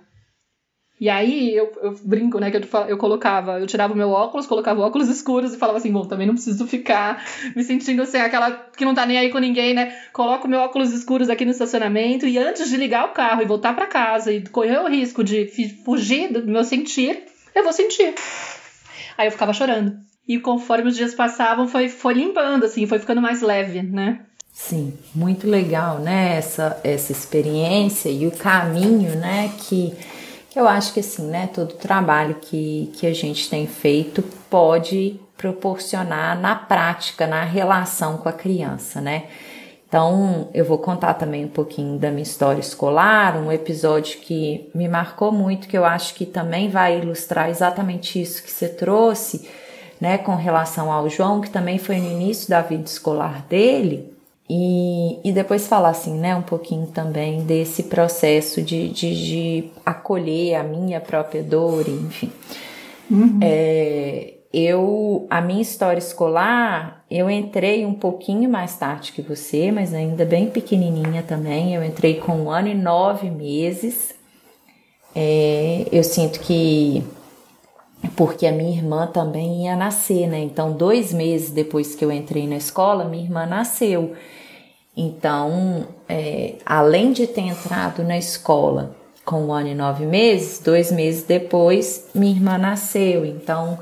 E 1.00 1.08
aí 1.08 1.56
eu, 1.56 1.72
eu 1.82 1.98
brinco, 2.04 2.38
né, 2.38 2.50
que 2.50 2.58
eu, 2.58 2.80
eu 2.86 2.98
colocava, 2.98 3.58
eu 3.58 3.66
tirava 3.66 3.94
o 3.94 3.96
meu 3.96 4.10
óculos, 4.10 4.46
colocava 4.46 4.82
óculos 4.82 5.08
escuros 5.08 5.54
e 5.54 5.56
falava 5.56 5.78
assim, 5.78 5.90
bom, 5.90 6.04
também 6.04 6.26
não 6.26 6.34
preciso 6.34 6.66
ficar 6.66 7.24
me 7.56 7.64
sentindo 7.64 8.02
assim, 8.02 8.18
aquela 8.18 8.50
que 8.76 8.84
não 8.84 8.94
tá 8.94 9.06
nem 9.06 9.16
aí 9.16 9.30
com 9.30 9.38
ninguém, 9.38 9.72
né? 9.72 9.96
Coloco 10.12 10.46
meu 10.46 10.60
óculos 10.60 10.92
escuros 10.92 11.30
aqui 11.30 11.46
no 11.46 11.52
estacionamento 11.52 12.26
e 12.26 12.36
antes 12.36 12.68
de 12.68 12.76
ligar 12.76 13.06
o 13.06 13.14
carro 13.14 13.40
e 13.40 13.46
voltar 13.46 13.74
para 13.74 13.86
casa 13.86 14.30
e 14.30 14.46
correr 14.46 14.78
o 14.78 14.88
risco 14.88 15.24
de 15.24 15.46
fugir 15.86 16.30
do 16.30 16.46
meu 16.46 16.64
sentir, 16.64 17.24
eu 17.54 17.64
vou 17.64 17.72
sentir. 17.72 18.14
Aí 19.16 19.26
eu 19.26 19.32
ficava 19.32 19.54
chorando. 19.54 19.96
E 20.28 20.38
conforme 20.38 20.90
os 20.90 20.96
dias 20.96 21.14
passavam, 21.14 21.66
foi, 21.66 21.88
foi 21.88 22.12
limpando, 22.12 22.64
assim, 22.64 22.86
foi 22.86 22.98
ficando 22.98 23.22
mais 23.22 23.40
leve, 23.40 23.82
né? 23.82 24.20
Sim, 24.52 24.92
muito 25.14 25.48
legal, 25.48 25.98
né? 25.98 26.36
Essa, 26.36 26.78
essa 26.84 27.10
experiência 27.10 28.10
e 28.10 28.26
o 28.26 28.30
caminho, 28.30 29.16
né? 29.16 29.50
Que 29.58 29.94
eu 30.54 30.66
acho 30.66 30.92
que 30.92 31.00
assim, 31.00 31.26
né, 31.28 31.48
todo 31.52 31.74
trabalho 31.74 32.36
que, 32.40 32.90
que 32.94 33.06
a 33.06 33.14
gente 33.14 33.48
tem 33.48 33.66
feito 33.66 34.22
pode 34.48 35.20
proporcionar 35.36 36.38
na 36.38 36.54
prática, 36.54 37.26
na 37.26 37.44
relação 37.44 38.18
com 38.18 38.28
a 38.28 38.32
criança, 38.32 39.00
né? 39.00 39.24
Então, 39.88 40.48
eu 40.54 40.64
vou 40.64 40.78
contar 40.78 41.14
também 41.14 41.44
um 41.44 41.48
pouquinho 41.48 41.98
da 41.98 42.10
minha 42.10 42.22
história 42.22 42.60
escolar, 42.60 43.36
um 43.36 43.50
episódio 43.50 44.20
que 44.20 44.70
me 44.72 44.86
marcou 44.86 45.32
muito, 45.32 45.66
que 45.66 45.76
eu 45.76 45.84
acho 45.84 46.14
que 46.14 46.24
também 46.24 46.68
vai 46.68 47.00
ilustrar 47.00 47.50
exatamente 47.50 48.20
isso 48.22 48.40
que 48.40 48.52
você 48.52 48.68
trouxe, 48.68 49.48
né, 50.00 50.16
com 50.16 50.36
relação 50.36 50.92
ao 50.92 51.08
João, 51.08 51.40
que 51.40 51.50
também 51.50 51.76
foi 51.76 51.96
no 51.96 52.08
início 52.08 52.48
da 52.48 52.60
vida 52.60 52.84
escolar 52.84 53.44
dele. 53.48 54.14
E, 54.52 55.20
e 55.22 55.30
depois 55.30 55.68
falar 55.68 55.90
assim, 55.90 56.18
né, 56.18 56.34
um 56.34 56.42
pouquinho 56.42 56.88
também 56.88 57.44
desse 57.44 57.84
processo 57.84 58.60
de, 58.60 58.88
de, 58.88 59.14
de 59.14 59.70
acolher 59.86 60.56
a 60.56 60.64
minha 60.64 61.00
própria 61.00 61.40
dor, 61.40 61.88
enfim. 61.88 62.32
Uhum. 63.08 63.38
É, 63.40 64.34
eu, 64.52 65.24
a 65.30 65.40
minha 65.40 65.62
história 65.62 66.00
escolar, 66.00 67.04
eu 67.08 67.30
entrei 67.30 67.86
um 67.86 67.94
pouquinho 67.94 68.50
mais 68.50 68.76
tarde 68.76 69.12
que 69.12 69.22
você, 69.22 69.70
mas 69.70 69.94
ainda 69.94 70.24
bem 70.24 70.50
pequenininha 70.50 71.22
também. 71.22 71.72
Eu 71.72 71.84
entrei 71.84 72.14
com 72.16 72.32
um 72.32 72.50
ano 72.50 72.66
e 72.66 72.74
nove 72.74 73.30
meses. 73.30 74.16
É, 75.14 75.86
eu 75.92 76.02
sinto 76.02 76.40
que 76.40 77.04
porque 78.16 78.48
a 78.48 78.52
minha 78.52 78.76
irmã 78.76 79.06
também 79.06 79.66
ia 79.66 79.76
nascer, 79.76 80.26
né? 80.26 80.40
Então, 80.40 80.72
dois 80.72 81.12
meses 81.12 81.52
depois 81.52 81.94
que 81.94 82.04
eu 82.04 82.10
entrei 82.10 82.48
na 82.48 82.56
escola, 82.56 83.04
minha 83.04 83.22
irmã 83.22 83.46
nasceu. 83.46 84.16
Então, 84.96 85.86
é, 86.08 86.54
além 86.66 87.12
de 87.12 87.26
ter 87.26 87.42
entrado 87.42 88.02
na 88.02 88.18
escola 88.18 88.94
com 89.24 89.46
um 89.46 89.52
ano 89.52 89.68
e 89.68 89.74
nove 89.74 90.04
meses, 90.04 90.58
dois 90.58 90.90
meses 90.90 91.22
depois 91.22 92.08
minha 92.14 92.32
irmã 92.32 92.58
nasceu. 92.58 93.24
Então, 93.24 93.78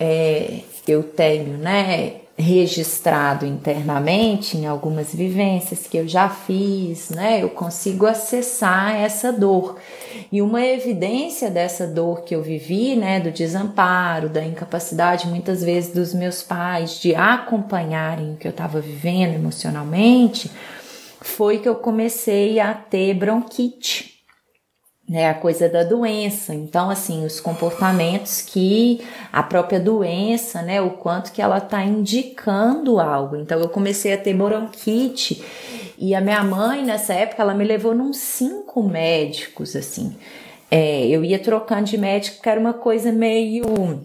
é, 0.00 0.60
eu 0.88 1.02
tenho, 1.02 1.58
né, 1.58 2.20
registrado 2.38 3.46
internamente 3.46 4.58
em 4.58 4.66
algumas 4.66 5.14
vivências 5.14 5.86
que 5.86 5.96
eu 5.96 6.06
já 6.06 6.28
fiz, 6.28 7.08
né? 7.08 7.42
Eu 7.42 7.48
consigo 7.48 8.06
acessar 8.06 8.94
essa 8.94 9.32
dor. 9.32 9.78
E 10.30 10.42
uma 10.42 10.64
evidência 10.64 11.50
dessa 11.50 11.86
dor 11.86 12.22
que 12.22 12.34
eu 12.34 12.42
vivi, 12.42 12.94
né, 12.94 13.20
do 13.20 13.30
desamparo, 13.30 14.28
da 14.28 14.44
incapacidade 14.44 15.26
muitas 15.28 15.62
vezes 15.62 15.94
dos 15.94 16.12
meus 16.12 16.42
pais 16.42 17.00
de 17.00 17.14
acompanharem 17.14 18.34
o 18.34 18.36
que 18.36 18.46
eu 18.46 18.50
estava 18.50 18.80
vivendo 18.80 19.34
emocionalmente, 19.34 20.50
foi 21.22 21.58
que 21.58 21.68
eu 21.68 21.76
comecei 21.76 22.60
a 22.60 22.74
ter 22.74 23.14
bronquite 23.14 24.15
né, 25.08 25.28
a 25.28 25.34
coisa 25.34 25.68
da 25.68 25.84
doença. 25.84 26.54
Então, 26.54 26.90
assim, 26.90 27.24
os 27.24 27.40
comportamentos 27.40 28.42
que 28.42 29.00
a 29.32 29.42
própria 29.42 29.78
doença, 29.78 30.62
né, 30.62 30.80
o 30.80 30.90
quanto 30.90 31.32
que 31.32 31.40
ela 31.40 31.58
está 31.58 31.84
indicando 31.84 32.98
algo. 32.98 33.36
Então, 33.36 33.60
eu 33.60 33.68
comecei 33.68 34.12
a 34.12 34.18
ter 34.18 34.34
bronquite 34.34 35.44
e 35.98 36.14
a 36.14 36.20
minha 36.20 36.42
mãe, 36.42 36.84
nessa 36.84 37.14
época, 37.14 37.42
ela 37.42 37.54
me 37.54 37.64
levou 37.64 37.94
num 37.94 38.12
cinco 38.12 38.82
médicos, 38.82 39.76
assim. 39.76 40.16
É, 40.70 41.06
eu 41.06 41.24
ia 41.24 41.38
trocando 41.38 41.84
de 41.84 41.96
médico, 41.96 42.42
que 42.42 42.48
era 42.48 42.60
uma 42.60 42.74
coisa 42.74 43.12
meio 43.12 44.04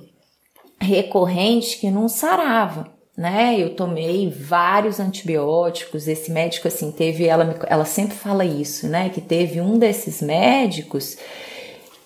recorrente 0.79 1.79
que 1.79 1.89
não 1.89 2.07
sarava 2.07 3.00
né? 3.21 3.55
Eu 3.55 3.75
tomei 3.75 4.31
vários 4.31 4.99
antibióticos. 4.99 6.07
Esse 6.07 6.31
médico, 6.31 6.67
assim, 6.67 6.91
teve, 6.91 7.27
ela, 7.27 7.55
ela 7.67 7.85
sempre 7.85 8.17
fala 8.17 8.43
isso, 8.43 8.87
né? 8.87 9.09
Que 9.09 9.21
teve 9.21 9.61
um 9.61 9.77
desses 9.77 10.23
médicos 10.23 11.17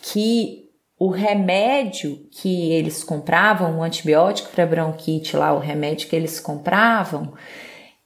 que 0.01 0.69
o 0.99 1.07
remédio 1.07 2.27
que 2.29 2.69
eles 2.73 3.01
compravam, 3.01 3.79
o 3.79 3.83
antibiótico 3.83 4.49
para 4.49 4.65
bronquite 4.65 5.37
lá, 5.37 5.53
o 5.53 5.59
remédio 5.59 6.09
que 6.09 6.17
eles 6.17 6.37
compravam, 6.37 7.33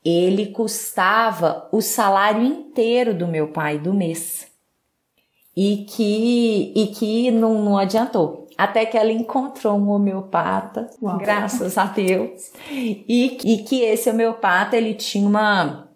ele 0.06 0.46
custava 0.48 1.68
o 1.72 1.82
salário 1.82 2.44
inteiro 2.44 3.16
do 3.16 3.28
meu 3.28 3.48
pai 3.48 3.80
do 3.80 3.92
mês. 3.92 4.46
E 5.58 5.78
que, 5.90 6.74
e 6.76 6.88
que 6.88 7.32
não, 7.32 7.60
não 7.60 7.76
adiantou 7.76 8.49
até 8.60 8.86
que 8.86 8.98
ela 8.98 9.10
encontrou 9.10 9.78
um 9.78 9.90
homeopata, 9.90 10.90
Uau. 11.02 11.18
graças 11.18 11.78
a 11.78 11.86
Deus, 11.86 12.52
e, 12.70 13.38
e 13.46 13.64
que 13.64 13.82
esse 13.84 14.10
homeopata 14.10 14.76
ele 14.76 14.94
tinha 14.94 15.26
uma 15.26 15.88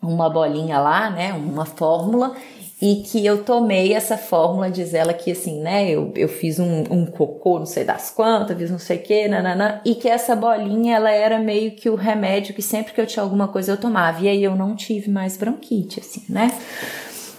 uma 0.00 0.30
bolinha 0.30 0.78
lá, 0.78 1.10
né, 1.10 1.32
uma 1.32 1.64
fórmula 1.64 2.36
e 2.80 3.02
que 3.02 3.26
eu 3.26 3.42
tomei 3.42 3.92
essa 3.92 4.16
fórmula, 4.16 4.70
diz 4.70 4.94
ela 4.94 5.12
que 5.12 5.32
assim, 5.32 5.60
né, 5.60 5.90
eu, 5.90 6.12
eu 6.14 6.28
fiz 6.28 6.60
um, 6.60 6.84
um 6.88 7.04
cocô, 7.04 7.58
não 7.58 7.66
sei 7.66 7.82
das 7.82 8.10
quantas, 8.10 8.56
fiz 8.56 8.70
não 8.70 8.78
sei 8.78 8.98
o 8.98 9.02
que, 9.02 9.26
nananã, 9.26 9.80
e 9.84 9.96
que 9.96 10.08
essa 10.08 10.36
bolinha, 10.36 10.94
ela 10.94 11.10
era 11.10 11.40
meio 11.40 11.72
que 11.72 11.90
o 11.90 11.96
remédio 11.96 12.54
que 12.54 12.62
sempre 12.62 12.92
que 12.92 13.00
eu 13.00 13.06
tinha 13.06 13.24
alguma 13.24 13.48
coisa 13.48 13.72
eu 13.72 13.76
tomava, 13.76 14.20
e 14.22 14.28
aí 14.28 14.44
eu 14.44 14.54
não 14.54 14.76
tive 14.76 15.10
mais 15.10 15.36
bronquite, 15.36 15.98
assim, 15.98 16.22
né 16.28 16.56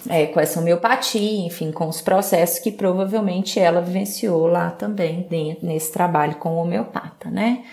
é, 0.08 0.26
com 0.26 0.40
essa 0.40 0.60
homeopatia, 0.60 1.46
enfim, 1.46 1.70
com 1.70 1.88
os 1.88 2.00
processos 2.00 2.58
que 2.58 2.72
provavelmente 2.72 3.58
ela 3.58 3.80
vivenciou 3.80 4.46
lá 4.46 4.70
também 4.70 5.26
dentro, 5.28 5.66
nesse 5.66 5.92
trabalho 5.92 6.36
com 6.36 6.50
o 6.54 6.62
homeopata, 6.62 7.30
né? 7.30 7.64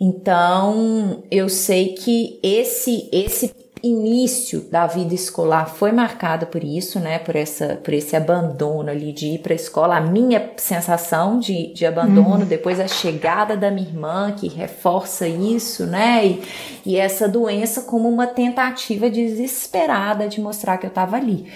Então, 0.00 1.22
eu 1.30 1.48
sei 1.48 1.94
que 1.94 2.40
esse 2.42 3.08
esse 3.12 3.54
início 3.82 4.60
da 4.70 4.86
vida 4.86 5.14
escolar 5.14 5.66
foi 5.66 5.90
marcado 5.90 6.46
por 6.46 6.62
isso, 6.62 7.00
né? 7.00 7.18
Por 7.18 7.34
essa, 7.34 7.80
por 7.82 7.92
esse 7.92 8.14
abandono 8.14 8.90
ali 8.90 9.12
de 9.12 9.26
ir 9.26 9.38
para 9.38 9.52
a 9.52 9.56
escola. 9.56 9.96
A 9.96 10.00
minha 10.00 10.52
sensação 10.56 11.38
de, 11.38 11.72
de 11.72 11.84
abandono, 11.84 12.40
uhum. 12.40 12.46
depois 12.46 12.78
a 12.78 12.86
chegada 12.86 13.56
da 13.56 13.70
minha 13.70 13.88
irmã 13.88 14.32
que 14.32 14.48
reforça 14.48 15.26
isso, 15.26 15.84
né? 15.84 16.26
E, 16.26 16.42
e 16.86 16.96
essa 16.96 17.28
doença 17.28 17.82
como 17.82 18.08
uma 18.08 18.26
tentativa 18.26 19.10
desesperada 19.10 20.28
de 20.28 20.40
mostrar 20.40 20.78
que 20.78 20.86
eu 20.86 20.88
estava 20.88 21.16
ali. 21.16 21.46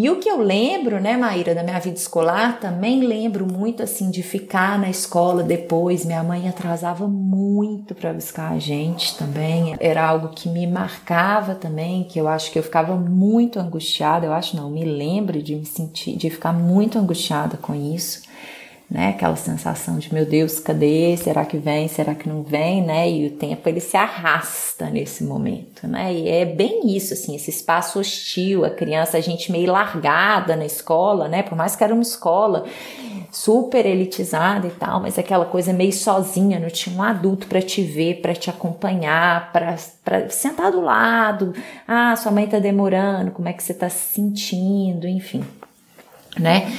E 0.00 0.08
o 0.08 0.20
que 0.20 0.28
eu 0.28 0.40
lembro, 0.40 1.00
né, 1.00 1.16
Maíra, 1.16 1.56
da 1.56 1.64
minha 1.64 1.80
vida 1.80 1.96
escolar, 1.96 2.60
também 2.60 3.00
lembro 3.00 3.44
muito 3.44 3.82
assim 3.82 4.12
de 4.12 4.22
ficar 4.22 4.78
na 4.78 4.88
escola 4.88 5.42
depois. 5.42 6.04
Minha 6.04 6.22
mãe 6.22 6.48
atrasava 6.48 7.08
muito 7.08 7.96
para 7.96 8.12
buscar 8.12 8.52
a 8.52 8.60
gente 8.60 9.18
também. 9.18 9.74
Era 9.80 10.06
algo 10.06 10.28
que 10.28 10.48
me 10.48 10.68
marcava 10.68 11.56
também, 11.56 12.04
que 12.04 12.16
eu 12.16 12.28
acho 12.28 12.52
que 12.52 12.60
eu 12.60 12.62
ficava 12.62 12.94
muito 12.94 13.58
angustiada. 13.58 14.24
Eu 14.24 14.32
acho 14.32 14.56
não, 14.56 14.70
me 14.70 14.84
lembro 14.84 15.42
de 15.42 15.56
me 15.56 15.66
sentir, 15.66 16.16
de 16.16 16.30
ficar 16.30 16.52
muito 16.52 16.96
angustiada 16.96 17.56
com 17.56 17.74
isso 17.74 18.22
né? 18.90 19.10
Aquela 19.10 19.36
sensação 19.36 19.98
de 19.98 20.12
meu 20.12 20.24
Deus, 20.24 20.58
cadê? 20.58 21.14
Será 21.16 21.44
que 21.44 21.58
vem? 21.58 21.88
Será 21.88 22.14
que 22.14 22.28
não 22.28 22.42
vem, 22.42 22.82
né? 22.82 23.10
E 23.10 23.26
o 23.26 23.30
tempo 23.32 23.68
ele 23.68 23.80
se 23.80 23.96
arrasta 23.96 24.88
nesse 24.88 25.24
momento, 25.24 25.86
né? 25.86 26.12
E 26.14 26.28
é 26.28 26.46
bem 26.46 26.96
isso, 26.96 27.12
assim, 27.12 27.36
esse 27.36 27.50
espaço 27.50 28.00
hostil, 28.00 28.64
a 28.64 28.70
criança, 28.70 29.18
a 29.18 29.20
gente 29.20 29.52
meio 29.52 29.70
largada 29.70 30.56
na 30.56 30.64
escola, 30.64 31.28
né? 31.28 31.42
Por 31.42 31.56
mais 31.56 31.76
que 31.76 31.84
era 31.84 31.92
uma 31.92 32.02
escola 32.02 32.64
super 33.30 33.84
elitizada 33.84 34.66
e 34.66 34.70
tal, 34.70 35.00
mas 35.00 35.18
aquela 35.18 35.44
coisa 35.44 35.70
meio 35.70 35.92
sozinha, 35.92 36.58
não 36.58 36.70
tinha 36.70 36.96
um 36.96 37.02
adulto 37.02 37.46
para 37.46 37.60
te 37.60 37.82
ver, 37.82 38.22
para 38.22 38.34
te 38.34 38.48
acompanhar, 38.48 39.52
para 39.52 39.76
sentar 40.30 40.72
do 40.72 40.80
lado. 40.80 41.52
Ah, 41.86 42.16
sua 42.16 42.32
mãe 42.32 42.46
tá 42.46 42.58
demorando, 42.58 43.32
como 43.32 43.48
é 43.48 43.52
que 43.52 43.62
você 43.62 43.74
tá 43.74 43.90
se 43.90 44.14
sentindo, 44.14 45.06
enfim 45.06 45.44
né? 46.40 46.70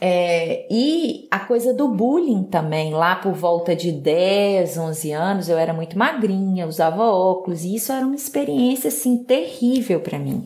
É, 0.00 0.66
e 0.70 1.26
a 1.30 1.40
coisa 1.40 1.74
do 1.74 1.88
bullying 1.88 2.44
também, 2.44 2.92
lá 2.92 3.16
por 3.16 3.32
volta 3.32 3.74
de 3.74 3.90
10, 3.90 4.78
11 4.78 5.12
anos, 5.12 5.48
eu 5.48 5.58
era 5.58 5.72
muito 5.72 5.98
magrinha, 5.98 6.66
usava 6.66 7.04
óculos, 7.04 7.64
e 7.64 7.74
isso 7.74 7.92
era 7.92 8.06
uma 8.06 8.14
experiência 8.14 8.88
assim 8.88 9.18
terrível 9.18 10.00
para 10.00 10.18
mim. 10.18 10.44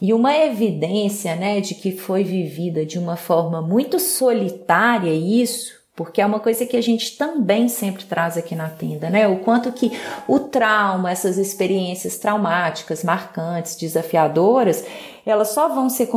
E 0.00 0.12
uma 0.12 0.36
evidência, 0.36 1.36
né, 1.36 1.60
de 1.60 1.76
que 1.76 1.92
foi 1.92 2.24
vivida 2.24 2.84
de 2.84 2.98
uma 2.98 3.14
forma 3.14 3.62
muito 3.62 4.00
solitária 4.00 5.12
isso, 5.12 5.81
porque 5.94 6.22
é 6.22 6.26
uma 6.26 6.40
coisa 6.40 6.64
que 6.64 6.76
a 6.76 6.80
gente 6.80 7.18
também 7.18 7.68
sempre 7.68 8.04
traz 8.04 8.38
aqui 8.38 8.54
na 8.54 8.68
tenda, 8.68 9.10
né? 9.10 9.28
O 9.28 9.40
quanto 9.40 9.70
que 9.72 9.92
o 10.26 10.38
trauma, 10.38 11.10
essas 11.10 11.36
experiências 11.36 12.16
traumáticas, 12.16 13.04
marcantes, 13.04 13.76
desafiadoras, 13.76 14.84
elas 15.24 15.48
só 15.48 15.68
vão 15.68 15.90
ser 15.90 16.08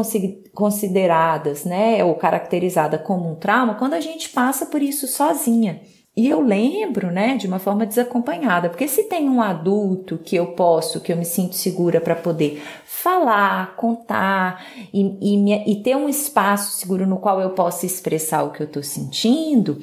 consideradas, 0.53 1.65
né, 1.65 2.03
ou 2.03 2.15
caracterizadas 2.15 3.01
como 3.01 3.29
um 3.29 3.35
trauma 3.35 3.75
quando 3.75 3.93
a 3.93 3.99
gente 3.99 4.29
passa 4.29 4.65
por 4.65 4.81
isso 4.81 5.07
sozinha. 5.07 5.81
E 6.17 6.29
eu 6.29 6.39
lembro, 6.39 7.11
né, 7.11 7.35
de 7.35 7.45
uma 7.45 7.59
forma 7.59 7.85
desacompanhada, 7.85 8.69
porque 8.69 8.87
se 8.87 9.03
tem 9.03 9.29
um 9.29 9.41
adulto 9.41 10.17
que 10.17 10.33
eu 10.33 10.47
posso, 10.47 11.01
que 11.01 11.11
eu 11.11 11.17
me 11.17 11.25
sinto 11.25 11.55
segura 11.55 11.99
para 11.99 12.15
poder 12.15 12.63
falar, 12.85 13.75
contar 13.75 14.65
e, 14.93 15.17
e, 15.21 15.37
me, 15.37 15.61
e, 15.67 15.83
ter 15.83 15.97
um 15.97 16.07
espaço 16.07 16.77
seguro 16.77 17.05
no 17.05 17.17
qual 17.17 17.41
eu 17.41 17.49
possa 17.49 17.85
expressar 17.85 18.43
o 18.43 18.51
que 18.51 18.61
eu 18.61 18.65
estou 18.65 18.81
sentindo, 18.81 19.77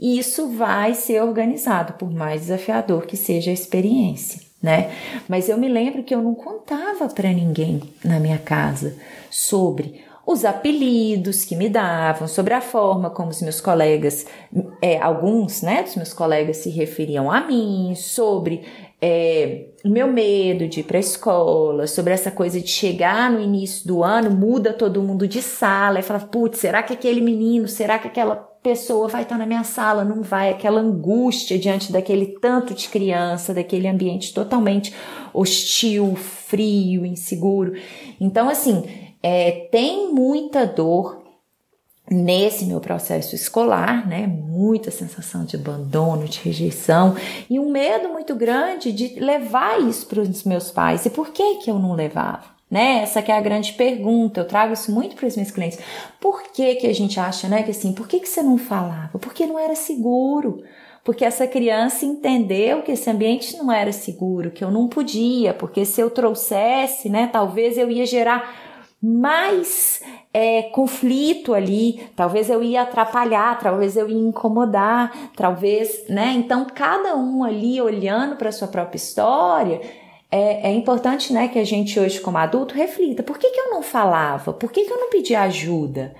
isso 0.00 0.48
vai 0.50 0.94
ser 0.94 1.20
organizado, 1.20 1.94
por 1.94 2.10
mais 2.10 2.42
desafiador 2.42 3.04
que 3.04 3.16
seja 3.16 3.50
a 3.50 3.54
experiência, 3.54 4.40
né? 4.62 4.92
Mas 5.28 5.48
eu 5.48 5.58
me 5.58 5.68
lembro 5.68 6.04
que 6.04 6.14
eu 6.14 6.22
não 6.22 6.34
contava 6.34 7.08
para 7.08 7.32
ninguém 7.32 7.82
na 8.04 8.20
minha 8.20 8.38
casa 8.38 8.96
sobre 9.30 10.00
os 10.26 10.44
apelidos 10.44 11.44
que 11.44 11.56
me 11.56 11.68
davam, 11.68 12.28
sobre 12.28 12.54
a 12.54 12.60
forma 12.60 13.10
como 13.10 13.30
os 13.30 13.42
meus 13.42 13.60
colegas, 13.60 14.24
é, 14.80 14.98
alguns 14.98 15.62
né, 15.62 15.82
dos 15.82 15.96
meus 15.96 16.12
colegas 16.12 16.58
se 16.58 16.70
referiam 16.70 17.30
a 17.30 17.40
mim, 17.40 17.94
sobre 17.96 18.62
é, 19.00 19.66
o 19.84 19.88
meu 19.88 20.06
medo 20.06 20.68
de 20.68 20.80
ir 20.80 20.84
para 20.84 20.96
a 20.96 21.00
escola, 21.00 21.88
sobre 21.88 22.12
essa 22.14 22.30
coisa 22.30 22.60
de 22.60 22.68
chegar 22.68 23.32
no 23.32 23.40
início 23.40 23.84
do 23.86 24.04
ano, 24.04 24.30
muda 24.30 24.72
todo 24.72 25.02
mundo 25.02 25.26
de 25.26 25.42
sala 25.42 25.98
e 25.98 26.02
fala, 26.02 26.20
putz, 26.20 26.60
será 26.60 26.84
que 26.84 26.92
aquele 26.92 27.20
menino, 27.20 27.66
será 27.66 27.98
que 27.98 28.06
aquela 28.06 28.36
pessoa 28.36 29.08
vai 29.08 29.22
estar 29.22 29.36
na 29.36 29.44
minha 29.44 29.64
sala? 29.64 30.04
Não 30.04 30.22
vai, 30.22 30.50
aquela 30.50 30.80
angústia 30.80 31.58
diante 31.58 31.90
daquele 31.90 32.26
tanto 32.40 32.74
de 32.74 32.88
criança, 32.88 33.52
daquele 33.52 33.88
ambiente 33.88 34.32
totalmente 34.32 34.94
hostil, 35.34 36.14
frio, 36.14 37.04
inseguro. 37.04 37.72
Então, 38.20 38.48
assim, 38.48 38.84
é, 39.22 39.68
tem 39.70 40.12
muita 40.12 40.66
dor 40.66 41.22
nesse 42.10 42.66
meu 42.66 42.80
processo 42.80 43.34
escolar, 43.34 44.06
né? 44.06 44.26
Muita 44.26 44.90
sensação 44.90 45.44
de 45.44 45.56
abandono, 45.56 46.26
de 46.26 46.40
rejeição 46.40 47.14
e 47.48 47.58
um 47.58 47.70
medo 47.70 48.08
muito 48.08 48.34
grande 48.34 48.92
de 48.92 49.20
levar 49.20 49.80
isso 49.80 50.06
para 50.06 50.20
os 50.20 50.44
meus 50.44 50.70
pais. 50.70 51.06
E 51.06 51.10
por 51.10 51.30
que 51.30 51.56
que 51.56 51.70
eu 51.70 51.78
não 51.78 51.94
levava? 51.94 52.52
Né? 52.70 53.02
Essa 53.02 53.20
que 53.20 53.30
é 53.30 53.36
a 53.36 53.40
grande 53.40 53.74
pergunta. 53.74 54.40
Eu 54.40 54.48
trago 54.48 54.72
isso 54.72 54.90
muito 54.90 55.14
para 55.14 55.26
os 55.26 55.36
meus 55.36 55.50
clientes. 55.50 55.78
Por 56.18 56.42
que 56.42 56.74
que 56.76 56.86
a 56.86 56.94
gente 56.94 57.20
acha, 57.20 57.46
né, 57.46 57.62
que 57.62 57.70
assim, 57.70 57.92
por 57.92 58.08
que 58.08 58.18
que 58.18 58.28
você 58.28 58.42
não 58.42 58.56
falava? 58.56 59.18
Porque 59.18 59.46
não 59.46 59.58
era 59.58 59.74
seguro. 59.74 60.62
Porque 61.04 61.24
essa 61.24 61.46
criança 61.46 62.06
entendeu 62.06 62.82
que 62.82 62.92
esse 62.92 63.10
ambiente 63.10 63.56
não 63.56 63.70
era 63.70 63.92
seguro, 63.92 64.52
que 64.52 64.62
eu 64.62 64.70
não 64.70 64.88
podia, 64.88 65.52
porque 65.52 65.84
se 65.84 66.00
eu 66.00 66.08
trouxesse, 66.08 67.08
né, 67.08 67.28
talvez 67.30 67.76
eu 67.76 67.90
ia 67.90 68.06
gerar 68.06 68.71
mais 69.02 70.00
é, 70.32 70.62
conflito 70.62 71.52
ali, 71.52 72.08
talvez 72.14 72.48
eu 72.48 72.62
ia 72.62 72.82
atrapalhar, 72.82 73.58
talvez 73.58 73.96
eu 73.96 74.08
ia 74.08 74.28
incomodar, 74.28 75.10
talvez, 75.36 76.04
né? 76.08 76.32
Então, 76.36 76.66
cada 76.72 77.16
um 77.16 77.42
ali 77.42 77.80
olhando 77.80 78.36
para 78.36 78.50
a 78.50 78.52
sua 78.52 78.68
própria 78.68 78.96
história, 78.96 79.80
é, 80.30 80.70
é, 80.70 80.72
importante, 80.72 81.32
né, 81.32 81.48
que 81.48 81.58
a 81.58 81.64
gente 81.64 81.98
hoje, 81.98 82.20
como 82.20 82.38
adulto, 82.38 82.76
reflita: 82.76 83.24
por 83.24 83.38
que, 83.38 83.50
que 83.50 83.60
eu 83.60 83.70
não 83.70 83.82
falava? 83.82 84.52
Por 84.52 84.70
que, 84.70 84.84
que 84.84 84.92
eu 84.92 84.98
não 84.98 85.10
pedia 85.10 85.42
ajuda? 85.42 86.14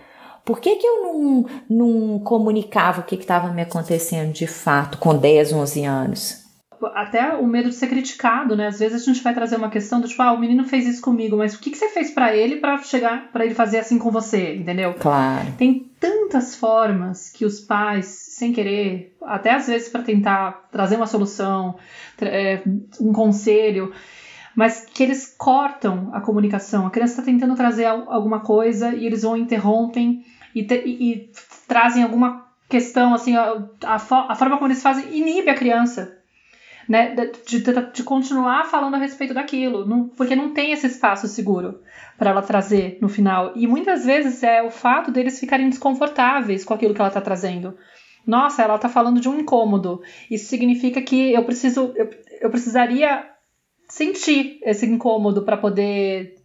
Por 0.44 0.58
que, 0.58 0.74
que 0.74 0.86
eu 0.86 1.02
não, 1.04 1.46
não 1.70 2.18
comunicava 2.18 3.00
o 3.00 3.04
que 3.04 3.14
estava 3.14 3.48
me 3.52 3.62
acontecendo 3.62 4.32
de 4.32 4.48
fato 4.48 4.98
com 4.98 5.16
10, 5.16 5.52
11 5.52 5.84
anos? 5.84 6.41
Até 6.86 7.34
o 7.34 7.46
medo 7.46 7.68
de 7.68 7.74
ser 7.74 7.86
criticado, 7.88 8.56
né? 8.56 8.66
Às 8.66 8.78
vezes 8.78 9.02
a 9.02 9.04
gente 9.04 9.22
vai 9.22 9.34
trazer 9.34 9.56
uma 9.56 9.70
questão 9.70 10.00
do 10.00 10.08
tipo, 10.08 10.22
ah, 10.22 10.32
o 10.32 10.38
menino 10.38 10.64
fez 10.64 10.86
isso 10.86 11.02
comigo, 11.02 11.36
mas 11.36 11.54
o 11.54 11.58
que, 11.58 11.70
que 11.70 11.76
você 11.76 11.88
fez 11.88 12.10
para 12.10 12.34
ele 12.34 12.56
para 12.56 12.78
chegar, 12.78 13.30
para 13.32 13.44
ele 13.44 13.54
fazer 13.54 13.78
assim 13.78 13.98
com 13.98 14.10
você, 14.10 14.56
entendeu? 14.56 14.94
Claro. 14.94 15.52
Tem 15.58 15.90
tantas 16.00 16.56
formas 16.56 17.28
que 17.30 17.44
os 17.44 17.60
pais, 17.60 18.06
sem 18.06 18.52
querer, 18.52 19.16
até 19.22 19.52
às 19.52 19.66
vezes 19.66 19.88
para 19.88 20.02
tentar 20.02 20.68
trazer 20.72 20.96
uma 20.96 21.06
solução, 21.06 21.76
é, 22.20 22.62
um 23.00 23.12
conselho, 23.12 23.92
mas 24.56 24.84
que 24.84 25.02
eles 25.02 25.34
cortam 25.38 26.10
a 26.12 26.20
comunicação. 26.20 26.86
A 26.86 26.90
criança 26.90 27.14
está 27.14 27.22
tentando 27.22 27.54
trazer 27.54 27.86
alguma 27.86 28.40
coisa 28.40 28.94
e 28.94 29.06
eles 29.06 29.22
vão 29.22 29.36
interrompem 29.36 30.24
e, 30.54 30.64
te, 30.64 30.82
e, 30.84 31.12
e 31.12 31.30
trazem 31.68 32.02
alguma 32.02 32.46
questão, 32.68 33.12
assim, 33.14 33.36
a, 33.36 33.62
a, 33.84 33.94
a 33.94 34.34
forma 34.34 34.56
como 34.56 34.68
eles 34.68 34.82
fazem 34.82 35.14
inibe 35.14 35.50
a 35.50 35.54
criança 35.54 36.21
né, 36.88 37.14
de, 37.46 37.60
de, 37.60 37.72
de, 37.92 38.02
continuar 38.02 38.64
falando 38.64 38.94
a 38.94 38.98
respeito 38.98 39.34
daquilo, 39.34 39.86
não, 39.86 40.08
porque 40.08 40.36
não 40.36 40.52
tem 40.52 40.72
esse 40.72 40.86
espaço 40.86 41.28
seguro 41.28 41.80
para 42.18 42.30
ela 42.30 42.42
trazer 42.42 42.98
no 43.00 43.08
final. 43.08 43.52
E 43.54 43.66
muitas 43.66 44.04
vezes 44.04 44.42
é 44.42 44.62
o 44.62 44.70
fato 44.70 45.10
deles 45.10 45.38
ficarem 45.38 45.68
desconfortáveis 45.68 46.64
com 46.64 46.74
aquilo 46.74 46.94
que 46.94 47.00
ela 47.00 47.08
está 47.08 47.20
trazendo. 47.20 47.76
Nossa, 48.26 48.62
ela 48.62 48.76
está 48.76 48.88
falando 48.88 49.20
de 49.20 49.28
um 49.28 49.40
incômodo. 49.40 50.02
Isso 50.30 50.46
significa 50.46 51.02
que 51.02 51.32
eu 51.32 51.44
preciso, 51.44 51.92
eu, 51.96 52.10
eu 52.40 52.50
precisaria 52.50 53.28
sentir 53.88 54.58
esse 54.62 54.86
incômodo 54.86 55.42
para 55.42 55.56
poder 55.56 56.36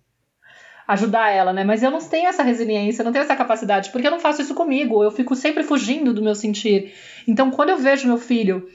ajudar 0.87 1.29
ela, 1.29 1.51
né? 1.51 1.63
Mas 1.63 1.83
eu 1.83 1.91
não 1.91 1.99
tenho 1.99 2.29
essa 2.29 2.43
resiliência, 2.43 3.03
não 3.03 3.11
tenho 3.11 3.23
essa 3.23 3.35
capacidade, 3.35 3.91
porque 3.91 4.07
eu 4.07 4.11
não 4.11 4.19
faço 4.19 4.41
isso 4.41 4.55
comigo, 4.55 5.03
eu 5.03 5.11
fico 5.11 5.35
sempre 5.35 5.63
fugindo 5.63 6.13
do 6.13 6.23
meu 6.23 6.33
sentir. 6.33 6.93
Então, 7.27 7.51
quando 7.51 7.69
eu 7.69 7.77
vejo 7.77 8.07
meu 8.07 8.17
filho 8.17 8.67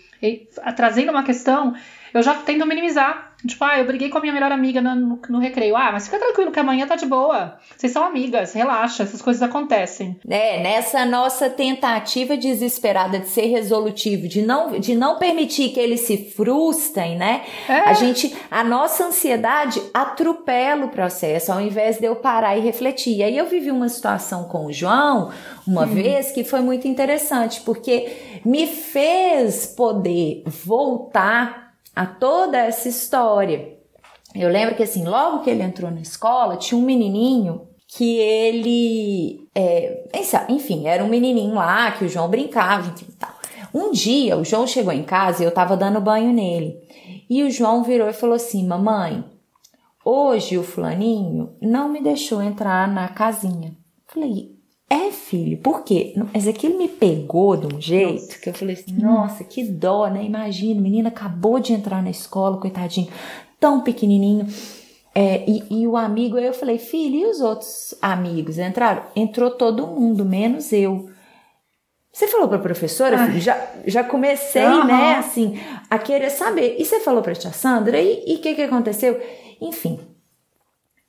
trazendo 0.77 1.11
uma 1.11 1.23
questão, 1.23 1.75
eu 2.15 2.23
já 2.23 2.35
tento 2.35 2.67
minimizar. 2.67 3.33
Tipo, 3.47 3.65
ah, 3.65 3.79
eu 3.79 3.85
briguei 3.85 4.09
com 4.09 4.19
a 4.19 4.21
minha 4.21 4.33
melhor 4.33 4.53
amiga 4.53 4.81
no, 4.81 4.95
no, 4.95 5.21
no, 5.29 5.39
recreio. 5.41 5.75
Ah, 5.75 5.91
mas 5.91 6.05
fica 6.05 6.19
tranquilo 6.19 6.53
que 6.53 6.61
amanhã 6.61 6.87
tá 6.87 6.95
de 6.95 7.07
boa. 7.07 7.59
Vocês 7.77 7.93
são 7.93 8.05
amigas, 8.05 8.53
relaxa, 8.53 9.03
essas 9.03 9.21
coisas 9.21 9.43
acontecem. 9.43 10.17
É, 10.29 10.63
nessa 10.63 11.05
nossa 11.05 11.51
tentativa 11.51 12.37
desesperada 12.37 13.19
de 13.19 13.29
ser 13.29 13.47
resolutivo, 13.47 14.29
de 14.29 14.43
não, 14.43 14.79
de 14.79 14.95
não 14.95 15.19
permitir 15.19 15.71
que 15.71 15.81
eles 15.81 16.03
se 16.03 16.31
frustrem, 16.31 17.17
né? 17.17 17.43
É. 17.69 17.81
A 17.81 17.95
gente, 17.95 18.33
a 18.49 18.63
nossa 18.63 19.07
ansiedade 19.07 19.83
atropela 19.93 20.85
o 20.85 20.91
processo, 20.91 21.51
ao 21.51 21.61
invés 21.61 21.99
de 21.99 22.05
eu 22.05 22.15
parar 22.15 22.57
e 22.57 22.61
refletir. 22.61 23.17
E 23.17 23.23
aí 23.25 23.37
eu 23.37 23.47
vivi 23.47 23.73
uma 23.73 23.89
situação 23.89 24.45
com 24.45 24.67
o 24.67 24.73
João, 24.73 25.33
uma 25.67 25.83
hum. 25.83 25.87
vez, 25.87 26.31
que 26.31 26.45
foi 26.45 26.61
muito 26.61 26.87
interessante, 26.87 27.61
porque 27.63 28.32
me 28.45 28.67
fez 28.67 29.67
poder 29.67 30.43
voltar 30.47 31.75
a 31.95 32.07
toda 32.07 32.59
essa 32.59 32.89
história. 32.89 33.77
Eu 34.35 34.49
lembro 34.49 34.75
que 34.75 34.83
assim, 34.83 35.05
logo 35.05 35.41
que 35.41 35.51
ele 35.51 35.63
entrou 35.63 35.91
na 35.91 36.01
escola, 36.01 36.57
tinha 36.57 36.79
um 36.79 36.85
menininho 36.85 37.69
que 37.87 38.17
ele, 38.19 39.49
é, 39.55 40.09
enfim, 40.49 40.87
era 40.87 41.05
um 41.05 41.09
menininho 41.09 41.55
lá 41.55 41.93
que 41.93 42.05
o 42.05 42.09
João 42.09 42.29
brincava, 42.29 42.89
enfim, 42.89 43.13
tal. 43.19 43.31
Um 43.75 43.91
dia 43.91 44.37
o 44.37 44.45
João 44.45 44.67
chegou 44.67 44.93
em 44.93 45.03
casa 45.03 45.43
e 45.43 45.47
eu 45.47 45.51
tava 45.51 45.77
dando 45.77 46.01
banho 46.01 46.33
nele. 46.33 46.77
E 47.29 47.43
o 47.43 47.51
João 47.51 47.83
virou 47.83 48.09
e 48.09 48.13
falou 48.13 48.37
assim: 48.37 48.67
"Mamãe, 48.67 49.25
hoje 50.05 50.57
o 50.59 50.63
fulaninho 50.63 51.55
não 51.61 51.89
me 51.89 52.03
deixou 52.03 52.43
entrar 52.43 52.89
na 52.89 53.09
casinha. 53.09 53.73
Falei, 54.07 54.52
é, 54.93 55.11
filho, 55.11 55.57
por 55.57 55.85
quê? 55.85 56.13
Mas 56.35 56.47
aquilo 56.47 56.77
me 56.77 56.87
pegou 56.87 57.57
de 57.57 57.75
um 57.75 57.81
jeito 57.81 58.21
nossa. 58.21 58.39
que 58.39 58.49
eu 58.51 58.53
falei 58.53 58.75
assim, 58.75 58.93
nossa, 58.93 59.43
que 59.43 59.65
dó, 59.65 60.07
né? 60.09 60.23
Imagina, 60.23 60.79
o 60.79 60.83
menino 60.83 61.09
acabou 61.09 61.59
de 61.59 61.73
entrar 61.73 62.03
na 62.03 62.11
escola, 62.11 62.61
coitadinho, 62.61 63.09
tão 63.59 63.81
pequenininho. 63.81 64.47
É, 65.15 65.45
e, 65.49 65.65
e, 65.71 65.87
o 65.87 65.97
amigo, 65.97 66.37
aí 66.37 66.45
eu 66.45 66.53
falei, 66.53 66.77
filho, 66.77 67.17
e 67.17 67.25
os 67.25 67.41
outros 67.41 67.95
amigos 68.03 68.59
entraram? 68.59 69.05
Entrou 69.17 69.51
todo 69.53 69.87
mundo, 69.87 70.27
menos 70.27 70.71
eu. 70.75 71.09
Você 72.13 72.29
falou 72.29 72.47
para 72.47 72.59
a 72.59 72.63
professora, 72.63 73.17
filho, 73.27 73.41
já, 73.41 73.59
já 73.87 74.05
comecei, 74.05 74.63
uhum. 74.63 74.85
né, 74.85 75.15
assim, 75.15 75.59
a 75.89 75.99
querer 75.99 76.29
saber. 76.29 76.77
E 76.79 76.85
você 76.85 77.01
falou 77.01 77.23
para 77.23 77.33
a 77.33 77.37
tia 77.37 77.53
Sandra, 77.53 77.99
e 77.99 78.35
o 78.35 78.43
que, 78.43 78.55
que 78.55 78.63
aconteceu? 78.63 79.19
Enfim. 79.59 79.99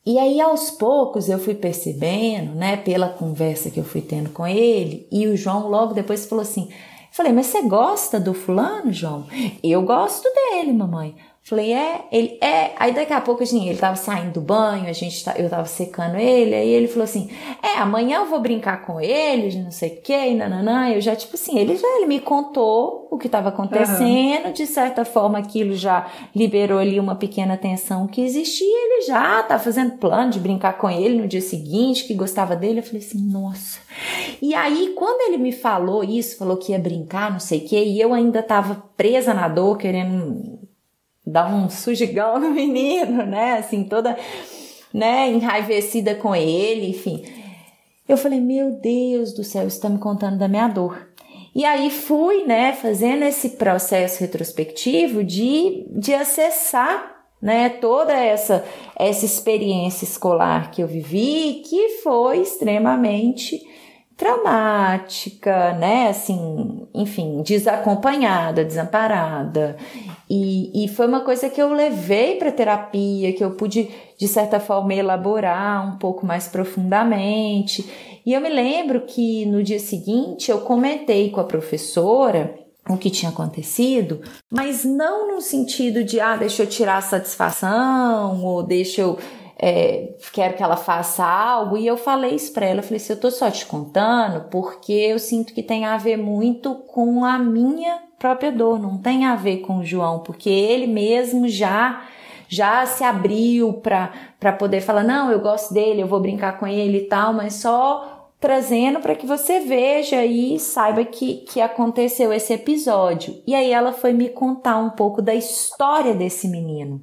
E 0.06 0.18
aí, 0.18 0.40
aos 0.40 0.70
poucos, 0.70 1.28
eu 1.28 1.38
fui 1.38 1.54
percebendo, 1.54 2.54
né, 2.54 2.76
pela 2.76 3.08
conversa 3.08 3.70
que 3.70 3.80
eu 3.80 3.84
fui 3.84 4.02
tendo 4.02 4.30
com 4.30 4.46
ele, 4.46 5.08
e 5.10 5.26
o 5.26 5.36
João 5.36 5.68
logo 5.68 5.94
depois 5.94 6.26
falou 6.26 6.42
assim: 6.42 6.68
Falei, 7.10 7.32
mas 7.32 7.46
você 7.46 7.62
gosta 7.62 8.18
do 8.18 8.34
fulano, 8.34 8.92
João? 8.92 9.26
Eu 9.62 9.82
gosto 9.82 10.28
dele, 10.34 10.72
mamãe. 10.72 11.14
Falei, 11.46 11.74
é, 11.74 12.06
ele 12.10 12.38
é. 12.40 12.72
Aí 12.78 12.94
daqui 12.94 13.12
a 13.12 13.20
pouco, 13.20 13.42
assim, 13.42 13.68
ele 13.68 13.78
tava 13.78 13.96
saindo 13.96 14.32
do 14.32 14.40
banho, 14.40 14.88
a 14.88 14.94
gente 14.94 15.22
tá, 15.22 15.34
eu 15.36 15.50
tava 15.50 15.66
secando 15.66 16.16
ele, 16.16 16.54
aí 16.54 16.70
ele 16.70 16.88
falou 16.88 17.04
assim: 17.04 17.28
é, 17.62 17.78
amanhã 17.80 18.20
eu 18.20 18.26
vou 18.30 18.40
brincar 18.40 18.80
com 18.86 18.98
ele, 18.98 19.62
não 19.62 19.70
sei 19.70 19.90
o 19.90 20.00
que, 20.00 20.14
e 20.14 20.34
nananã. 20.34 20.88
Eu 20.88 21.02
já, 21.02 21.14
tipo 21.14 21.34
assim, 21.34 21.58
ele 21.58 21.76
já 21.76 21.86
ele 21.98 22.06
me 22.06 22.18
contou 22.18 23.08
o 23.10 23.18
que 23.18 23.26
estava 23.26 23.50
acontecendo, 23.50 24.46
uhum. 24.46 24.52
de 24.52 24.66
certa 24.66 25.04
forma 25.04 25.38
aquilo 25.38 25.76
já 25.76 26.10
liberou 26.34 26.78
ali 26.78 26.98
uma 26.98 27.14
pequena 27.14 27.58
tensão 27.58 28.06
que 28.06 28.22
existia, 28.22 28.66
ele 28.66 29.02
já 29.02 29.42
tá 29.42 29.58
fazendo 29.58 29.98
plano 29.98 30.30
de 30.30 30.40
brincar 30.40 30.78
com 30.78 30.88
ele 30.88 31.20
no 31.20 31.28
dia 31.28 31.42
seguinte, 31.42 32.04
que 32.04 32.14
gostava 32.14 32.56
dele. 32.56 32.78
Eu 32.78 32.84
falei 32.84 33.02
assim, 33.02 33.20
nossa. 33.20 33.80
E 34.40 34.54
aí, 34.54 34.94
quando 34.96 35.28
ele 35.28 35.36
me 35.36 35.52
falou 35.52 36.02
isso, 36.02 36.38
falou 36.38 36.56
que 36.56 36.72
ia 36.72 36.78
brincar, 36.78 37.30
não 37.30 37.38
sei 37.38 37.58
o 37.58 37.68
que, 37.68 37.78
e 37.78 38.00
eu 38.00 38.14
ainda 38.14 38.42
tava 38.42 38.82
presa 38.96 39.34
na 39.34 39.46
dor, 39.46 39.76
querendo 39.76 40.63
dar 41.26 41.52
um 41.52 41.68
sujigão 41.68 42.38
no 42.38 42.50
menino, 42.54 43.24
né? 43.24 43.58
Assim, 43.58 43.84
toda, 43.84 44.16
né, 44.92 45.30
enraivecida 45.30 46.14
com 46.14 46.34
ele, 46.34 46.90
enfim. 46.90 47.24
Eu 48.08 48.16
falei, 48.16 48.40
meu 48.40 48.72
Deus 48.72 49.32
do 49.32 49.42
céu, 49.42 49.66
está 49.66 49.88
me 49.88 49.98
contando 49.98 50.38
da 50.38 50.48
minha 50.48 50.68
dor. 50.68 51.08
E 51.54 51.64
aí 51.64 51.88
fui, 51.88 52.44
né, 52.44 52.72
fazendo 52.72 53.22
esse 53.22 53.50
processo 53.50 54.20
retrospectivo 54.20 55.22
de, 55.22 55.86
de 55.90 56.12
acessar, 56.12 57.12
né, 57.40 57.68
toda 57.68 58.12
essa, 58.12 58.64
essa 58.96 59.24
experiência 59.24 60.04
escolar 60.04 60.70
que 60.70 60.82
eu 60.82 60.86
vivi, 60.86 61.62
que 61.64 62.00
foi 62.02 62.38
extremamente 62.38 63.62
traumática, 64.16 65.72
né? 65.72 66.08
Assim, 66.08 66.86
enfim, 66.94 67.42
desacompanhada, 67.42 68.64
desamparada. 68.64 69.76
E, 70.30 70.84
e 70.84 70.88
foi 70.88 71.06
uma 71.06 71.20
coisa 71.20 71.50
que 71.50 71.60
eu 71.60 71.72
levei 71.72 72.36
para 72.36 72.52
terapia, 72.52 73.32
que 73.32 73.42
eu 73.42 73.52
pude, 73.52 73.90
de 74.18 74.28
certa 74.28 74.60
forma, 74.60 74.94
elaborar 74.94 75.94
um 75.94 75.98
pouco 75.98 76.24
mais 76.24 76.46
profundamente. 76.46 77.84
E 78.24 78.32
eu 78.32 78.40
me 78.40 78.48
lembro 78.48 79.02
que 79.02 79.44
no 79.46 79.62
dia 79.62 79.80
seguinte 79.80 80.50
eu 80.50 80.60
comentei 80.60 81.30
com 81.30 81.40
a 81.40 81.44
professora 81.44 82.54
o 82.88 82.96
que 82.96 83.10
tinha 83.10 83.30
acontecido, 83.30 84.20
mas 84.50 84.84
não 84.84 85.34
no 85.34 85.40
sentido 85.40 86.04
de, 86.04 86.20
ah, 86.20 86.36
deixa 86.36 86.62
eu 86.62 86.66
tirar 86.66 86.98
a 86.98 87.02
satisfação, 87.02 88.44
ou 88.44 88.62
deixa 88.62 89.00
eu 89.00 89.18
é, 89.58 90.14
quero 90.32 90.54
que 90.54 90.62
ela 90.62 90.76
faça 90.76 91.24
algo. 91.24 91.76
E 91.76 91.86
eu 91.86 91.96
falei 91.96 92.34
isso 92.34 92.52
para 92.52 92.66
ela, 92.66 92.80
eu 92.80 92.82
falei 92.82 92.96
assim, 92.96 93.12
eu 93.12 93.20
tô 93.20 93.30
só 93.30 93.50
te 93.50 93.66
contando 93.66 94.48
porque 94.50 94.92
eu 94.92 95.18
sinto 95.18 95.54
que 95.54 95.62
tem 95.62 95.84
a 95.84 95.96
ver 95.96 96.16
muito 96.16 96.74
com 96.74 97.24
a 97.24 97.38
minha 97.38 98.02
própria 98.18 98.50
dor, 98.50 98.78
não 98.78 98.98
tem 98.98 99.24
a 99.24 99.36
ver 99.36 99.58
com 99.58 99.78
o 99.78 99.84
João, 99.84 100.20
porque 100.20 100.48
ele 100.48 100.86
mesmo 100.86 101.48
já 101.48 102.04
já 102.46 102.86
se 102.86 103.02
abriu 103.02 103.72
para 103.74 104.52
poder 104.58 104.80
falar, 104.80 105.02
não, 105.02 105.30
eu 105.30 105.40
gosto 105.40 105.74
dele, 105.74 106.02
eu 106.02 106.06
vou 106.06 106.20
brincar 106.20 106.58
com 106.58 106.66
ele 106.66 106.98
e 106.98 107.08
tal, 107.08 107.32
mas 107.32 107.54
só 107.54 108.30
trazendo 108.38 109.00
para 109.00 109.14
que 109.14 109.26
você 109.26 109.60
veja 109.60 110.24
e 110.24 110.58
saiba 110.60 111.04
que, 111.04 111.36
que 111.38 111.60
aconteceu 111.60 112.32
esse 112.32 112.52
episódio. 112.52 113.42
E 113.46 113.54
aí 113.54 113.72
ela 113.72 113.92
foi 113.92 114.12
me 114.12 114.28
contar 114.28 114.76
um 114.76 114.90
pouco 114.90 115.22
da 115.22 115.34
história 115.34 116.14
desse 116.14 116.46
menino. 116.46 117.02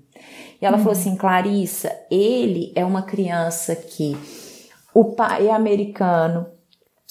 E 0.62 0.66
ela 0.66 0.78
uhum. 0.78 0.84
falou 0.84 0.98
assim: 0.98 1.16
Clarissa, 1.16 1.92
ele 2.10 2.72
é 2.76 2.86
uma 2.86 3.02
criança 3.02 3.76
que 3.76 4.16
o 4.94 5.06
pai 5.06 5.48
é 5.48 5.52
americano, 5.54 6.46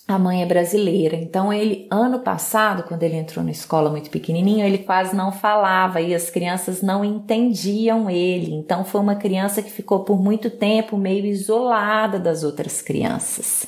a 0.06 0.18
mãe 0.18 0.42
é 0.42 0.46
brasileira. 0.46 1.16
Então, 1.16 1.52
ele, 1.52 1.86
ano 1.90 2.20
passado, 2.20 2.82
quando 2.82 3.02
ele 3.02 3.16
entrou 3.16 3.44
na 3.44 3.50
escola 3.50 3.90
muito 3.90 4.10
pequenininho, 4.10 4.66
ele 4.66 4.78
quase 4.78 5.14
não 5.14 5.32
falava 5.32 6.00
e 6.00 6.14
as 6.14 6.28
crianças 6.30 6.82
não 6.82 7.04
entendiam 7.04 8.10
ele. 8.10 8.52
Então, 8.52 8.84
foi 8.84 9.00
uma 9.00 9.14
criança 9.14 9.62
que 9.62 9.70
ficou 9.70 10.00
por 10.00 10.20
muito 10.20 10.50
tempo 10.50 10.96
meio 10.96 11.24
isolada 11.24 12.18
das 12.18 12.42
outras 12.42 12.82
crianças, 12.82 13.66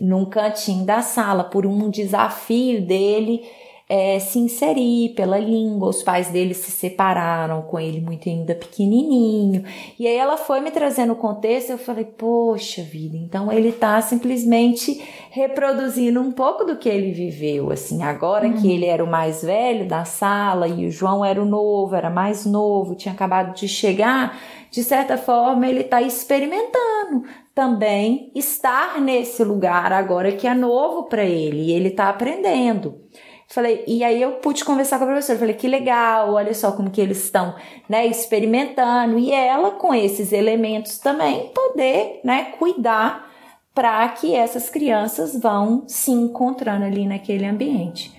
num 0.00 0.24
cantinho 0.26 0.84
da 0.84 1.02
sala, 1.02 1.44
por 1.44 1.66
um 1.66 1.90
desafio 1.90 2.82
dele 2.82 3.42
é, 3.88 4.18
se 4.18 4.38
inserir 4.38 5.14
pela 5.14 5.38
língua. 5.38 5.88
Os 5.88 6.02
pais 6.02 6.28
dele 6.28 6.52
se 6.52 6.70
separaram 6.70 7.62
com 7.62 7.80
ele 7.80 8.00
muito 8.00 8.28
ainda 8.28 8.54
pequenininho. 8.54 9.64
E 9.98 10.06
aí 10.06 10.16
ela 10.16 10.36
foi 10.36 10.60
me 10.60 10.70
trazendo 10.70 11.14
o 11.14 11.16
contexto. 11.16 11.70
Eu 11.70 11.78
falei, 11.78 12.04
poxa 12.04 12.82
vida, 12.82 13.16
então 13.16 13.50
ele 13.50 13.72
tá 13.72 14.00
simplesmente 14.02 15.02
reproduzindo 15.30 16.20
um 16.20 16.32
pouco 16.32 16.64
do 16.64 16.76
que 16.76 16.88
ele 16.88 17.12
viveu. 17.12 17.70
Assim, 17.70 18.02
agora 18.02 18.46
uhum. 18.46 18.54
que 18.54 18.70
ele 18.70 18.84
era 18.84 19.02
o 19.02 19.10
mais 19.10 19.42
velho 19.42 19.88
da 19.88 20.04
sala 20.04 20.68
e 20.68 20.86
o 20.86 20.90
João 20.90 21.24
era 21.24 21.40
o 21.40 21.46
novo, 21.46 21.94
era 21.94 22.10
mais 22.10 22.44
novo, 22.44 22.94
tinha 22.94 23.14
acabado 23.14 23.54
de 23.54 23.66
chegar. 23.66 24.38
De 24.70 24.84
certa 24.84 25.16
forma, 25.16 25.66
ele 25.66 25.80
está 25.80 26.02
experimentando 26.02 27.24
também 27.54 28.30
estar 28.36 29.00
nesse 29.00 29.42
lugar 29.42 29.92
agora 29.92 30.30
que 30.30 30.46
é 30.46 30.54
novo 30.54 31.04
para 31.04 31.24
ele 31.24 31.62
e 31.62 31.72
ele 31.72 31.88
está 31.88 32.08
aprendendo. 32.08 33.00
Falei, 33.50 33.82
e 33.86 34.04
aí 34.04 34.20
eu 34.20 34.32
pude 34.32 34.62
conversar 34.62 34.98
com 34.98 35.04
a 35.04 35.06
professora. 35.06 35.38
Falei, 35.38 35.54
que 35.54 35.66
legal, 35.66 36.34
olha 36.34 36.52
só 36.52 36.72
como 36.72 36.90
que 36.90 37.00
eles 37.00 37.24
estão, 37.24 37.54
né, 37.88 38.06
experimentando. 38.06 39.18
E 39.18 39.32
ela, 39.32 39.70
com 39.70 39.94
esses 39.94 40.32
elementos 40.32 40.98
também, 40.98 41.48
poder, 41.48 42.20
né, 42.22 42.52
cuidar 42.58 43.26
para 43.74 44.06
que 44.08 44.34
essas 44.34 44.68
crianças 44.68 45.38
vão 45.38 45.84
se 45.86 46.10
encontrando 46.10 46.84
ali 46.84 47.06
naquele 47.06 47.46
ambiente. 47.46 48.12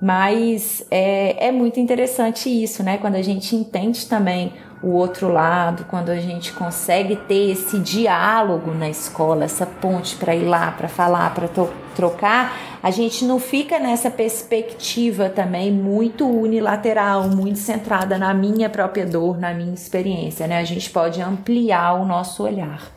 Mas 0.00 0.86
é, 0.90 1.48
é 1.48 1.52
muito 1.52 1.80
interessante 1.80 2.48
isso, 2.48 2.82
né? 2.82 2.96
Quando 2.96 3.16
a 3.16 3.22
gente 3.22 3.56
entende 3.56 4.06
também 4.06 4.52
o 4.82 4.92
outro 4.92 5.28
lado, 5.28 5.84
quando 5.84 6.08
a 6.08 6.16
gente 6.16 6.52
consegue 6.52 7.14
ter 7.14 7.50
esse 7.50 7.78
diálogo 7.78 8.72
na 8.72 8.88
escola, 8.88 9.44
essa 9.44 9.66
ponte 9.66 10.16
para 10.16 10.34
ir 10.34 10.44
lá, 10.44 10.72
para 10.72 10.88
falar, 10.88 11.34
para 11.34 11.48
trocar, 11.94 12.78
a 12.82 12.90
gente 12.90 13.26
não 13.26 13.38
fica 13.38 13.78
nessa 13.78 14.10
perspectiva 14.10 15.28
também 15.28 15.70
muito 15.70 16.26
unilateral, 16.26 17.28
muito 17.28 17.58
centrada 17.58 18.16
na 18.16 18.32
minha 18.32 18.70
própria 18.70 19.04
dor, 19.04 19.38
na 19.38 19.52
minha 19.52 19.74
experiência, 19.74 20.46
né? 20.46 20.58
A 20.58 20.64
gente 20.64 20.88
pode 20.88 21.20
ampliar 21.20 22.00
o 22.00 22.06
nosso 22.06 22.42
olhar. 22.42 22.90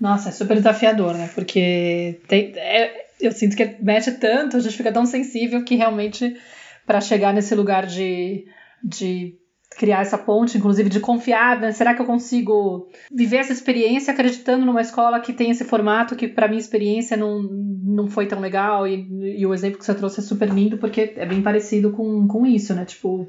Nossa, 0.00 0.30
é 0.30 0.32
super 0.32 0.56
desafiador, 0.56 1.14
né? 1.14 1.30
Porque 1.32 2.20
tem, 2.26 2.52
é, 2.56 3.06
eu 3.20 3.30
sinto 3.30 3.56
que 3.56 3.76
mexe 3.80 4.10
tanto, 4.12 4.56
a 4.56 4.60
gente 4.60 4.76
fica 4.76 4.90
tão 4.90 5.06
sensível 5.06 5.62
que 5.62 5.76
realmente 5.76 6.36
para 6.84 7.00
chegar 7.00 7.32
nesse 7.32 7.54
lugar 7.54 7.86
de, 7.86 8.46
de 8.82 9.36
criar 9.70 10.00
essa 10.00 10.16
ponte, 10.16 10.56
inclusive 10.56 10.88
de 10.88 11.00
confiar, 11.00 11.60
né? 11.60 11.72
será 11.72 11.94
que 11.94 12.00
eu 12.00 12.06
consigo 12.06 12.88
viver 13.12 13.38
essa 13.38 13.52
experiência 13.52 14.12
acreditando 14.12 14.64
numa 14.64 14.80
escola 14.80 15.20
que 15.20 15.32
tem 15.32 15.50
esse 15.50 15.64
formato 15.64 16.16
que 16.16 16.28
para 16.28 16.48
minha 16.48 16.60
experiência 16.60 17.16
não, 17.16 17.42
não 17.42 18.08
foi 18.08 18.26
tão 18.26 18.40
legal 18.40 18.86
e, 18.86 19.38
e, 19.38 19.46
o 19.46 19.52
exemplo 19.52 19.78
que 19.78 19.84
você 19.84 19.94
trouxe 19.94 20.20
é 20.20 20.22
super 20.22 20.48
lindo 20.48 20.78
porque 20.78 21.14
é 21.16 21.26
bem 21.26 21.42
parecido 21.42 21.90
com, 21.90 22.26
com 22.26 22.46
isso, 22.46 22.74
né? 22.74 22.84
Tipo, 22.84 23.28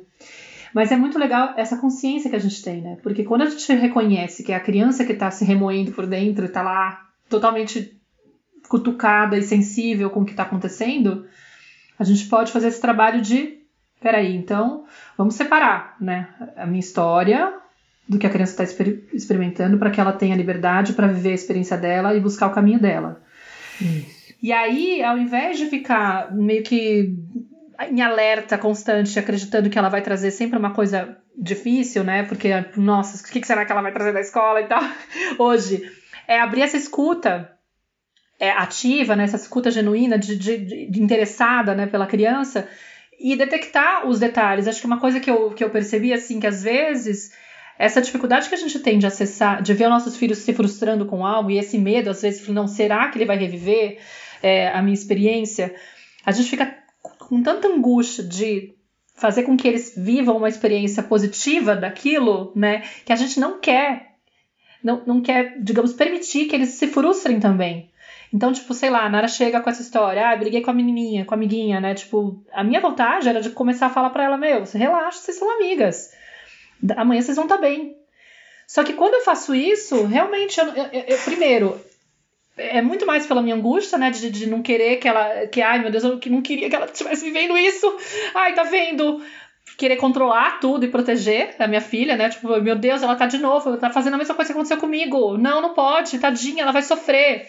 mas 0.74 0.92
é 0.92 0.96
muito 0.96 1.20
legal 1.20 1.54
essa 1.58 1.78
consciência 1.78 2.30
que 2.30 2.36
a 2.36 2.40
gente 2.40 2.62
tem, 2.62 2.82
né? 2.82 2.98
Porque 3.02 3.24
quando 3.24 3.42
a 3.42 3.50
gente 3.50 3.74
reconhece 3.74 4.44
que 4.44 4.52
é 4.52 4.56
a 4.56 4.62
criança 4.62 5.04
que 5.04 5.14
está 5.14 5.30
se 5.32 5.44
remoendo 5.44 5.92
por 5.92 6.06
dentro 6.06 6.46
e 6.46 6.50
tá 6.50 6.62
lá 6.62 7.08
totalmente 7.30 8.00
cutucada 8.70 9.38
e 9.38 9.44
sensível 9.44 10.10
com 10.10 10.22
o 10.22 10.26
que 10.26 10.32
está 10.32 10.44
acontecendo, 10.44 11.26
a 11.98 12.04
gente 12.04 12.28
pode 12.28 12.52
fazer 12.52 12.68
esse 12.68 12.82
trabalho 12.82 13.22
de 13.22 13.57
peraí, 14.02 14.36
então 14.36 14.86
vamos 15.18 15.36
separar, 15.36 15.96
né? 16.00 16.28
A 16.56 16.66
minha 16.66 16.80
história 16.80 17.54
do 18.08 18.18
que 18.18 18.26
a 18.26 18.30
criança 18.30 18.54
está 18.54 18.64
exper 18.64 19.04
experimentando 19.14 19.78
para 19.78 19.92
que 19.92 20.00
ela 20.00 20.14
tenha 20.14 20.36
liberdade 20.36 20.94
para 20.94 21.08
viver 21.08 21.32
a 21.32 21.36
experiência 21.36 21.78
dela 21.78 22.16
e 22.16 22.20
buscar 22.20 22.48
o 22.48 22.54
caminho 22.54 22.80
dela. 22.80 23.22
Isso. 23.82 24.18
E 24.42 24.54
aí, 24.54 25.04
ao 25.04 25.18
invés 25.18 25.58
de 25.58 25.66
ficar 25.66 26.34
meio 26.34 26.64
que 26.64 27.16
em 27.90 28.02
alerta 28.02 28.58
constante, 28.58 29.20
acreditando 29.20 29.70
que 29.70 29.78
ela 29.78 29.90
vai 29.90 30.02
trazer 30.02 30.32
sempre 30.32 30.58
uma 30.58 30.74
coisa 30.74 31.18
difícil, 31.36 32.04
né? 32.04 32.24
Porque, 32.24 32.50
nossa, 32.76 33.22
o 33.22 33.32
que 33.32 33.46
será 33.46 33.66
que 33.66 33.72
ela 33.72 33.82
vai 33.82 33.92
trazer 33.92 34.14
da 34.14 34.22
escola 34.22 34.62
e 34.62 34.68
tal? 34.68 34.82
Hoje, 35.38 35.84
é 36.28 36.40
abrir 36.40 36.62
essa 36.62 36.78
escuta 36.78 37.52
é, 38.40 38.50
ativa, 38.50 39.16
né? 39.16 39.24
Essa 39.24 39.38
escuta 39.38 39.70
genuína, 39.70 40.18
de, 40.18 40.36
de, 40.36 40.58
de 40.90 41.02
interessada, 41.02 41.76
né? 41.76 41.86
Pela 41.86 42.08
criança 42.08 42.68
e 43.20 43.36
detectar 43.36 44.08
os 44.08 44.20
detalhes. 44.20 44.68
Acho 44.68 44.80
que 44.80 44.88
uma 44.88 45.00
coisa 45.00 45.20
que 45.20 45.30
eu, 45.30 45.52
que 45.52 45.64
eu 45.64 45.70
percebi, 45.70 46.14
assim, 46.14 46.40
que 46.40 46.48
às 46.48 46.64
vezes 46.64 47.32
essa 47.78 48.02
dificuldade 48.02 48.50
que 48.50 48.56
a 48.56 48.58
gente 48.58 48.80
tem 48.80 48.98
de 48.98 49.06
acessar, 49.06 49.62
de 49.62 49.74
ver 49.74 49.86
os 49.86 49.92
nossos 49.92 50.18
filhos 50.18 50.40
se 50.40 50.54
frustrando 50.54 51.06
com 51.06 51.26
algo 51.26 51.52
e 51.52 51.58
esse 51.58 51.78
medo, 51.78 52.10
às 52.10 52.22
vezes, 52.22 52.48
não 52.48 52.68
será 52.68 53.10
que 53.10 53.18
ele 53.18 53.26
vai 53.26 53.38
reviver 53.38 54.00
é, 54.42 54.70
a 54.70 54.82
minha 54.82 54.94
experiência? 54.94 55.76
A 56.26 56.32
gente 56.32 56.50
fica 56.50 56.76
com 57.20 57.42
tanta 57.42 57.68
angústia 57.68 58.24
de 58.24 58.74
fazer 59.16 59.44
com 59.44 59.58
que 59.58 59.68
eles 59.68 59.94
vivam 59.98 60.38
uma 60.38 60.50
experiência 60.50 61.04
positiva 61.04 61.76
daquilo, 61.76 62.52
né? 62.56 62.84
Que 63.04 63.14
a 63.14 63.16
gente 63.16 63.40
não 63.40 63.60
quer, 63.60 64.16
não, 64.84 65.04
não 65.06 65.22
quer, 65.22 65.60
digamos, 65.60 65.94
permitir 65.94 66.46
que 66.46 66.56
eles 66.56 66.70
se 66.70 66.88
frustrem 66.88 67.40
também. 67.40 67.90
Então, 68.34 68.52
tipo, 68.52 68.74
sei 68.74 68.90
lá, 68.90 69.06
a 69.06 69.10
Nara 69.10 69.28
chega 69.28 69.62
com 69.62 69.70
essa 69.70 69.82
história, 69.82 70.30
ah, 70.30 70.36
briguei 70.36 70.62
com 70.62 70.70
a 70.70 70.74
menininha, 70.74 71.26
com 71.26 71.34
a 71.34 71.38
amiguinha, 71.38 71.80
né? 71.80 71.94
Tipo, 71.94 72.44
a 72.52 72.64
minha 72.64 72.82
vontade 72.82 73.30
era 73.30 73.42
de 73.42 73.50
começar 73.52 73.88
a 73.88 73.90
falar 73.90 74.10
para 74.10 74.26
ela, 74.26 74.38
meu, 74.38 74.64
relaxa, 74.74 75.20
vocês 75.20 75.38
são 75.38 75.50
amigas 75.50 76.12
amanhã 76.96 77.22
vocês 77.22 77.36
vão 77.36 77.46
estar 77.46 77.56
tá 77.56 77.62
bem. 77.62 77.96
Só 78.68 78.84
que 78.84 78.94
quando 78.94 79.16
eu 79.16 79.22
faço 79.22 79.56
isso, 79.56 80.06
realmente, 80.06 80.60
eu, 80.60 80.68
eu, 80.68 81.04
eu, 81.08 81.18
primeiro, 81.20 81.80
é 82.58 82.82
muito 82.82 83.06
mais 83.06 83.26
pela 83.26 83.42
minha 83.42 83.56
angústia, 83.56 83.98
né, 83.98 84.12
de, 84.12 84.30
de 84.30 84.48
não 84.48 84.62
querer 84.62 84.98
que 84.98 85.08
ela, 85.08 85.48
que, 85.48 85.62
ai 85.62 85.80
meu 85.80 85.90
Deus, 85.90 86.04
eu 86.04 86.20
não 86.28 86.42
queria 86.42 86.70
que 86.70 86.76
ela 86.76 86.86
estivesse 86.86 87.24
vivendo 87.24 87.58
isso, 87.58 87.96
ai, 88.36 88.54
tá 88.54 88.64
vendo? 88.64 89.24
Querer 89.78 89.96
controlar 89.96 90.60
tudo 90.60 90.86
e 90.86 90.90
proteger 90.90 91.56
a 91.60 91.68
minha 91.68 91.82
filha, 91.82 92.18
né, 92.18 92.30
tipo, 92.30 92.48
meu 92.60 92.76
Deus, 92.76 93.02
ela 93.02 93.16
tá 93.16 93.26
de 93.26 93.38
novo, 93.38 93.78
tá 93.78 93.90
fazendo 93.90 94.16
a 94.16 94.18
mesma 94.18 94.36
coisa 94.36 94.50
que 94.52 94.54
aconteceu 94.54 94.78
comigo, 94.78 95.38
não, 95.38 95.62
não 95.62 95.74
pode, 95.74 96.20
tadinha, 96.20 96.64
ela 96.64 96.74
vai 96.74 96.82
sofrer. 96.84 97.48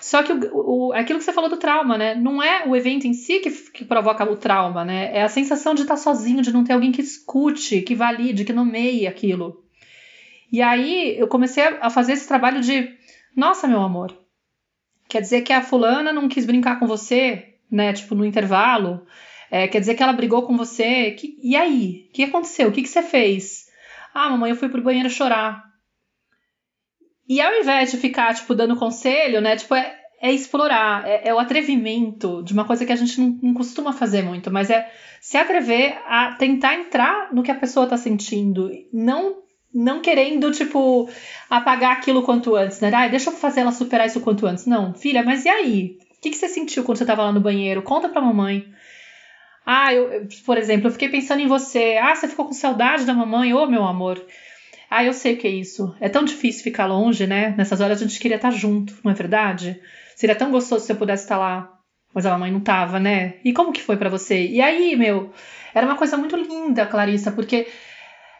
Só 0.00 0.22
que 0.22 0.32
o, 0.32 0.88
o, 0.88 0.92
aquilo 0.92 1.18
que 1.18 1.24
você 1.24 1.32
falou 1.32 1.50
do 1.50 1.56
trauma, 1.56 1.98
né? 1.98 2.14
Não 2.14 2.42
é 2.42 2.66
o 2.66 2.76
evento 2.76 3.06
em 3.06 3.12
si 3.12 3.40
que, 3.40 3.50
que 3.50 3.84
provoca 3.84 4.24
o 4.30 4.36
trauma, 4.36 4.84
né? 4.84 5.10
É 5.12 5.22
a 5.22 5.28
sensação 5.28 5.74
de 5.74 5.82
estar 5.82 5.96
sozinho, 5.96 6.42
de 6.42 6.52
não 6.52 6.64
ter 6.64 6.72
alguém 6.72 6.92
que 6.92 7.00
escute, 7.00 7.82
que 7.82 7.94
valide, 7.94 8.44
que 8.44 8.52
nomeie 8.52 9.06
aquilo. 9.06 9.64
E 10.50 10.62
aí 10.62 11.18
eu 11.18 11.28
comecei 11.28 11.64
a 11.80 11.90
fazer 11.90 12.12
esse 12.12 12.26
trabalho 12.26 12.60
de, 12.60 12.96
nossa, 13.36 13.66
meu 13.66 13.82
amor, 13.82 14.16
quer 15.08 15.20
dizer 15.20 15.42
que 15.42 15.52
a 15.52 15.62
fulana 15.62 16.12
não 16.12 16.28
quis 16.28 16.46
brincar 16.46 16.78
com 16.78 16.86
você, 16.86 17.54
né? 17.70 17.92
Tipo, 17.92 18.14
no 18.14 18.24
intervalo. 18.24 19.06
É, 19.50 19.66
quer 19.66 19.80
dizer 19.80 19.94
que 19.94 20.02
ela 20.02 20.12
brigou 20.12 20.42
com 20.42 20.56
você. 20.56 21.12
Que, 21.12 21.38
e 21.42 21.56
aí? 21.56 22.06
O 22.08 22.12
que 22.12 22.24
aconteceu? 22.24 22.68
O 22.68 22.72
que, 22.72 22.82
que 22.82 22.88
você 22.88 23.02
fez? 23.02 23.68
Ah, 24.14 24.30
mamãe, 24.30 24.50
eu 24.50 24.56
fui 24.56 24.68
pro 24.68 24.82
banheiro 24.82 25.10
chorar. 25.10 25.67
E 27.28 27.40
ao 27.40 27.52
invés 27.60 27.90
de 27.90 27.98
ficar, 27.98 28.34
tipo, 28.34 28.54
dando 28.54 28.76
conselho, 28.76 29.40
né? 29.40 29.56
Tipo, 29.56 29.74
é, 29.74 29.94
é 30.20 30.32
explorar, 30.32 31.06
é, 31.06 31.28
é, 31.28 31.34
o 31.34 31.38
atrevimento 31.38 32.42
de 32.42 32.52
uma 32.52 32.64
coisa 32.64 32.86
que 32.86 32.92
a 32.92 32.96
gente 32.96 33.20
não, 33.20 33.38
não, 33.42 33.54
costuma 33.54 33.92
fazer 33.92 34.22
muito, 34.22 34.50
mas 34.50 34.70
é 34.70 34.90
se 35.20 35.36
atrever 35.36 35.98
a 36.06 36.32
tentar 36.32 36.74
entrar 36.74 37.32
no 37.32 37.42
que 37.42 37.50
a 37.50 37.54
pessoa 37.54 37.86
tá 37.86 37.96
sentindo, 37.96 38.70
não 38.92 39.36
não 39.72 40.00
querendo, 40.00 40.50
tipo, 40.50 41.10
apagar 41.50 41.92
aquilo 41.92 42.22
quanto 42.22 42.56
antes, 42.56 42.80
né? 42.80 42.90
Ai, 42.92 43.10
deixa 43.10 43.28
eu 43.28 43.34
fazer 43.34 43.60
ela 43.60 43.70
superar 43.70 44.06
isso 44.06 44.20
quanto 44.22 44.46
antes. 44.46 44.64
Não, 44.64 44.94
filha, 44.94 45.22
mas 45.22 45.44
e 45.44 45.48
aí? 45.50 45.98
O 46.16 46.20
que, 46.22 46.30
que 46.30 46.36
você 46.36 46.48
sentiu 46.48 46.82
quando 46.82 46.96
você 46.96 47.04
tava 47.04 47.22
lá 47.22 47.32
no 47.32 47.40
banheiro? 47.40 47.82
Conta 47.82 48.08
pra 48.08 48.22
mamãe. 48.22 48.66
Ah, 49.64 49.92
eu, 49.92 50.26
por 50.46 50.56
exemplo, 50.56 50.88
eu 50.88 50.90
fiquei 50.90 51.10
pensando 51.10 51.42
em 51.42 51.46
você. 51.46 51.98
Ah, 52.02 52.14
você 52.14 52.26
ficou 52.26 52.46
com 52.46 52.54
saudade 52.54 53.04
da 53.04 53.12
mamãe? 53.12 53.52
Ô, 53.52 53.64
oh, 53.64 53.66
meu 53.66 53.84
amor. 53.84 54.18
Ah, 54.90 55.04
eu 55.04 55.12
sei 55.12 55.34
o 55.34 55.36
que 55.36 55.46
é 55.46 55.50
isso. 55.50 55.94
É 56.00 56.08
tão 56.08 56.24
difícil 56.24 56.64
ficar 56.64 56.86
longe, 56.86 57.26
né? 57.26 57.54
Nessas 57.56 57.80
horas 57.80 58.00
a 58.00 58.06
gente 58.06 58.18
queria 58.18 58.36
estar 58.36 58.50
junto, 58.50 58.94
não 59.04 59.12
é 59.12 59.14
verdade? 59.14 59.80
Seria 60.16 60.34
tão 60.34 60.50
gostoso 60.50 60.84
se 60.84 60.92
eu 60.92 60.96
pudesse 60.96 61.24
estar 61.24 61.36
lá. 61.36 61.74
Mas 62.14 62.24
a 62.24 62.30
mamãe 62.30 62.50
não 62.50 62.60
tava, 62.60 62.98
né? 62.98 63.34
E 63.44 63.52
como 63.52 63.72
que 63.72 63.82
foi 63.82 63.96
para 63.96 64.08
você? 64.08 64.46
E 64.46 64.60
aí, 64.60 64.96
meu, 64.96 65.30
era 65.74 65.86
uma 65.86 65.96
coisa 65.96 66.16
muito 66.16 66.36
linda, 66.36 66.86
Clarissa, 66.86 67.30
porque 67.30 67.66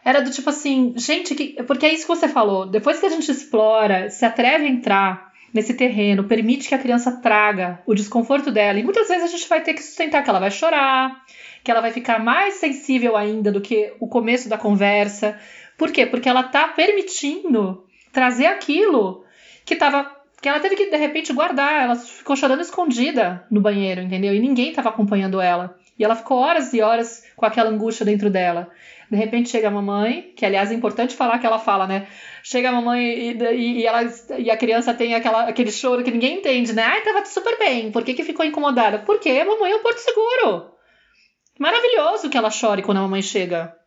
era 0.03 0.21
do 0.21 0.31
tipo 0.31 0.49
assim, 0.49 0.93
gente, 0.97 1.35
que, 1.35 1.61
porque 1.63 1.85
é 1.85 1.93
isso 1.93 2.03
que 2.03 2.15
você 2.15 2.27
falou. 2.27 2.65
Depois 2.65 2.99
que 2.99 3.05
a 3.05 3.09
gente 3.09 3.29
explora, 3.29 4.09
se 4.09 4.25
atreve 4.25 4.65
a 4.65 4.69
entrar 4.69 5.29
nesse 5.53 5.73
terreno, 5.73 6.23
permite 6.23 6.67
que 6.67 6.75
a 6.75 6.79
criança 6.79 7.11
traga 7.21 7.81
o 7.85 7.93
desconforto 7.93 8.51
dela, 8.51 8.79
e 8.79 8.83
muitas 8.83 9.07
vezes 9.07 9.23
a 9.23 9.27
gente 9.27 9.47
vai 9.47 9.61
ter 9.61 9.73
que 9.73 9.83
sustentar 9.83 10.23
que 10.23 10.29
ela 10.29 10.39
vai 10.39 10.51
chorar, 10.51 11.23
que 11.63 11.71
ela 11.71 11.81
vai 11.81 11.91
ficar 11.91 12.19
mais 12.19 12.55
sensível 12.55 13.17
ainda 13.17 13.51
do 13.51 13.61
que 13.61 13.93
o 13.99 14.07
começo 14.07 14.47
da 14.47 14.57
conversa, 14.57 15.39
por 15.79 15.91
quê? 15.93 16.05
Porque 16.05 16.27
ela 16.27 16.43
tá 16.43 16.67
permitindo 16.67 17.85
trazer 18.11 18.47
aquilo 18.47 19.23
que 19.65 19.77
tava. 19.77 20.19
Que 20.41 20.47
ela 20.47 20.59
teve 20.59 20.75
que, 20.75 20.89
de 20.89 20.97
repente, 20.97 21.33
guardar. 21.33 21.83
Ela 21.83 21.95
ficou 21.95 22.35
chorando 22.35 22.61
escondida 22.61 23.45
no 23.49 23.61
banheiro, 23.61 24.01
entendeu? 24.01 24.35
E 24.35 24.39
ninguém 24.39 24.69
estava 24.69 24.89
acompanhando 24.89 25.39
ela. 25.39 25.77
E 25.97 26.03
ela 26.03 26.15
ficou 26.15 26.37
horas 26.37 26.73
e 26.73 26.81
horas 26.81 27.23
com 27.35 27.45
aquela 27.45 27.69
angústia 27.69 28.05
dentro 28.05 28.29
dela. 28.29 28.69
De 29.09 29.17
repente 29.17 29.49
chega 29.49 29.69
a 29.69 29.71
mamãe, 29.71 30.33
que 30.35 30.45
aliás 30.45 30.71
é 30.71 30.75
importante 30.75 31.15
falar 31.15 31.39
que 31.39 31.45
ela 31.45 31.59
fala, 31.59 31.87
né? 31.87 32.07
Chega 32.43 32.69
a 32.69 32.71
mamãe 32.71 33.01
e, 33.01 33.31
e, 33.33 33.79
e, 33.79 33.85
ela, 33.85 34.01
e 34.37 34.51
a 34.51 34.57
criança 34.57 34.93
tem 34.93 35.15
aquela, 35.15 35.43
aquele 35.43 35.71
choro 35.71 36.03
que 36.03 36.11
ninguém 36.11 36.37
entende, 36.37 36.73
né? 36.73 36.83
Ai, 36.83 37.01
tava 37.01 37.25
super 37.25 37.57
bem. 37.57 37.91
Por 37.91 38.03
que, 38.03 38.13
que 38.13 38.23
ficou 38.23 38.45
incomodada? 38.45 38.99
Porque 38.99 39.29
a 39.29 39.45
mamãe 39.45 39.71
é 39.71 39.75
o 39.75 39.79
porto 39.79 39.99
seguro. 39.99 40.71
Maravilhoso 41.57 42.29
que 42.29 42.37
ela 42.37 42.49
chore 42.49 42.81
quando 42.81 42.99
a 42.99 43.01
mamãe 43.01 43.21
chega 43.21 43.78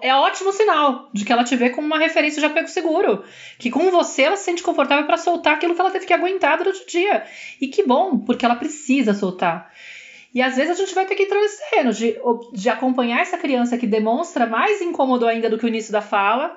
é 0.00 0.14
ótimo 0.14 0.52
sinal 0.52 1.10
de 1.12 1.24
que 1.24 1.32
ela 1.32 1.44
te 1.44 1.56
vê 1.56 1.70
como 1.70 1.86
uma 1.86 1.98
referência 1.98 2.40
de 2.40 2.46
apego 2.46 2.68
seguro. 2.68 3.24
Que 3.58 3.70
com 3.70 3.90
você 3.90 4.22
ela 4.22 4.36
se 4.36 4.44
sente 4.44 4.62
confortável 4.62 5.06
para 5.06 5.16
soltar 5.16 5.54
aquilo 5.54 5.74
que 5.74 5.80
ela 5.80 5.90
teve 5.90 6.06
que 6.06 6.12
aguentar 6.12 6.58
durante 6.58 6.82
o 6.82 6.86
dia. 6.86 7.24
E 7.60 7.68
que 7.68 7.82
bom, 7.82 8.18
porque 8.18 8.44
ela 8.44 8.56
precisa 8.56 9.12
soltar. 9.12 9.72
E 10.32 10.42
às 10.42 10.56
vezes 10.56 10.72
a 10.72 10.74
gente 10.74 10.94
vai 10.94 11.06
ter 11.06 11.14
que 11.14 11.22
entrar 11.22 11.40
nesse 11.40 11.70
terreno 11.70 11.92
de, 11.92 12.16
de 12.52 12.68
acompanhar 12.68 13.20
essa 13.20 13.38
criança 13.38 13.78
que 13.78 13.86
demonstra 13.86 14.46
mais 14.46 14.80
incômodo 14.82 15.26
ainda 15.26 15.48
do 15.48 15.58
que 15.58 15.64
o 15.64 15.68
início 15.68 15.92
da 15.92 16.02
fala 16.02 16.56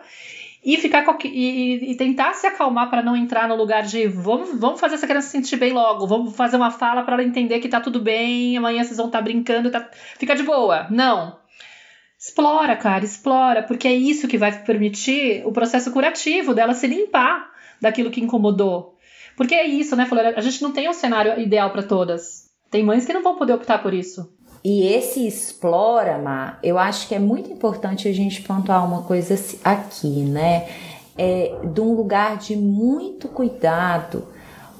e 0.63 0.75
ficar 0.75 1.05
e, 1.23 1.91
e, 1.91 1.95
tentar 1.95 2.33
se 2.33 2.45
acalmar 2.45 2.89
para 2.89 3.01
não 3.01 3.15
entrar 3.15 3.47
no 3.47 3.55
lugar 3.55 3.83
de 3.83 4.07
vamos, 4.07 4.59
vamos 4.59 4.81
fazer 4.81 4.95
essa 4.95 5.07
criança 5.07 5.27
se 5.27 5.31
sentir 5.31 5.55
bem 5.55 5.71
logo, 5.71 6.05
vamos 6.05 6.35
fazer 6.35 6.57
uma 6.57 6.69
fala 6.69 7.03
para 7.03 7.13
ela 7.13 7.23
entender 7.23 7.59
que 7.59 7.69
tá 7.69 7.79
tudo 7.79 8.01
bem, 8.01 8.57
amanhã 8.57 8.83
vocês 8.83 8.97
vão 8.97 9.05
estar 9.05 9.19
tá 9.19 9.23
brincando, 9.23 9.71
tá, 9.71 9.89
fica 10.17 10.35
de 10.35 10.43
boa. 10.43 10.87
Não. 10.89 11.38
Explora, 12.19 12.75
cara, 12.75 13.05
explora, 13.05 13.63
porque 13.63 13.87
é 13.87 13.93
isso 13.93 14.27
que 14.27 14.37
vai 14.37 14.51
permitir 14.63 15.41
o 15.45 15.53
processo 15.53 15.89
curativo 15.91 16.53
dela 16.53 16.73
se 16.73 16.85
limpar 16.85 17.49
daquilo 17.81 18.11
que 18.11 18.19
incomodou. 18.19 18.97
Porque 19.37 19.55
é 19.55 19.65
isso, 19.65 19.95
né, 19.95 20.05
Flora? 20.05 20.33
A 20.35 20.41
gente 20.41 20.61
não 20.61 20.73
tem 20.73 20.89
um 20.89 20.93
cenário 20.93 21.39
ideal 21.39 21.71
para 21.71 21.81
todas. 21.81 22.49
Tem 22.69 22.83
mães 22.83 23.05
que 23.05 23.13
não 23.13 23.23
vão 23.23 23.37
poder 23.37 23.53
optar 23.53 23.81
por 23.81 23.93
isso. 23.93 24.29
E 24.61 24.85
esse 24.85 25.25
explora, 25.25 26.17
Mar, 26.17 26.59
eu 26.61 26.77
acho 26.77 27.07
que 27.07 27.15
é 27.15 27.19
muito 27.19 27.49
importante 27.53 28.09
a 28.09 28.13
gente 28.13 28.41
pontuar 28.41 28.85
uma 28.85 29.03
coisa 29.03 29.35
aqui, 29.63 30.25
né? 30.25 30.67
É 31.17 31.57
de 31.73 31.79
um 31.79 31.93
lugar 31.93 32.37
de 32.37 32.57
muito 32.57 33.29
cuidado 33.29 34.27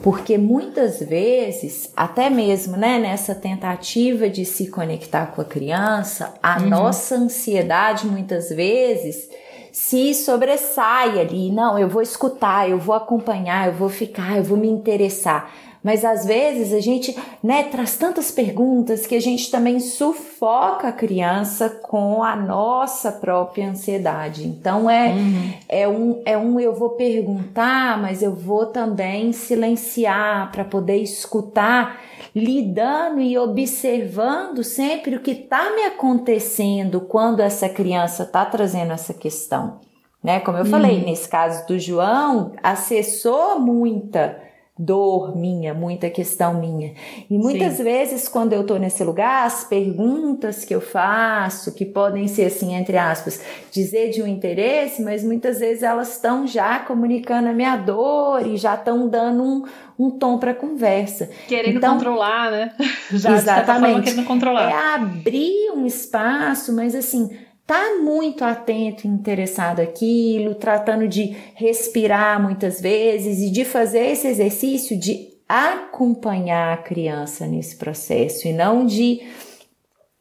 porque 0.01 0.37
muitas 0.37 0.99
vezes, 0.99 1.91
até 1.95 2.29
mesmo 2.29 2.77
né, 2.77 2.97
nessa 2.99 3.35
tentativa 3.35 4.29
de 4.29 4.45
se 4.45 4.67
conectar 4.67 5.27
com 5.27 5.41
a 5.41 5.45
criança, 5.45 6.33
a 6.41 6.59
uhum. 6.59 6.69
nossa 6.69 7.15
ansiedade 7.15 8.07
muitas 8.07 8.49
vezes 8.49 9.29
se 9.71 10.13
sobressai 10.13 11.19
ali. 11.19 11.51
Não, 11.51 11.77
eu 11.77 11.89
vou 11.89 12.01
escutar, 12.01 12.69
eu 12.69 12.77
vou 12.77 12.95
acompanhar, 12.95 13.67
eu 13.67 13.73
vou 13.73 13.89
ficar, 13.89 14.37
eu 14.37 14.43
vou 14.43 14.57
me 14.57 14.69
interessar. 14.69 15.51
Mas 15.83 16.03
às 16.03 16.25
vezes 16.25 16.73
a 16.73 16.81
gente 16.81 17.17
né, 17.41 17.63
traz 17.63 17.97
tantas 17.97 18.29
perguntas 18.29 19.07
que 19.07 19.15
a 19.15 19.21
gente 19.21 19.49
também 19.49 19.79
sufoca 19.79 20.89
a 20.89 20.91
criança 20.91 21.69
com 21.69 22.21
a 22.21 22.35
nossa 22.35 23.11
própria 23.11 23.69
ansiedade. 23.69 24.45
Então 24.45 24.89
é, 24.89 25.09
uhum. 25.09 25.53
é, 25.69 25.87
um, 25.87 26.21
é 26.25 26.37
um 26.37 26.59
eu 26.59 26.75
vou 26.75 26.91
perguntar, 26.91 27.97
mas 28.01 28.21
eu 28.21 28.35
vou 28.35 28.65
também 28.65 29.31
silenciar 29.31 30.51
para 30.51 30.65
poder 30.65 30.97
escutar, 30.97 32.01
lidando 32.35 33.21
e 33.21 33.37
observando 33.37 34.63
sempre 34.63 35.15
o 35.15 35.21
que 35.21 35.31
está 35.31 35.73
me 35.73 35.83
acontecendo 35.85 37.01
quando 37.01 37.39
essa 37.39 37.69
criança 37.69 38.23
está 38.23 38.45
trazendo 38.45 38.91
essa 38.91 39.13
questão. 39.13 39.79
Né? 40.21 40.41
Como 40.41 40.57
eu 40.57 40.65
uhum. 40.65 40.69
falei, 40.69 41.01
nesse 41.01 41.29
caso 41.29 41.65
do 41.65 41.79
João, 41.79 42.51
acessou 42.61 43.57
muita 43.57 44.48
dor 44.79 45.35
minha, 45.35 45.73
muita 45.73 46.09
questão 46.09 46.53
minha. 46.53 46.93
E 47.29 47.37
muitas 47.37 47.73
Sim. 47.73 47.83
vezes, 47.83 48.29
quando 48.29 48.53
eu 48.53 48.61
estou 48.61 48.79
nesse 48.79 49.03
lugar, 49.03 49.45
as 49.45 49.65
perguntas 49.65 50.63
que 50.63 50.73
eu 50.73 50.79
faço, 50.79 51.73
que 51.73 51.85
podem 51.85 52.29
ser 52.29 52.45
assim, 52.45 52.73
entre 52.73 52.97
aspas, 52.97 53.41
dizer 53.73 54.09
de 54.09 54.23
um 54.23 54.27
interesse, 54.27 55.01
mas 55.01 55.21
muitas 55.21 55.59
vezes 55.59 55.83
elas 55.83 56.13
estão 56.13 56.47
já 56.47 56.79
comunicando 56.79 57.49
a 57.49 57.53
minha 57.53 57.75
dor 57.75 58.47
e 58.47 58.55
já 58.55 58.75
estão 58.75 59.09
dando 59.09 59.43
um, 59.43 59.63
um 59.99 60.09
tom 60.11 60.37
para 60.37 60.51
a 60.51 60.55
conversa. 60.55 61.29
Querendo 61.45 61.75
então, 61.75 61.95
controlar, 61.95 62.49
né? 62.49 62.71
Já, 63.11 63.35
exatamente. 63.35 64.03
querendo 64.03 64.25
controlar. 64.25 64.69
É 64.69 64.95
abrir 64.95 65.71
um 65.75 65.85
espaço, 65.85 66.73
mas 66.73 66.95
assim, 66.95 67.29
tá 67.69 67.99
muito 68.01 68.43
atento 68.43 69.05
e 69.05 69.07
interessado 69.07 69.79
aquilo, 69.79 70.55
tratando 70.55 71.07
de 71.07 71.35
respirar 71.53 72.41
muitas 72.41 72.81
vezes 72.81 73.37
e 73.47 73.51
de 73.51 73.63
fazer 73.63 74.07
esse 74.07 74.27
exercício 74.27 74.99
de 74.99 75.27
acompanhar 75.47 76.73
a 76.73 76.77
criança 76.77 77.45
nesse 77.45 77.75
processo 77.75 78.47
e 78.47 78.53
não 78.53 78.87
de 78.87 79.21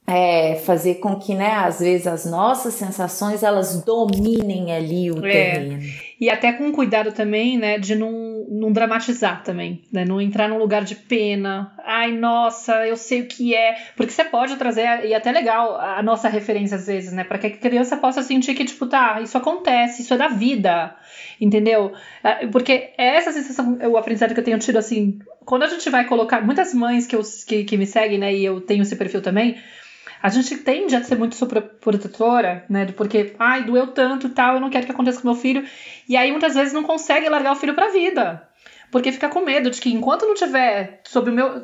é, 0.07 0.57
fazer 0.57 0.97
com 0.97 1.19
que, 1.19 1.35
né, 1.35 1.53
às 1.53 1.81
vezes 1.81 2.07
as 2.07 2.27
nossas 2.27 2.75
sensações 2.75 3.43
elas 3.43 3.83
dominem 3.83 4.75
ali 4.75 5.11
o 5.11 5.25
é. 5.25 5.31
terreno. 5.31 5.83
E 6.21 6.29
até 6.29 6.53
com 6.53 6.71
cuidado 6.71 7.13
também, 7.13 7.57
né, 7.57 7.79
de 7.79 7.95
não, 7.95 8.28
não 8.51 8.73
dramatizar 8.73 9.43
também, 9.43 9.83
né, 9.93 10.05
não 10.05 10.21
entrar 10.21 10.49
num 10.49 10.59
lugar 10.59 10.83
de 10.83 10.95
pena. 10.95 11.73
Ai, 11.85 12.13
nossa, 12.13 12.87
eu 12.87 12.97
sei 12.97 13.23
o 13.23 13.27
que 13.27 13.55
é. 13.55 13.77
Porque 13.97 14.13
você 14.13 14.25
pode 14.25 14.57
trazer, 14.57 15.05
e 15.05 15.15
até 15.15 15.31
legal, 15.31 15.79
a 15.79 16.03
nossa 16.03 16.29
referência 16.29 16.77
às 16.77 16.87
vezes, 16.87 17.13
né, 17.13 17.25
para 17.25 17.39
que 17.39 17.47
a 17.49 17.57
criança 17.57 17.97
possa 17.97 18.23
sentir 18.23 18.55
que, 18.55 18.65
tipo, 18.65 18.87
tá, 18.87 19.21
isso 19.21 19.37
acontece, 19.37 20.03
isso 20.03 20.15
é 20.15 20.17
da 20.17 20.29
vida, 20.29 20.95
entendeu? 21.41 21.93
É, 22.25 22.47
porque 22.47 22.91
é 22.97 23.17
essa 23.17 23.33
sensação, 23.33 23.79
o 23.91 23.97
aprendizado 23.97 24.33
que 24.33 24.41
eu 24.41 24.45
tenho 24.45 24.59
tido, 24.59 24.79
assim, 24.79 25.19
quando 25.45 25.65
a 25.65 25.69
gente 25.69 25.89
vai 25.91 26.05
colocar, 26.07 26.41
muitas 26.45 26.73
mães 26.73 27.07
que, 27.07 27.17
eu, 27.17 27.23
que, 27.47 27.65
que 27.65 27.77
me 27.77 27.87
seguem, 27.87 28.19
né, 28.19 28.35
e 28.35 28.45
eu 28.45 28.61
tenho 28.61 28.83
esse 28.83 28.97
perfil 28.97 29.21
também, 29.21 29.57
a 30.23 30.29
gente 30.29 30.57
tende 30.59 30.97
a 30.97 31.03
ser 31.03 31.17
muito 31.17 31.37
protetora, 31.81 32.65
né? 32.69 32.87
Porque, 32.97 33.35
ai, 33.39 33.65
doeu 33.65 33.89
tanto 33.89 34.27
e 34.27 34.31
tal, 34.31 34.55
eu 34.55 34.61
não 34.61 34.71
quero 34.71 34.87
que 34.87 34.93
aconteça 34.93 35.21
com 35.21 35.29
meu 35.29 35.37
filho. 35.37 35.65
E 36.09 36.17
aí 36.17 36.31
muitas 36.31 36.55
vezes 36.55 36.73
não 36.73 36.83
consegue 36.83 37.29
largar 37.29 37.53
o 37.53 37.57
filho 37.57 37.75
pra 37.75 37.91
vida. 37.91 38.49
Porque 38.91 39.13
fica 39.13 39.29
com 39.29 39.41
medo 39.41 39.71
de 39.71 39.81
que 39.81 39.93
enquanto 39.93 40.27
não 40.27 40.35
tiver 40.35 41.01
sob 41.05 41.31
o 41.31 41.33
meu. 41.33 41.63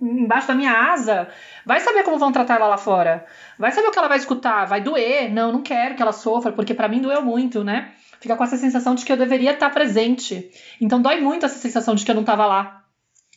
embaixo 0.00 0.48
da 0.48 0.54
minha 0.54 0.92
asa, 0.92 1.28
vai 1.64 1.80
saber 1.80 2.02
como 2.02 2.18
vão 2.18 2.32
tratar 2.32 2.56
ela 2.56 2.66
lá 2.66 2.76
fora. 2.78 3.24
Vai 3.58 3.72
saber 3.72 3.88
o 3.88 3.90
que 3.90 3.98
ela 3.98 4.08
vai 4.08 4.18
escutar, 4.18 4.66
vai 4.66 4.80
doer. 4.80 5.32
Não, 5.32 5.52
não 5.52 5.62
quero 5.62 5.94
que 5.94 6.02
ela 6.02 6.12
sofra, 6.12 6.52
porque 6.52 6.74
para 6.74 6.88
mim 6.88 7.00
doeu 7.00 7.22
muito, 7.22 7.64
né? 7.64 7.92
Fica 8.20 8.36
com 8.36 8.44
essa 8.44 8.56
sensação 8.56 8.94
de 8.94 9.04
que 9.04 9.12
eu 9.12 9.16
deveria 9.16 9.52
estar 9.52 9.70
presente. 9.70 10.50
Então 10.80 11.00
dói 11.00 11.20
muito 11.20 11.46
essa 11.46 11.58
sensação 11.58 11.94
de 11.94 12.04
que 12.04 12.10
eu 12.10 12.14
não 12.14 12.22
estava 12.22 12.46
lá 12.46 12.84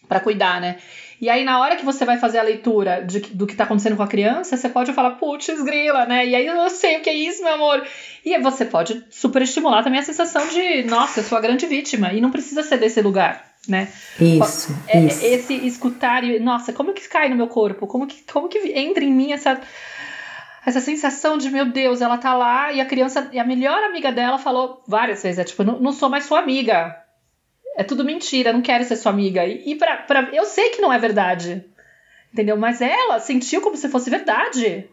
para 0.08 0.20
cuidar, 0.20 0.62
né? 0.62 0.78
E 1.20 1.30
aí, 1.30 1.44
na 1.44 1.60
hora 1.60 1.76
que 1.76 1.84
você 1.84 2.06
vai 2.06 2.18
fazer 2.18 2.38
a 2.38 2.44
leitura 2.44 3.04
de, 3.04 3.20
do 3.20 3.48
que 3.48 3.56
tá 3.56 3.64
acontecendo 3.64 3.96
com 3.96 4.04
a 4.04 4.08
criança, 4.08 4.56
você 4.56 4.70
pode 4.70 4.94
falar, 4.94 5.12
putz, 5.12 5.62
grila, 5.64 6.06
né? 6.06 6.28
E 6.28 6.36
aí 6.36 6.46
eu 6.46 6.70
sei 6.70 6.98
o 6.98 7.02
que 7.02 7.10
é 7.10 7.14
isso, 7.14 7.44
meu 7.44 7.56
amor. 7.56 7.86
E 8.24 8.38
você 8.38 8.66
pode 8.66 9.04
superestimular 9.10 9.84
também 9.84 10.00
a 10.00 10.04
sensação 10.04 10.48
de, 10.48 10.84
nossa, 10.84 11.22
eu 11.22 11.24
sou 11.24 11.38
a 11.38 11.42
grande 11.42 11.66
vítima. 11.66 12.14
E 12.14 12.22
não 12.22 12.30
precisa 12.30 12.62
ser 12.62 12.78
desse 12.78 13.02
lugar, 13.02 13.44
né? 13.68 13.88
Isso, 14.20 14.78
é, 14.88 15.00
isso. 15.00 15.26
Esse 15.26 15.54
escutar 15.66 16.24
e, 16.24 16.40
nossa, 16.40 16.72
como 16.72 16.94
que 16.94 17.08
cai 17.10 17.30
no 17.30 17.36
meu 17.36 17.48
corpo? 17.48 17.88
Como 17.88 18.06
que, 18.06 18.22
como 18.32 18.48
que 18.48 18.60
entra 18.76 19.04
em 19.04 19.12
mim 19.12 19.32
essa 19.32 19.60
essa 20.68 20.82
sensação 20.82 21.38
de, 21.38 21.50
meu 21.50 21.66
Deus, 21.72 22.02
ela 22.02 22.18
tá 22.18 22.34
lá 22.34 22.74
e 22.74 22.82
a 22.82 22.86
criança, 22.86 23.30
e 23.32 23.40
a 23.40 23.44
melhor 23.46 23.82
amiga 23.86 24.12
dela 24.12 24.38
falou 24.38 24.84
várias 24.86 25.24
vezes, 25.24 25.40
é 25.40 25.46
tipo, 25.46 25.64
não, 25.64 25.80
não 25.80 25.94
sou 25.94 26.10
mais 26.10 26.26
sua 26.26 26.40
amiga. 26.40 26.94
É 27.78 27.84
tudo 27.84 28.04
mentira, 28.04 28.52
não 28.52 28.62
quero 28.64 28.84
ser 28.84 28.96
sua 28.96 29.12
amiga. 29.12 29.46
E, 29.46 29.70
e 29.70 29.76
pra, 29.76 29.98
pra, 29.98 30.30
eu 30.34 30.46
sei 30.46 30.72
que 30.72 30.82
não 30.82 30.92
é 30.92 30.98
verdade. 30.98 31.64
Entendeu? 32.34 32.58
Mas 32.58 32.82
ela 32.82 33.20
sentiu 33.20 33.62
como 33.62 33.78
se 33.78 33.88
fosse 33.88 34.10
verdade. 34.10 34.90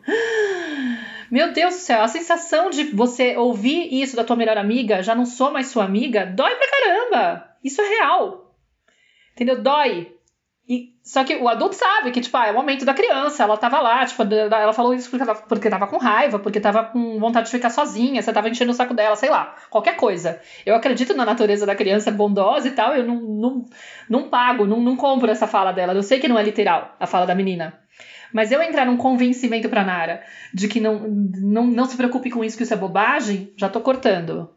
Meu 1.31 1.51
Deus 1.51 1.75
do 1.77 1.81
céu, 1.81 2.03
a 2.03 2.09
sensação 2.09 2.69
de 2.69 2.85
você 2.85 3.39
ouvir 3.39 3.89
isso 3.91 4.15
da 4.15 4.23
tua 4.23 4.37
melhor 4.37 4.59
amiga, 4.59 5.03
já 5.03 5.15
não 5.15 5.25
sou 5.25 5.51
mais 5.51 5.69
sua 5.69 5.85
amiga, 5.85 6.27
dói 6.27 6.55
pra 6.55 6.71
caramba. 6.71 7.57
Isso 7.65 7.81
é 7.81 7.89
real. 7.89 8.55
Entendeu? 9.33 9.63
Dói. 9.63 10.14
E, 10.67 10.95
só 11.03 11.23
que 11.25 11.37
o 11.37 11.47
adulto 11.47 11.75
sabe 11.75 12.11
que, 12.11 12.23
tipo, 12.23 12.35
ah, 12.39 12.47
é 12.47 12.51
o 12.51 12.55
momento 12.55 12.87
da 12.87 12.95
criança, 12.95 13.43
ela 13.43 13.57
tava 13.57 13.83
lá, 13.83 14.05
tipo, 14.07 14.23
ela 14.23 14.73
falou 14.73 14.95
isso 14.95 15.11
porque 15.11 15.25
tava, 15.27 15.43
porque 15.43 15.69
tava 15.69 15.87
com 15.87 15.99
raiva, 15.99 16.39
porque 16.39 16.59
tava 16.59 16.85
com 16.85 17.21
vontade 17.21 17.47
de 17.47 17.53
ficar 17.53 17.69
sozinha, 17.69 18.23
você 18.23 18.33
tava 18.33 18.49
enchendo 18.49 18.71
o 18.71 18.75
saco 18.75 18.95
dela, 18.95 19.15
sei 19.15 19.29
lá, 19.29 19.55
qualquer 19.69 19.97
coisa. 19.97 20.41
Eu 20.65 20.75
acredito 20.75 21.15
na 21.15 21.27
natureza 21.27 21.67
da 21.67 21.75
criança 21.75 22.11
bondosa 22.11 22.69
e 22.69 22.71
tal, 22.71 22.95
eu 22.95 23.05
não, 23.05 23.21
não, 23.21 23.65
não 24.09 24.29
pago, 24.31 24.67
não, 24.67 24.81
não 24.81 24.97
compro 24.97 25.31
essa 25.31 25.47
fala 25.47 25.71
dela. 25.71 25.93
Eu 25.93 26.03
sei 26.03 26.19
que 26.19 26.29
não 26.29 26.39
é 26.39 26.43
literal 26.43 26.97
a 26.99 27.07
fala 27.07 27.27
da 27.27 27.35
menina. 27.35 27.79
Mas 28.33 28.51
eu 28.51 28.63
entrar 28.63 28.87
num 28.87 28.97
convencimento 28.97 29.69
pra 29.69 29.85
Nara 29.85 30.23
de 30.53 30.67
que 30.67 30.81
não, 30.81 30.99
não, 30.99 31.67
não 31.67 31.85
se 31.85 31.97
preocupe 31.97 32.31
com 32.31 32.43
isso, 32.43 32.57
que 32.57 32.63
isso 32.63 32.75
é 32.75 32.77
bobagem, 32.77 33.53
já 33.57 33.69
tô 33.69 33.81
cortando. 33.81 34.51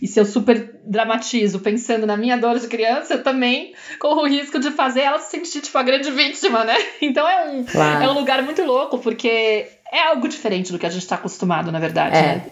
E 0.00 0.06
se 0.06 0.20
eu 0.20 0.24
super 0.26 0.78
dramatizo 0.84 1.60
pensando 1.60 2.06
na 2.06 2.16
minha 2.16 2.36
dor 2.36 2.58
de 2.58 2.68
criança, 2.68 3.14
eu 3.14 3.22
também 3.22 3.72
corro 3.98 4.22
o 4.22 4.26
risco 4.26 4.58
de 4.58 4.70
fazer 4.70 5.00
ela 5.00 5.18
se 5.18 5.30
sentir 5.30 5.60
tipo 5.60 5.76
a 5.78 5.82
grande 5.82 6.10
vítima, 6.10 6.64
né? 6.64 6.76
Então 7.00 7.28
é 7.28 7.50
um, 7.50 7.64
claro. 7.64 8.04
é 8.04 8.08
um 8.08 8.14
lugar 8.14 8.42
muito 8.42 8.62
louco, 8.64 8.98
porque 8.98 9.66
é 9.92 10.02
algo 10.08 10.28
diferente 10.28 10.72
do 10.72 10.78
que 10.78 10.86
a 10.86 10.90
gente 10.90 11.02
está 11.02 11.14
acostumado, 11.14 11.70
na 11.70 11.78
verdade. 11.78 12.16
É. 12.16 12.20
Né? 12.22 12.46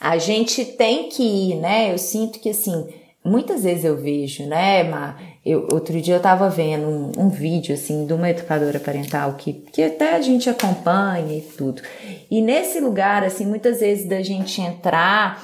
A 0.00 0.18
gente 0.18 0.64
tem 0.64 1.08
que 1.08 1.22
ir, 1.22 1.56
né? 1.56 1.92
Eu 1.92 1.98
sinto 1.98 2.38
que 2.38 2.50
assim, 2.50 2.86
muitas 3.24 3.64
vezes 3.64 3.84
eu 3.84 3.96
vejo, 3.96 4.46
né, 4.46 4.84
Mar? 4.84 5.20
Eu, 5.44 5.68
outro 5.72 6.00
dia 6.00 6.14
eu 6.14 6.20
tava 6.20 6.48
vendo 6.48 6.86
um, 6.86 7.12
um, 7.18 7.28
vídeo, 7.28 7.74
assim, 7.74 8.06
de 8.06 8.12
uma 8.12 8.28
educadora 8.28 8.80
parental 8.80 9.34
que, 9.34 9.52
que 9.52 9.82
até 9.82 10.14
a 10.14 10.20
gente 10.20 10.50
acompanha 10.50 11.38
e 11.38 11.40
tudo. 11.40 11.82
E 12.30 12.42
nesse 12.42 12.80
lugar, 12.80 13.22
assim, 13.22 13.46
muitas 13.46 13.80
vezes 13.80 14.08
da 14.08 14.22
gente 14.22 14.60
entrar 14.60 15.40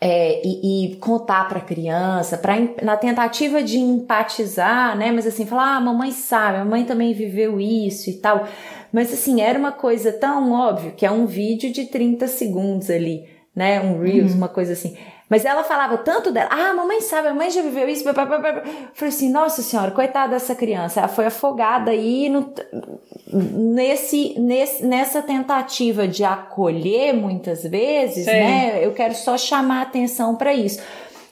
é, 0.00 0.40
e, 0.46 0.92
e, 0.92 0.96
contar 0.96 1.46
para 1.46 1.58
a 1.58 1.64
criança, 1.64 2.38
pra, 2.38 2.54
na 2.82 2.96
tentativa 2.96 3.62
de 3.62 3.78
empatizar, 3.78 4.96
né? 4.96 5.12
Mas 5.12 5.26
assim, 5.26 5.44
falar, 5.44 5.76
ah, 5.76 5.80
mamãe 5.80 6.10
sabe, 6.10 6.58
a 6.58 6.64
mãe 6.64 6.84
também 6.84 7.12
viveu 7.12 7.60
isso 7.60 8.08
e 8.08 8.14
tal. 8.14 8.46
Mas 8.92 9.12
assim, 9.12 9.42
era 9.42 9.58
uma 9.58 9.72
coisa 9.72 10.12
tão 10.12 10.52
óbvia 10.52 10.92
que 10.92 11.04
é 11.04 11.10
um 11.10 11.26
vídeo 11.26 11.70
de 11.70 11.86
30 11.86 12.26
segundos 12.28 12.88
ali, 12.88 13.28
né? 13.54 13.80
Um 13.80 14.00
Reels, 14.00 14.32
uhum. 14.32 14.38
uma 14.38 14.48
coisa 14.48 14.72
assim. 14.72 14.96
Mas 15.28 15.44
ela 15.44 15.64
falava 15.64 15.96
tanto 15.98 16.30
dela, 16.30 16.50
ah, 16.50 16.70
a 16.70 16.74
mamãe 16.74 17.00
sabe, 17.00 17.28
a 17.28 17.34
mãe 17.34 17.50
já 17.50 17.62
viveu 17.62 17.88
isso. 17.88 18.06
Eu 18.06 18.14
falei 18.14 19.08
assim, 19.08 19.30
nossa 19.30 19.62
senhora, 19.62 19.90
coitada 19.90 20.34
dessa 20.34 20.54
criança, 20.54 21.00
ela 21.00 21.08
foi 21.08 21.26
afogada 21.26 21.90
aí 21.90 22.28
no, 22.28 22.52
nesse, 23.32 24.38
nesse, 24.38 24.84
nessa 24.84 25.22
tentativa 25.22 26.06
de 26.06 26.22
acolher 26.24 27.14
muitas 27.14 27.62
vezes, 27.62 28.26
Sim. 28.26 28.32
né? 28.32 28.84
Eu 28.84 28.92
quero 28.92 29.14
só 29.14 29.38
chamar 29.38 29.82
atenção 29.82 30.36
para 30.36 30.52
isso. 30.52 30.80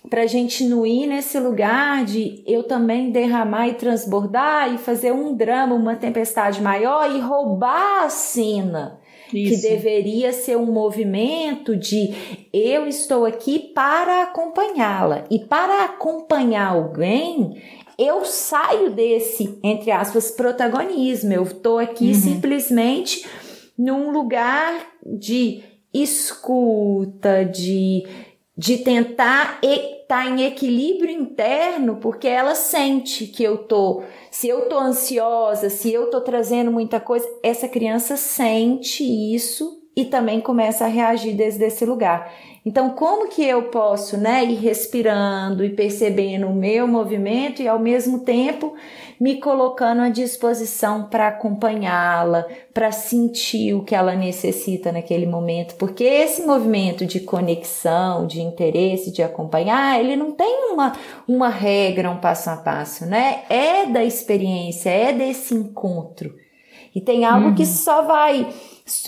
Pra 0.08 0.26
gente 0.26 0.64
não 0.64 0.84
ir 0.86 1.06
nesse 1.06 1.38
lugar 1.38 2.04
de 2.04 2.42
eu 2.46 2.64
também 2.64 3.10
derramar 3.10 3.68
e 3.68 3.74
transbordar 3.74 4.74
e 4.74 4.78
fazer 4.78 5.12
um 5.12 5.34
drama, 5.34 5.74
uma 5.74 5.94
tempestade 5.94 6.62
maior 6.62 7.10
e 7.10 7.20
roubar 7.20 8.04
a 8.04 8.08
cena 8.08 9.01
isso. 9.36 9.62
que 9.62 9.68
deveria 9.68 10.32
ser 10.32 10.56
um 10.56 10.70
movimento 10.72 11.76
de 11.76 12.14
eu 12.52 12.86
estou 12.86 13.24
aqui 13.24 13.58
para 13.74 14.22
acompanhá-la. 14.22 15.24
E 15.30 15.38
para 15.38 15.84
acompanhar 15.84 16.72
alguém, 16.72 17.60
eu 17.98 18.24
saio 18.24 18.90
desse, 18.90 19.58
entre 19.62 19.90
aspas, 19.90 20.30
protagonismo. 20.30 21.32
Eu 21.32 21.44
estou 21.44 21.78
aqui 21.78 22.08
uhum. 22.08 22.14
simplesmente 22.14 23.26
num 23.78 24.10
lugar 24.10 24.86
de 25.04 25.62
escuta, 25.92 27.44
de, 27.44 28.06
de 28.56 28.78
tentar 28.78 29.58
estar 29.62 30.01
tá 30.12 30.26
em 30.26 30.44
equilíbrio 30.44 31.10
interno, 31.10 31.96
porque 31.96 32.28
ela 32.28 32.54
sente 32.54 33.26
que 33.26 33.42
eu 33.42 33.66
tô 33.66 34.02
se 34.30 34.46
eu 34.46 34.68
tô 34.68 34.78
ansiosa, 34.78 35.70
se 35.70 35.90
eu 35.90 36.10
tô 36.10 36.20
trazendo 36.20 36.70
muita 36.70 37.00
coisa, 37.00 37.26
essa 37.42 37.66
criança 37.66 38.14
sente 38.18 39.02
isso 39.02 39.80
e 39.96 40.04
também 40.04 40.38
começa 40.38 40.84
a 40.84 40.88
reagir 40.88 41.34
desde 41.34 41.64
esse 41.64 41.86
lugar. 41.86 42.30
Então, 42.64 42.90
como 42.90 43.28
que 43.28 43.44
eu 43.44 43.64
posso, 43.64 44.16
né, 44.16 44.44
ir 44.44 44.54
respirando 44.54 45.64
e 45.64 45.70
percebendo 45.70 46.46
o 46.46 46.54
meu 46.54 46.86
movimento 46.86 47.60
e 47.60 47.66
ao 47.66 47.80
mesmo 47.80 48.20
tempo 48.20 48.74
me 49.18 49.40
colocando 49.40 50.02
à 50.02 50.08
disposição 50.08 51.08
para 51.08 51.28
acompanhá-la, 51.28 52.46
para 52.72 52.92
sentir 52.92 53.74
o 53.74 53.84
que 53.84 53.94
ela 53.94 54.14
necessita 54.14 54.92
naquele 54.92 55.26
momento, 55.26 55.74
porque 55.74 56.04
esse 56.04 56.42
movimento 56.42 57.04
de 57.04 57.20
conexão, 57.20 58.26
de 58.26 58.40
interesse, 58.40 59.12
de 59.12 59.22
acompanhar, 59.22 59.98
ele 59.98 60.16
não 60.16 60.32
tem 60.32 60.72
uma, 60.72 60.92
uma 61.26 61.48
regra, 61.48 62.10
um 62.10 62.18
passo 62.18 62.50
a 62.50 62.56
passo, 62.56 63.06
né? 63.06 63.42
É 63.48 63.86
da 63.86 64.04
experiência, 64.04 64.90
é 64.90 65.12
desse 65.12 65.54
encontro. 65.54 66.34
E 66.94 67.00
tem 67.00 67.24
algo 67.24 67.48
uhum. 67.48 67.54
que 67.54 67.64
só 67.64 68.02
vai 68.02 68.46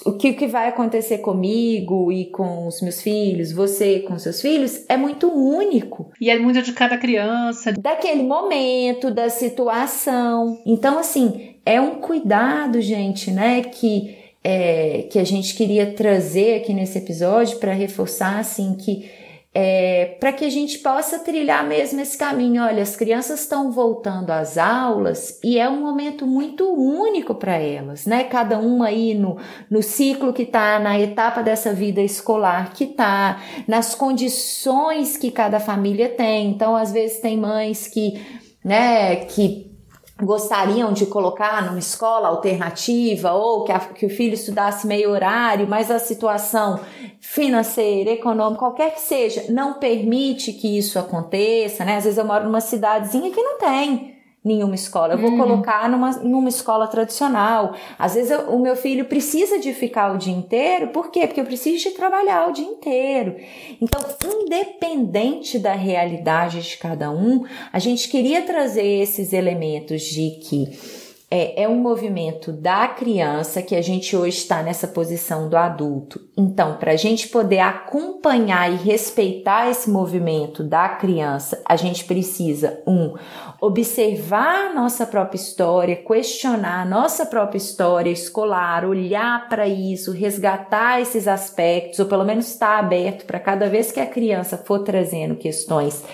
o 0.04 0.12
que, 0.12 0.32
que 0.32 0.46
vai 0.46 0.68
acontecer 0.68 1.18
comigo 1.18 2.12
e 2.12 2.26
com 2.26 2.66
os 2.66 2.80
meus 2.80 3.00
filhos, 3.00 3.52
você 3.52 4.00
com 4.00 4.18
seus 4.18 4.40
filhos, 4.40 4.84
é 4.88 4.96
muito 4.96 5.28
único. 5.28 6.10
E 6.20 6.30
é 6.30 6.38
muito 6.38 6.62
de 6.62 6.72
cada 6.72 6.98
criança. 6.98 7.72
Daquele 7.72 8.22
momento, 8.22 9.10
da 9.10 9.28
situação. 9.28 10.60
Então, 10.64 10.98
assim, 10.98 11.56
é 11.64 11.80
um 11.80 11.96
cuidado, 11.96 12.80
gente, 12.80 13.30
né, 13.30 13.62
que, 13.62 14.16
é, 14.42 15.06
que 15.10 15.18
a 15.18 15.24
gente 15.24 15.54
queria 15.54 15.92
trazer 15.92 16.56
aqui 16.56 16.72
nesse 16.72 16.98
episódio 16.98 17.58
para 17.58 17.72
reforçar, 17.72 18.38
assim, 18.38 18.74
que 18.74 19.08
é, 19.54 20.16
para 20.18 20.32
que 20.32 20.44
a 20.44 20.50
gente 20.50 20.78
possa 20.78 21.20
trilhar 21.20 21.64
mesmo 21.64 22.00
esse 22.00 22.18
caminho. 22.18 22.64
Olha, 22.64 22.82
as 22.82 22.96
crianças 22.96 23.40
estão 23.40 23.70
voltando 23.70 24.30
às 24.30 24.58
aulas 24.58 25.38
e 25.44 25.58
é 25.60 25.68
um 25.68 25.80
momento 25.80 26.26
muito 26.26 26.68
único 26.74 27.36
para 27.36 27.56
elas, 27.56 28.04
né? 28.04 28.24
Cada 28.24 28.58
uma 28.58 28.88
aí 28.88 29.14
no, 29.14 29.38
no 29.70 29.80
ciclo 29.80 30.32
que 30.32 30.42
está, 30.42 30.80
na 30.80 30.98
etapa 30.98 31.40
dessa 31.40 31.72
vida 31.72 32.00
escolar 32.00 32.72
que 32.72 32.84
está, 32.84 33.40
nas 33.68 33.94
condições 33.94 35.16
que 35.16 35.30
cada 35.30 35.60
família 35.60 36.08
tem. 36.08 36.50
Então, 36.50 36.74
às 36.74 36.90
vezes, 36.90 37.20
tem 37.20 37.36
mães 37.36 37.86
que, 37.86 38.20
né, 38.64 39.16
que 39.16 39.73
gostariam 40.22 40.92
de 40.92 41.06
colocar 41.06 41.64
numa 41.64 41.78
escola 41.78 42.28
alternativa 42.28 43.32
ou 43.32 43.64
que, 43.64 43.72
a, 43.72 43.80
que, 43.80 44.06
o 44.06 44.10
filho 44.10 44.34
estudasse 44.34 44.86
meio 44.86 45.10
horário, 45.10 45.66
mas 45.68 45.90
a 45.90 45.98
situação 45.98 46.78
financeira, 47.20 48.10
econômica, 48.10 48.60
qualquer 48.60 48.94
que 48.94 49.00
seja, 49.00 49.46
não 49.50 49.74
permite 49.74 50.52
que 50.52 50.78
isso 50.78 50.98
aconteça, 50.98 51.84
né? 51.84 51.96
Às 51.96 52.04
vezes 52.04 52.18
eu 52.18 52.24
moro 52.24 52.44
numa 52.44 52.60
cidadezinha 52.60 53.30
que 53.30 53.42
não 53.42 53.58
tem 53.58 54.13
nenhuma 54.44 54.74
escola. 54.74 55.14
Eu 55.14 55.18
vou 55.18 55.30
uhum. 55.30 55.38
colocar 55.38 55.88
numa, 55.88 56.10
numa 56.18 56.48
escola 56.48 56.86
tradicional. 56.86 57.74
Às 57.98 58.14
vezes 58.14 58.30
eu, 58.30 58.40
o 58.50 58.60
meu 58.60 58.76
filho 58.76 59.06
precisa 59.06 59.58
de 59.58 59.72
ficar 59.72 60.14
o 60.14 60.18
dia 60.18 60.34
inteiro, 60.34 60.88
por 60.88 61.10
quê? 61.10 61.26
Porque 61.26 61.40
eu 61.40 61.46
preciso 61.46 61.88
de 61.88 61.90
trabalhar 61.94 62.48
o 62.48 62.52
dia 62.52 62.66
inteiro. 62.66 63.36
Então, 63.80 64.00
independente 64.42 65.58
da 65.58 65.72
realidade 65.72 66.60
de 66.60 66.76
cada 66.76 67.10
um, 67.10 67.44
a 67.72 67.78
gente 67.78 68.08
queria 68.08 68.42
trazer 68.42 68.84
esses 68.84 69.32
elementos 69.32 70.02
de 70.02 70.38
que 70.42 71.03
é, 71.30 71.62
é 71.64 71.68
um 71.68 71.76
movimento 71.76 72.52
da 72.52 72.86
criança 72.86 73.62
que 73.62 73.74
a 73.74 73.82
gente 73.82 74.16
hoje 74.16 74.38
está 74.38 74.62
nessa 74.62 74.86
posição 74.86 75.48
do 75.48 75.56
adulto. 75.56 76.20
Então, 76.36 76.76
para 76.76 76.92
a 76.92 76.96
gente 76.96 77.28
poder 77.28 77.60
acompanhar 77.60 78.70
e 78.72 78.76
respeitar 78.76 79.70
esse 79.70 79.90
movimento 79.90 80.62
da 80.62 80.88
criança, 80.88 81.60
a 81.64 81.76
gente 81.76 82.04
precisa, 82.04 82.80
um, 82.86 83.14
observar 83.60 84.70
a 84.70 84.74
nossa 84.74 85.06
própria 85.06 85.36
história, 85.36 85.96
questionar 85.96 86.82
a 86.82 86.84
nossa 86.84 87.26
própria 87.26 87.58
história 87.58 88.10
escolar, 88.10 88.84
olhar 88.84 89.48
para 89.48 89.66
isso, 89.66 90.12
resgatar 90.12 91.00
esses 91.00 91.26
aspectos, 91.26 91.98
ou 91.98 92.06
pelo 92.06 92.24
menos 92.24 92.46
estar 92.46 92.78
aberto 92.78 93.24
para 93.24 93.40
cada 93.40 93.68
vez 93.68 93.90
que 93.90 94.00
a 94.00 94.06
criança 94.06 94.58
for 94.58 94.80
trazendo 94.80 95.34
questões, 95.34 96.04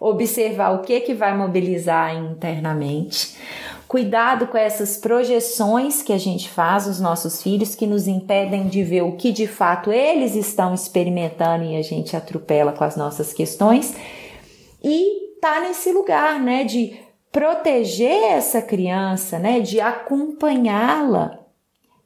observar 0.00 0.70
o 0.70 0.82
que 0.82 1.00
que 1.00 1.14
vai 1.14 1.36
mobilizar 1.36 2.14
internamente. 2.14 3.36
Cuidado 3.88 4.48
com 4.48 4.58
essas 4.58 4.96
projeções 4.96 6.02
que 6.02 6.12
a 6.12 6.18
gente 6.18 6.50
faz 6.50 6.88
os 6.88 6.98
nossos 6.98 7.40
filhos 7.40 7.74
que 7.76 7.86
nos 7.86 8.08
impedem 8.08 8.66
de 8.66 8.82
ver 8.82 9.02
o 9.02 9.16
que 9.16 9.30
de 9.30 9.46
fato 9.46 9.92
eles 9.92 10.34
estão 10.34 10.74
experimentando 10.74 11.64
e 11.64 11.76
a 11.76 11.82
gente 11.82 12.16
atropela 12.16 12.72
com 12.72 12.82
as 12.82 12.96
nossas 12.96 13.32
questões. 13.32 13.94
E 14.82 15.38
tá 15.40 15.60
nesse 15.60 15.92
lugar, 15.92 16.40
né, 16.40 16.64
de 16.64 16.98
proteger 17.30 18.32
essa 18.32 18.60
criança, 18.60 19.38
né, 19.38 19.60
de 19.60 19.80
acompanhá-la 19.80 21.38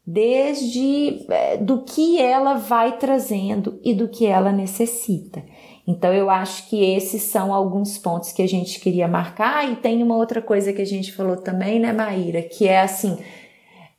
desde 0.06 1.24
é, 1.30 1.56
do 1.56 1.82
que 1.82 2.20
ela 2.20 2.54
vai 2.54 2.98
trazendo 2.98 3.78
e 3.84 3.94
do 3.94 4.08
que 4.08 4.26
ela 4.26 4.50
necessita. 4.50 5.42
Então 5.91 6.14
eu 6.14 6.30
acho 6.30 6.68
que 6.68 6.82
esses 6.95 7.22
são 7.22 7.53
alguns 7.53 7.99
pontos 7.99 8.30
que 8.30 8.43
a 8.43 8.49
gente 8.49 8.78
queria 8.78 9.09
marcar. 9.09 9.70
E 9.70 9.76
tem 9.76 10.03
uma 10.03 10.16
outra 10.16 10.41
coisa 10.41 10.72
que 10.72 10.80
a 10.80 10.86
gente 10.86 11.12
falou 11.12 11.36
também, 11.36 11.80
né, 11.80 11.93
Maíra, 11.93 12.43
que 12.43 12.68
é 12.68 12.80
assim, 12.80 13.18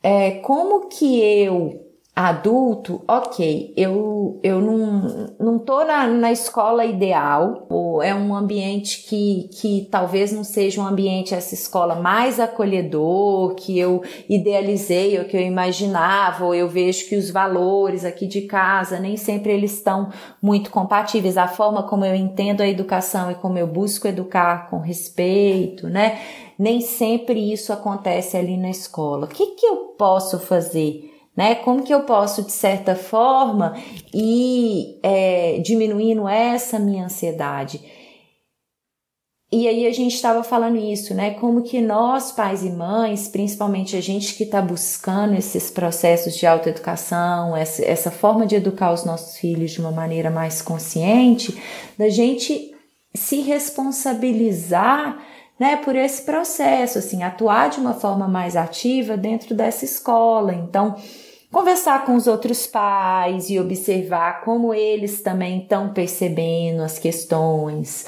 é, 0.02 0.32
como 0.32 0.88
que 0.88 1.20
eu 1.20 1.81
adulto, 2.14 3.02
ok, 3.08 3.72
eu, 3.74 4.38
eu 4.42 4.60
não, 4.60 5.34
não 5.40 5.58
tô 5.58 5.82
na, 5.82 6.06
na 6.06 6.30
escola 6.30 6.84
ideal, 6.84 7.66
ou 7.70 8.02
é 8.02 8.14
um 8.14 8.34
ambiente 8.34 9.04
que, 9.08 9.48
que 9.50 9.88
talvez 9.90 10.30
não 10.30 10.44
seja 10.44 10.82
um 10.82 10.86
ambiente, 10.86 11.34
essa 11.34 11.54
escola 11.54 11.94
mais 11.94 12.38
acolhedor, 12.38 13.54
que 13.54 13.78
eu 13.78 14.02
idealizei, 14.28 15.18
ou 15.18 15.24
que 15.24 15.34
eu 15.34 15.40
imaginava, 15.40 16.44
ou 16.44 16.54
eu 16.54 16.68
vejo 16.68 17.08
que 17.08 17.16
os 17.16 17.30
valores 17.30 18.04
aqui 18.04 18.26
de 18.26 18.42
casa 18.42 19.00
nem 19.00 19.16
sempre 19.16 19.50
eles 19.50 19.72
estão 19.72 20.10
muito 20.42 20.70
compatíveis, 20.70 21.38
a 21.38 21.48
forma 21.48 21.82
como 21.84 22.04
eu 22.04 22.14
entendo 22.14 22.60
a 22.60 22.68
educação 22.68 23.30
e 23.30 23.36
como 23.36 23.56
eu 23.56 23.66
busco 23.66 24.06
educar 24.06 24.68
com 24.68 24.78
respeito, 24.78 25.88
né? 25.88 26.20
Nem 26.58 26.82
sempre 26.82 27.50
isso 27.50 27.72
acontece 27.72 28.36
ali 28.36 28.58
na 28.58 28.68
escola. 28.68 29.24
O 29.24 29.28
que, 29.28 29.46
que 29.54 29.64
eu 29.64 29.76
posso 29.96 30.38
fazer? 30.38 31.11
Né? 31.36 31.54
Como 31.56 31.82
que 31.82 31.92
eu 31.92 32.02
posso, 32.02 32.42
de 32.42 32.52
certa 32.52 32.94
forma, 32.94 33.76
ir 34.12 34.98
é, 35.02 35.58
diminuindo 35.58 36.28
essa 36.28 36.78
minha 36.78 37.06
ansiedade? 37.06 37.80
E 39.54 39.68
aí 39.68 39.86
a 39.86 39.92
gente 39.92 40.14
estava 40.14 40.42
falando 40.42 40.78
isso, 40.78 41.12
né? 41.12 41.32
Como 41.34 41.62
que 41.62 41.78
nós, 41.78 42.32
pais 42.32 42.64
e 42.64 42.70
mães, 42.70 43.28
principalmente 43.28 43.94
a 43.94 44.00
gente 44.00 44.34
que 44.34 44.44
está 44.44 44.62
buscando 44.62 45.34
esses 45.34 45.70
processos 45.70 46.34
de 46.36 46.46
autoeducação, 46.46 47.54
essa, 47.54 47.84
essa 47.84 48.10
forma 48.10 48.46
de 48.46 48.56
educar 48.56 48.92
os 48.94 49.04
nossos 49.04 49.36
filhos 49.36 49.72
de 49.72 49.80
uma 49.80 49.92
maneira 49.92 50.30
mais 50.30 50.62
consciente, 50.62 51.60
da 51.98 52.08
gente 52.08 52.74
se 53.14 53.42
responsabilizar 53.42 55.22
né, 55.58 55.76
por 55.76 55.94
esse 55.94 56.22
processo, 56.22 56.98
assim, 56.98 57.22
atuar 57.22 57.70
de 57.70 57.78
uma 57.78 57.94
forma 57.94 58.26
mais 58.26 58.56
ativa 58.56 59.16
dentro 59.16 59.54
dessa 59.54 59.84
escola. 59.84 60.52
Então, 60.52 60.96
conversar 61.50 62.04
com 62.04 62.14
os 62.14 62.26
outros 62.26 62.66
pais 62.66 63.50
e 63.50 63.60
observar 63.60 64.42
como 64.42 64.74
eles 64.74 65.20
também 65.22 65.62
estão 65.62 65.92
percebendo 65.92 66.82
as 66.82 66.98
questões, 66.98 68.06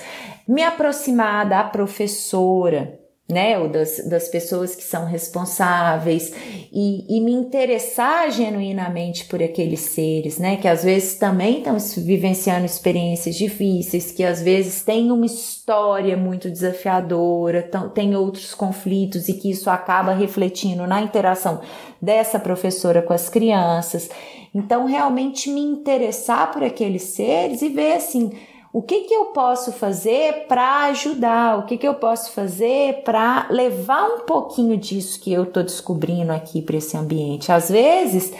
me 0.48 0.62
aproximar 0.62 1.48
da 1.48 1.62
professora, 1.62 2.98
né, 3.26 3.58
ou 3.58 3.68
das, 3.70 4.06
das 4.06 4.28
pessoas 4.28 4.76
que 4.76 4.84
são 4.84 5.06
responsáveis 5.06 6.30
e, 6.70 7.16
e 7.16 7.20
me 7.22 7.32
interessar 7.32 8.30
genuinamente 8.30 9.24
por 9.24 9.42
aqueles 9.42 9.80
seres, 9.80 10.38
né, 10.38 10.56
que 10.56 10.68
às 10.68 10.84
vezes 10.84 11.14
também 11.14 11.58
estão 11.58 11.78
vivenciando 12.04 12.66
experiências 12.66 13.34
difíceis, 13.34 14.10
que 14.10 14.22
às 14.22 14.42
vezes 14.42 14.82
têm 14.82 15.10
uma 15.10 15.24
história 15.24 16.18
muito 16.18 16.50
desafiadora, 16.50 17.62
tão, 17.62 17.88
tem 17.88 18.14
outros 18.14 18.52
conflitos 18.52 19.26
e 19.26 19.32
que 19.32 19.50
isso 19.50 19.70
acaba 19.70 20.12
refletindo 20.12 20.86
na 20.86 21.00
interação 21.00 21.62
dessa 22.02 22.38
professora 22.38 23.00
com 23.00 23.14
as 23.14 23.30
crianças. 23.30 24.10
Então, 24.54 24.84
realmente 24.84 25.50
me 25.50 25.60
interessar 25.60 26.52
por 26.52 26.62
aqueles 26.62 27.02
seres 27.02 27.62
e 27.62 27.70
ver 27.70 27.94
assim 27.94 28.30
o 28.74 28.82
que, 28.82 29.02
que 29.02 29.14
eu 29.14 29.26
posso 29.26 29.70
fazer 29.70 30.46
para 30.48 30.86
ajudar? 30.86 31.60
O 31.60 31.62
que, 31.64 31.78
que 31.78 31.86
eu 31.86 31.94
posso 31.94 32.32
fazer 32.32 33.04
para 33.04 33.46
levar 33.48 34.04
um 34.04 34.20
pouquinho 34.26 34.76
disso 34.76 35.20
que 35.20 35.32
eu 35.32 35.44
estou 35.44 35.62
descobrindo 35.62 36.32
aqui 36.32 36.60
para 36.60 36.78
esse 36.78 36.96
ambiente? 36.96 37.52
Às 37.52 37.70
vezes, 37.70 38.32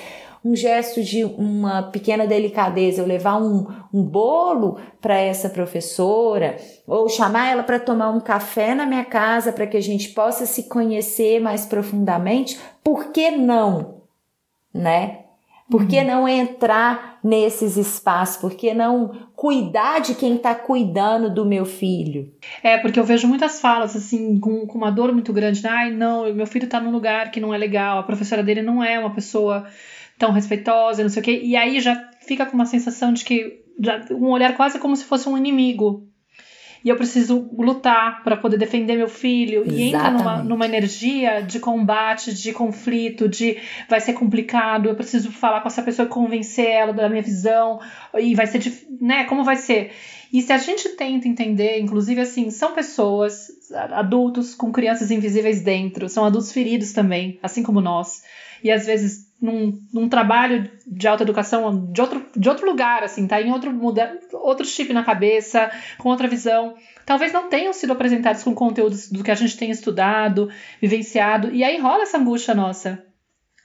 um 0.44 0.56
gesto 0.56 1.04
de 1.04 1.24
uma 1.24 1.84
pequena 1.84 2.26
delicadeza, 2.26 3.00
eu 3.00 3.06
levar 3.06 3.40
um, 3.40 3.64
um 3.92 4.02
bolo 4.02 4.76
para 5.00 5.16
essa 5.16 5.48
professora, 5.48 6.56
ou 6.84 7.08
chamar 7.08 7.52
ela 7.52 7.62
para 7.62 7.78
tomar 7.78 8.10
um 8.10 8.18
café 8.18 8.74
na 8.74 8.86
minha 8.86 9.04
casa 9.04 9.52
para 9.52 9.68
que 9.68 9.76
a 9.76 9.82
gente 9.82 10.08
possa 10.08 10.46
se 10.46 10.64
conhecer 10.64 11.40
mais 11.40 11.64
profundamente, 11.64 12.58
por 12.82 13.12
que 13.12 13.30
não? 13.30 14.02
Né? 14.74 15.23
Por 15.70 15.86
que 15.86 15.98
uhum. 15.98 16.06
não 16.06 16.28
entrar 16.28 17.18
nesses 17.24 17.76
espaços? 17.76 18.36
Por 18.36 18.54
que 18.54 18.74
não 18.74 19.28
cuidar 19.34 20.00
de 20.00 20.14
quem 20.14 20.34
está 20.34 20.54
cuidando 20.54 21.32
do 21.32 21.46
meu 21.46 21.64
filho? 21.64 22.30
É, 22.62 22.76
porque 22.76 23.00
eu 23.00 23.04
vejo 23.04 23.26
muitas 23.26 23.60
falas 23.60 23.96
assim, 23.96 24.38
com, 24.38 24.66
com 24.66 24.76
uma 24.76 24.90
dor 24.90 25.12
muito 25.12 25.32
grande. 25.32 25.62
Né? 25.62 25.70
Ai, 25.70 25.90
não, 25.90 26.32
meu 26.34 26.46
filho 26.46 26.66
está 26.66 26.78
num 26.78 26.90
lugar 26.90 27.30
que 27.30 27.40
não 27.40 27.54
é 27.54 27.56
legal, 27.58 27.98
a 27.98 28.02
professora 28.02 28.42
dele 28.42 28.60
não 28.60 28.84
é 28.84 28.98
uma 28.98 29.14
pessoa 29.14 29.66
tão 30.18 30.32
respeitosa, 30.32 31.02
não 31.02 31.10
sei 31.10 31.22
o 31.22 31.24
quê. 31.24 31.40
E 31.42 31.56
aí 31.56 31.80
já 31.80 32.10
fica 32.26 32.44
com 32.44 32.54
uma 32.54 32.66
sensação 32.66 33.12
de 33.12 33.24
que. 33.24 33.64
Um 34.12 34.28
olhar 34.28 34.56
quase 34.56 34.78
como 34.78 34.94
se 34.94 35.04
fosse 35.04 35.28
um 35.28 35.36
inimigo 35.36 36.08
e 36.84 36.88
eu 36.90 36.96
preciso 36.96 37.48
lutar 37.56 38.22
para 38.22 38.36
poder 38.36 38.58
defender 38.58 38.94
meu 38.96 39.08
filho. 39.08 39.62
Exatamente. 39.62 39.82
E 39.82 39.88
entra 39.88 40.10
numa, 40.10 40.42
numa 40.44 40.66
energia 40.66 41.40
de 41.40 41.58
combate, 41.58 42.34
de 42.34 42.52
conflito, 42.52 43.26
de 43.26 43.56
vai 43.88 44.00
ser 44.00 44.12
complicado, 44.12 44.88
eu 44.88 44.94
preciso 44.94 45.32
falar 45.32 45.62
com 45.62 45.68
essa 45.68 45.82
pessoa, 45.82 46.06
convencer 46.06 46.66
ela 46.66 46.92
da 46.92 47.08
minha 47.08 47.22
visão, 47.22 47.80
e 48.18 48.34
vai 48.34 48.46
ser, 48.46 48.60
né? 49.00 49.24
Como 49.24 49.42
vai 49.42 49.56
ser? 49.56 49.92
E 50.30 50.42
se 50.42 50.52
a 50.52 50.58
gente 50.58 50.90
tenta 50.90 51.26
entender, 51.28 51.78
inclusive 51.78 52.20
assim, 52.20 52.50
são 52.50 52.74
pessoas, 52.74 53.48
adultos 53.92 54.54
com 54.54 54.72
crianças 54.72 55.10
invisíveis 55.10 55.62
dentro, 55.62 56.08
são 56.08 56.24
adultos 56.24 56.52
feridos 56.52 56.92
também, 56.92 57.38
assim 57.42 57.62
como 57.62 57.80
nós. 57.80 58.22
E 58.62 58.70
às 58.70 58.84
vezes 58.84 59.23
num, 59.40 59.78
num 59.92 60.08
trabalho 60.08 60.70
de 60.86 61.06
autoeducação 61.06 61.92
de 61.92 62.00
outro, 62.00 62.24
de 62.36 62.48
outro 62.48 62.66
lugar, 62.66 63.02
assim, 63.02 63.26
tá? 63.26 63.40
Em 63.40 63.52
outro, 63.52 63.72
outro 64.32 64.66
chip 64.66 64.92
na 64.92 65.04
cabeça, 65.04 65.70
com 65.98 66.08
outra 66.08 66.28
visão. 66.28 66.74
Talvez 67.04 67.32
não 67.32 67.48
tenham 67.48 67.72
sido 67.72 67.92
apresentados 67.92 68.42
com 68.42 68.54
conteúdos 68.54 69.10
do 69.10 69.22
que 69.22 69.30
a 69.30 69.34
gente 69.34 69.56
tem 69.56 69.70
estudado, 69.70 70.50
vivenciado, 70.80 71.50
e 71.50 71.62
aí 71.62 71.78
rola 71.78 72.02
essa 72.02 72.18
angústia 72.18 72.54
nossa. 72.54 73.04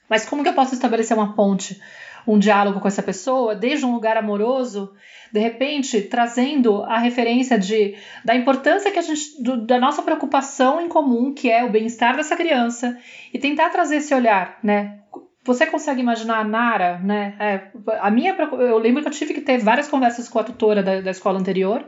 Mas 0.10 0.26
como 0.26 0.44
que 0.44 0.50
eu 0.50 0.54
posso 0.54 0.74
estabelecer 0.74 1.16
uma 1.16 1.36
ponte? 1.36 1.80
um 2.28 2.38
diálogo 2.38 2.80
com 2.80 2.88
essa 2.88 3.02
pessoa, 3.02 3.56
desde 3.56 3.86
um 3.86 3.94
lugar 3.94 4.18
amoroso, 4.18 4.94
de 5.32 5.40
repente 5.40 6.02
trazendo 6.02 6.84
a 6.84 6.98
referência 6.98 7.58
de, 7.58 7.96
da 8.24 8.36
importância 8.36 8.92
que 8.92 9.00
a 9.00 9.02
gente, 9.02 9.42
do, 9.42 9.66
da 9.66 9.80
nossa 9.80 10.02
preocupação 10.02 10.82
em 10.82 10.88
comum, 10.88 11.34
que 11.34 11.50
é 11.50 11.64
o 11.64 11.72
bem-estar 11.72 12.16
dessa 12.16 12.36
criança, 12.36 12.98
e 13.34 13.40
tentar 13.40 13.70
trazer 13.70 13.98
esse 13.98 14.14
olhar, 14.14 14.60
né? 14.64 15.00
Você 15.44 15.66
consegue 15.66 16.02
imaginar 16.02 16.40
a 16.40 16.44
Nara, 16.44 17.00
né? 17.00 17.36
É, 17.40 17.62
a 18.00 18.12
minha, 18.12 18.36
eu 18.36 18.78
lembro 18.78 19.02
que 19.02 19.08
eu 19.08 19.14
tive 19.14 19.34
que 19.34 19.42
ter 19.42 19.58
várias 19.60 19.88
conversas 19.88 20.28
com 20.28 20.40
a 20.40 20.44
tutora 20.44 20.84
da, 20.84 21.02
da 21.02 21.12
escola 21.12 21.40
anterior. 21.40 21.86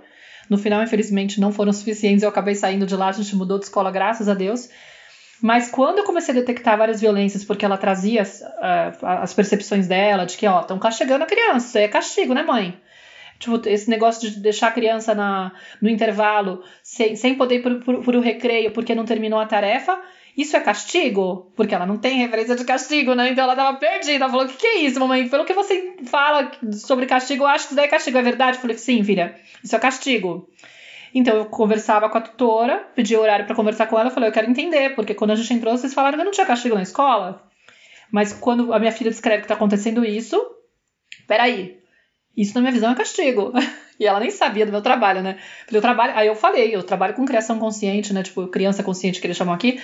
No 0.50 0.58
final, 0.58 0.82
infelizmente, 0.82 1.40
não 1.40 1.52
foram 1.52 1.72
suficientes. 1.72 2.24
Eu 2.24 2.30
acabei 2.30 2.56
saindo 2.56 2.86
de 2.86 2.96
lá, 2.96 3.10
a 3.10 3.14
gente 3.14 3.36
mudou 3.36 3.60
de 3.60 3.66
escola, 3.66 3.92
graças 3.92 4.28
a 4.28 4.34
Deus. 4.34 4.70
Mas 5.42 5.72
quando 5.72 6.00
eu 6.00 6.04
comecei 6.04 6.34
a 6.36 6.40
detectar 6.40 6.78
várias 6.78 7.02
violências, 7.02 7.44
porque 7.44 7.66
ela 7.66 7.78
trazia 7.78 8.22
as, 8.22 8.44
as 9.02 9.34
percepções 9.34 9.88
dela 9.88 10.26
de 10.26 10.38
que, 10.38 10.46
ó, 10.48 10.62
estão 10.62 10.78
castigando 10.78 11.24
a 11.24 11.28
criança, 11.28 11.68
isso 11.68 11.78
é 11.80 11.88
castigo, 11.88 12.34
né, 12.34 12.44
mãe? 12.44 12.80
Tipo, 13.40 13.60
esse 13.68 13.90
negócio 13.90 14.30
de 14.30 14.40
deixar 14.40 14.68
a 14.68 14.72
criança 14.72 15.16
na, 15.16 15.52
no 15.82 15.90
intervalo 15.90 16.64
sem, 16.84 17.16
sem 17.16 17.34
poder 17.34 17.56
ir 17.56 17.84
por 17.84 18.16
o 18.16 18.22
recreio 18.22 18.72
porque 18.72 18.94
não 18.94 19.04
terminou 19.04 19.40
a 19.40 19.48
tarefa, 19.48 20.00
isso 20.38 20.56
é 20.56 20.60
castigo? 20.60 21.52
Porque 21.56 21.76
ela 21.76 21.86
não 21.86 21.98
tem 21.98 22.20
referência 22.20 22.56
de 22.56 22.64
castigo, 22.64 23.14
né? 23.14 23.30
Então 23.30 23.44
ela 23.44 23.56
tava 23.56 23.78
perdida. 23.78 24.24
Ela 24.24 24.30
falou: 24.30 24.46
O 24.46 24.50
que, 24.50 24.58
que 24.58 24.68
é 24.68 24.78
isso, 24.80 25.00
mamãe? 25.00 25.28
Pelo 25.28 25.46
que 25.46 25.54
você 25.54 25.96
fala 26.06 26.52
sobre 26.72 27.06
castigo, 27.06 27.44
eu 27.44 27.48
acho 27.48 27.66
que 27.66 27.70
isso 27.70 27.76
daí 27.76 27.86
é 27.86 27.90
castigo. 27.90 28.18
É 28.18 28.22
verdade? 28.22 28.58
Eu 28.58 28.62
falei: 28.62 28.78
Sim, 28.78 29.04
filha, 29.04 29.36
isso 29.64 29.76
é 29.76 29.80
castigo. 29.80 30.50
Então 31.14 31.36
eu 31.36 31.46
conversava 31.46 32.10
com 32.10 32.18
a 32.18 32.22
tutora, 32.22 32.86
pedi 32.96 33.16
horário 33.16 33.46
para 33.46 33.56
conversar 33.56 33.88
com 33.88 34.00
ela, 34.00 34.10
falei, 34.10 34.30
eu 34.30 34.34
quero 34.34 34.50
entender, 34.50 34.96
porque 34.96 35.14
quando 35.14 35.32
a 35.32 35.36
gente 35.36 35.54
entrou, 35.54 35.78
vocês 35.78 35.94
falaram 35.94 36.18
que 36.18 36.24
não 36.24 36.32
tinha 36.32 36.48
castigo 36.48 36.76
na 36.76 36.84
escola. 36.84 37.44
Mas 38.10 38.34
quando 38.34 38.74
a 38.74 38.80
minha 38.80 38.92
filha 38.92 39.10
descreve 39.10 39.42
que 39.42 39.48
tá 39.48 39.54
acontecendo 39.54 40.06
isso, 40.06 40.42
peraí, 41.28 41.80
isso 42.36 42.54
na 42.56 42.62
minha 42.62 42.72
visão 42.72 42.92
é 42.92 42.96
castigo. 42.96 43.52
e 44.00 44.06
ela 44.06 44.20
nem 44.20 44.32
sabia 44.32 44.66
do 44.66 44.72
meu 44.72 44.82
trabalho, 44.82 45.22
né? 45.22 45.38
Eu 45.72 45.82
trabalho, 45.82 46.14
aí 46.16 46.28
eu 46.28 46.36
falei, 46.36 46.74
eu 46.74 46.84
trabalho 46.84 47.14
com 47.14 47.26
criação 47.26 47.60
consciente, 47.60 48.14
né? 48.14 48.24
Tipo, 48.24 48.48
criança 48.48 48.84
consciente 48.84 49.20
que 49.20 49.28
eles 49.28 49.38
chamam 49.38 49.54
aqui. 49.54 49.82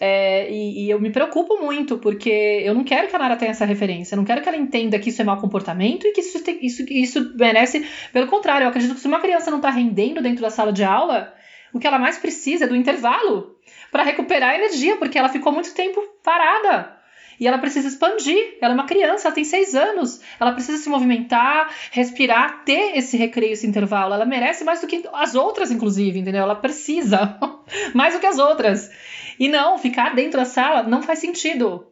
É, 0.00 0.50
e, 0.50 0.84
e, 0.84 0.90
eu 0.90 1.00
me 1.00 1.10
preocupo 1.10 1.58
muito, 1.58 1.98
porque 1.98 2.62
eu 2.64 2.74
não 2.74 2.84
quero 2.84 3.08
que 3.08 3.14
a 3.14 3.18
Nara 3.18 3.36
tenha 3.36 3.52
essa 3.52 3.64
referência, 3.64 4.14
eu 4.14 4.16
não 4.16 4.24
quero 4.24 4.42
que 4.42 4.48
ela 4.48 4.58
entenda 4.58 4.98
que 4.98 5.10
isso 5.10 5.22
é 5.22 5.24
mau 5.24 5.40
comportamento 5.40 6.06
e 6.06 6.12
que 6.12 6.20
isso, 6.20 6.42
tem, 6.42 6.58
isso, 6.64 6.84
isso 6.88 7.32
merece. 7.36 7.86
Pelo 8.12 8.26
contrário, 8.26 8.64
eu 8.64 8.68
acredito 8.68 8.94
que 8.94 9.00
se 9.00 9.06
uma 9.06 9.20
criança 9.20 9.50
não 9.50 9.58
está 9.58 9.70
rendendo 9.70 10.20
dentro 10.20 10.42
da 10.42 10.50
sala 10.50 10.72
de 10.72 10.82
aula, 10.82 11.32
o 11.72 11.78
que 11.78 11.86
ela 11.86 11.98
mais 11.98 12.18
precisa 12.18 12.64
é 12.64 12.68
do 12.68 12.76
intervalo 12.76 13.56
para 13.90 14.02
recuperar 14.02 14.50
a 14.50 14.56
energia, 14.56 14.96
porque 14.96 15.18
ela 15.18 15.28
ficou 15.28 15.52
muito 15.52 15.74
tempo 15.74 16.00
parada. 16.22 16.94
E 17.38 17.46
ela 17.46 17.58
precisa 17.58 17.88
expandir. 17.88 18.58
Ela 18.60 18.74
é 18.74 18.76
uma 18.76 18.86
criança, 18.86 19.28
ela 19.28 19.34
tem 19.34 19.44
seis 19.44 19.74
anos. 19.74 20.20
Ela 20.38 20.52
precisa 20.52 20.78
se 20.78 20.88
movimentar, 20.88 21.68
respirar, 21.90 22.64
ter 22.64 22.96
esse 22.96 23.16
recreio, 23.16 23.52
esse 23.52 23.66
intervalo. 23.66 24.14
Ela 24.14 24.24
merece 24.24 24.64
mais 24.64 24.80
do 24.80 24.86
que 24.86 25.08
as 25.12 25.34
outras, 25.34 25.70
inclusive, 25.70 26.18
entendeu? 26.18 26.42
Ela 26.42 26.54
precisa 26.54 27.38
mais 27.94 28.14
do 28.14 28.20
que 28.20 28.26
as 28.26 28.38
outras. 28.38 28.90
E 29.38 29.48
não, 29.48 29.78
ficar 29.78 30.14
dentro 30.14 30.38
da 30.38 30.44
sala 30.44 30.82
não 30.82 31.02
faz 31.02 31.18
sentido. 31.18 31.86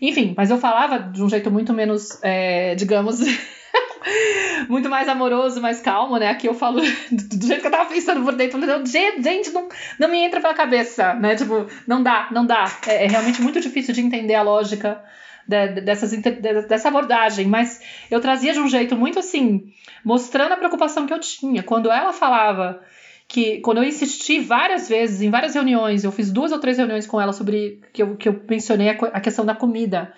Enfim, 0.00 0.34
mas 0.36 0.50
eu 0.50 0.58
falava 0.58 0.98
de 0.98 1.22
um 1.22 1.28
jeito 1.28 1.50
muito 1.50 1.72
menos, 1.72 2.18
é, 2.22 2.74
digamos, 2.74 3.20
muito 4.68 4.88
mais 4.88 5.08
amoroso, 5.08 5.60
mais 5.60 5.80
calmo, 5.80 6.18
né? 6.18 6.28
Aqui 6.28 6.46
eu 6.46 6.54
falo 6.54 6.80
do 7.10 7.46
jeito 7.46 7.60
que 7.60 7.66
eu 7.66 7.70
tava 7.70 7.88
pensando 7.88 8.22
por 8.22 8.34
dentro. 8.34 8.60
Falei, 8.60 8.84
gente, 8.86 9.50
não, 9.50 9.68
não 9.98 10.08
me 10.08 10.18
entra 10.18 10.40
pela 10.40 10.54
cabeça, 10.54 11.14
né? 11.14 11.36
Tipo, 11.36 11.66
não 11.86 12.02
dá, 12.02 12.28
não 12.30 12.44
dá. 12.44 12.64
É, 12.86 13.04
é 13.04 13.08
realmente 13.08 13.40
muito 13.40 13.60
difícil 13.60 13.94
de 13.94 14.00
entender 14.00 14.34
a 14.34 14.42
lógica 14.42 15.02
de, 15.46 15.80
dessas, 15.80 16.10
de, 16.10 16.18
dessa 16.20 16.88
abordagem, 16.88 17.46
mas 17.46 17.80
eu 18.10 18.20
trazia 18.20 18.52
de 18.52 18.60
um 18.60 18.68
jeito 18.68 18.96
muito 18.96 19.18
assim, 19.18 19.72
mostrando 20.04 20.52
a 20.52 20.56
preocupação 20.56 21.06
que 21.06 21.12
eu 21.12 21.20
tinha. 21.20 21.62
Quando 21.62 21.90
ela 21.90 22.12
falava 22.12 22.82
que 23.28 23.60
quando 23.60 23.78
eu 23.78 23.84
insisti 23.84 24.40
várias 24.40 24.88
vezes, 24.88 25.20
em 25.20 25.30
várias 25.30 25.54
reuniões, 25.54 26.04
eu 26.04 26.12
fiz 26.12 26.30
duas 26.30 26.52
ou 26.52 26.58
três 26.58 26.78
reuniões 26.78 27.06
com 27.06 27.20
ela 27.20 27.32
sobre 27.32 27.80
que 27.92 28.02
eu, 28.02 28.16
que 28.16 28.28
eu 28.28 28.40
mencionei 28.48 28.90
a, 28.90 28.92
a 28.92 29.20
questão 29.20 29.44
da 29.44 29.54
comida. 29.54 30.12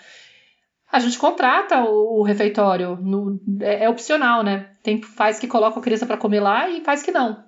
A 0.91 0.99
gente 0.99 1.19
contrata 1.19 1.85
o, 1.85 2.21
o 2.21 2.23
refeitório, 2.23 2.97
no, 3.01 3.41
é, 3.61 3.85
é, 3.85 3.89
opcional, 3.89 4.43
né? 4.43 4.71
Tem 4.83 5.01
faz 5.03 5.39
que 5.39 5.47
coloca 5.47 5.79
a 5.79 5.83
criança 5.83 6.07
para 6.07 6.17
comer 6.17 6.41
lá 6.41 6.69
e 6.69 6.81
faz 6.83 7.03
que 7.03 7.11
não. 7.11 7.45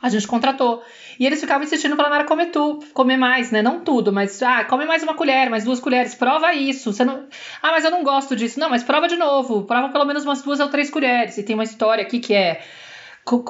A 0.00 0.10
gente 0.10 0.28
contratou. 0.28 0.82
E 1.18 1.24
eles 1.24 1.40
ficavam 1.40 1.64
insistindo 1.64 1.96
para 1.96 2.10
Nara 2.10 2.24
comer 2.24 2.46
tu, 2.46 2.80
comer 2.92 3.16
mais, 3.16 3.50
né? 3.50 3.62
Não 3.62 3.80
tudo, 3.80 4.12
mas 4.12 4.42
ah, 4.42 4.62
come 4.64 4.84
mais 4.84 5.02
uma 5.02 5.14
colher, 5.14 5.48
mais 5.48 5.64
duas 5.64 5.80
colheres, 5.80 6.14
prova 6.14 6.52
isso. 6.52 6.92
Você 6.92 7.02
não... 7.02 7.26
Ah, 7.62 7.70
mas 7.70 7.84
eu 7.84 7.90
não 7.90 8.04
gosto 8.04 8.36
disso. 8.36 8.60
Não, 8.60 8.68
mas 8.68 8.82
prova 8.82 9.08
de 9.08 9.16
novo. 9.16 9.64
Prova 9.64 9.88
pelo 9.88 10.04
menos 10.04 10.24
umas 10.24 10.42
duas 10.42 10.60
ou 10.60 10.68
três 10.68 10.90
colheres. 10.90 11.38
E 11.38 11.42
tem 11.42 11.54
uma 11.54 11.64
história 11.64 12.02
aqui 12.02 12.20
que 12.20 12.34
é 12.34 12.62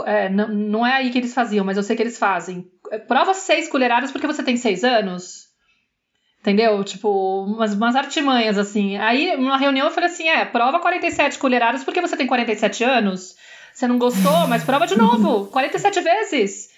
é, 0.06 0.28
não, 0.28 0.48
não 0.48 0.86
é 0.86 0.94
aí 0.94 1.10
que 1.10 1.18
eles 1.18 1.34
faziam, 1.34 1.64
mas 1.64 1.76
eu 1.76 1.82
sei 1.82 1.96
que 1.96 2.02
eles 2.02 2.18
fazem. 2.18 2.70
É, 2.90 2.98
prova 2.98 3.34
seis 3.34 3.68
colheradas 3.68 4.10
porque 4.10 4.26
você 4.26 4.42
tem 4.42 4.56
seis 4.56 4.84
anos. 4.84 5.46
Entendeu? 6.40 6.82
Tipo, 6.84 7.44
umas, 7.44 7.74
umas 7.74 7.96
artimanhas, 7.96 8.56
assim. 8.56 8.96
Aí, 8.98 9.36
numa 9.36 9.58
reunião, 9.58 9.88
eu 9.88 9.92
falei 9.92 10.08
assim: 10.08 10.28
é, 10.28 10.44
prova 10.44 10.78
47 10.78 11.38
colheradas 11.38 11.82
porque 11.82 12.00
você 12.00 12.16
tem 12.16 12.26
47 12.26 12.84
anos. 12.84 13.34
Você 13.74 13.86
não 13.86 13.98
gostou, 13.98 14.46
mas 14.48 14.64
prova 14.64 14.86
de 14.86 14.96
novo. 14.96 15.46
47 15.46 16.00
vezes. 16.00 16.70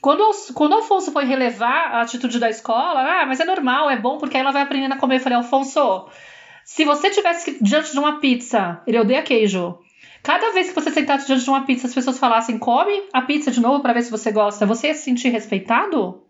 Quando, 0.00 0.28
quando 0.54 0.72
o 0.72 0.76
Alfonso 0.76 1.12
foi 1.12 1.24
relevar 1.24 1.94
a 1.94 2.00
atitude 2.02 2.38
da 2.38 2.50
escola, 2.50 3.00
ah, 3.00 3.26
mas 3.26 3.38
é 3.38 3.44
normal, 3.44 3.90
é 3.90 3.96
bom, 3.96 4.18
porque 4.18 4.36
aí 4.36 4.40
ela 4.40 4.50
vai 4.50 4.62
aprendendo 4.62 4.92
a 4.92 4.96
comer. 4.96 5.16
Eu 5.16 5.20
falei, 5.20 5.38
Alfonso, 5.38 6.08
se 6.64 6.84
você 6.84 7.10
tivesse 7.10 7.58
diante 7.62 7.92
de 7.92 7.98
uma 7.98 8.18
pizza, 8.18 8.82
ele 8.86 8.98
odeia 8.98 9.22
queijo. 9.22 9.78
Cada 10.22 10.52
vez 10.52 10.68
que 10.68 10.74
você 10.74 10.90
sentasse 10.90 11.26
diante 11.26 11.44
de 11.44 11.50
uma 11.50 11.64
pizza, 11.64 11.86
as 11.86 11.94
pessoas 11.94 12.18
falassem, 12.18 12.58
come 12.58 13.08
a 13.12 13.22
pizza 13.22 13.50
de 13.50 13.60
novo 13.60 13.80
para 13.80 13.92
ver 13.92 14.02
se 14.02 14.10
você 14.10 14.30
gosta, 14.30 14.66
você 14.66 14.88
ia 14.88 14.94
se 14.94 15.02
sentir 15.02 15.30
respeitado? 15.30 16.22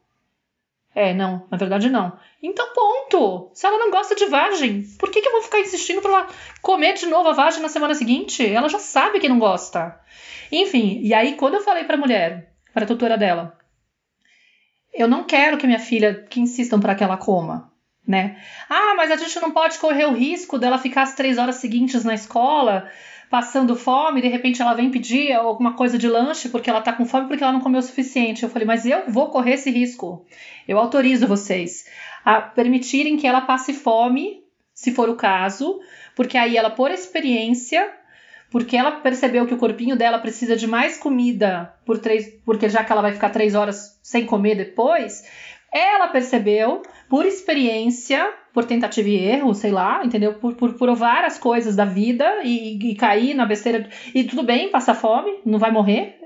É, 0.94 1.14
não, 1.14 1.46
na 1.50 1.56
verdade 1.56 1.88
não. 1.88 2.12
Então, 2.42 2.72
ponto. 2.72 3.50
Se 3.54 3.66
ela 3.66 3.78
não 3.78 3.90
gosta 3.90 4.14
de 4.14 4.26
vagem, 4.26 4.82
por 4.98 5.10
que, 5.10 5.20
que 5.20 5.28
eu 5.28 5.32
vou 5.32 5.42
ficar 5.42 5.60
insistindo 5.60 6.00
pra 6.00 6.10
ela 6.10 6.28
comer 6.62 6.94
de 6.94 7.06
novo 7.06 7.28
a 7.28 7.32
vagem 7.32 7.62
na 7.62 7.68
semana 7.68 7.94
seguinte? 7.94 8.44
Ela 8.46 8.68
já 8.68 8.78
sabe 8.78 9.20
que 9.20 9.28
não 9.28 9.38
gosta. 9.38 10.00
Enfim, 10.50 11.00
e 11.02 11.14
aí 11.14 11.36
quando 11.36 11.54
eu 11.54 11.62
falei 11.62 11.84
pra 11.84 11.96
mulher, 11.96 12.52
pra 12.72 12.86
tutora 12.86 13.16
dela, 13.16 13.56
eu 14.92 15.06
não 15.06 15.24
quero 15.24 15.58
que 15.58 15.66
minha 15.66 15.78
filha, 15.78 16.26
que 16.28 16.40
insistam 16.40 16.80
para 16.80 16.94
que 16.94 17.04
ela 17.04 17.16
coma, 17.16 17.72
né? 18.06 18.42
Ah, 18.68 18.94
mas 18.96 19.12
a 19.12 19.16
gente 19.16 19.38
não 19.40 19.52
pode 19.52 19.78
correr 19.78 20.06
o 20.06 20.12
risco 20.14 20.58
dela 20.58 20.78
ficar 20.78 21.02
as 21.02 21.14
três 21.14 21.38
horas 21.38 21.56
seguintes 21.56 22.04
na 22.04 22.14
escola 22.14 22.90
passando 23.30 23.76
fome, 23.76 24.20
de 24.20 24.26
repente 24.26 24.60
ela 24.60 24.74
vem 24.74 24.90
pedir 24.90 25.32
alguma 25.32 25.74
coisa 25.74 25.96
de 25.96 26.08
lanche 26.08 26.48
porque 26.48 26.68
ela 26.68 26.80
tá 26.80 26.92
com 26.92 27.06
fome 27.06 27.28
porque 27.28 27.44
ela 27.44 27.52
não 27.52 27.60
comeu 27.60 27.78
o 27.78 27.82
suficiente. 27.82 28.42
Eu 28.42 28.50
falei, 28.50 28.66
mas 28.66 28.84
eu 28.84 29.04
vou 29.08 29.30
correr 29.30 29.52
esse 29.52 29.70
risco. 29.70 30.26
Eu 30.66 30.76
autorizo 30.78 31.28
vocês 31.28 31.86
a 32.24 32.40
permitirem 32.40 33.16
que 33.16 33.28
ela 33.28 33.40
passe 33.40 33.72
fome, 33.72 34.42
se 34.74 34.92
for 34.92 35.08
o 35.08 35.14
caso, 35.14 35.80
porque 36.16 36.36
aí 36.36 36.56
ela, 36.56 36.70
por 36.70 36.90
experiência, 36.90 37.88
porque 38.50 38.76
ela 38.76 38.90
percebeu 38.90 39.46
que 39.46 39.54
o 39.54 39.58
corpinho 39.58 39.94
dela 39.94 40.18
precisa 40.18 40.56
de 40.56 40.66
mais 40.66 40.98
comida 40.98 41.72
por 41.86 41.98
três, 41.98 42.28
porque 42.44 42.68
já 42.68 42.82
que 42.82 42.90
ela 42.90 43.02
vai 43.02 43.12
ficar 43.12 43.30
três 43.30 43.54
horas 43.54 43.98
sem 44.02 44.26
comer 44.26 44.56
depois, 44.56 45.24
ela 45.72 46.08
percebeu, 46.08 46.82
por 47.08 47.24
experiência, 47.24 48.32
por 48.52 48.64
tentativa 48.64 49.08
e 49.08 49.16
erro, 49.16 49.54
sei 49.54 49.70
lá, 49.70 50.04
entendeu? 50.04 50.34
Por, 50.34 50.54
por, 50.54 50.74
provar 50.74 51.24
as 51.24 51.38
coisas 51.38 51.76
da 51.76 51.84
vida 51.84 52.40
e, 52.42 52.90
e 52.90 52.94
cair 52.96 53.34
na 53.34 53.46
besteira. 53.46 53.88
E 54.14 54.24
tudo 54.24 54.42
bem, 54.42 54.70
passar 54.70 54.94
fome, 54.94 55.38
não 55.44 55.58
vai 55.58 55.70
morrer. 55.70 56.18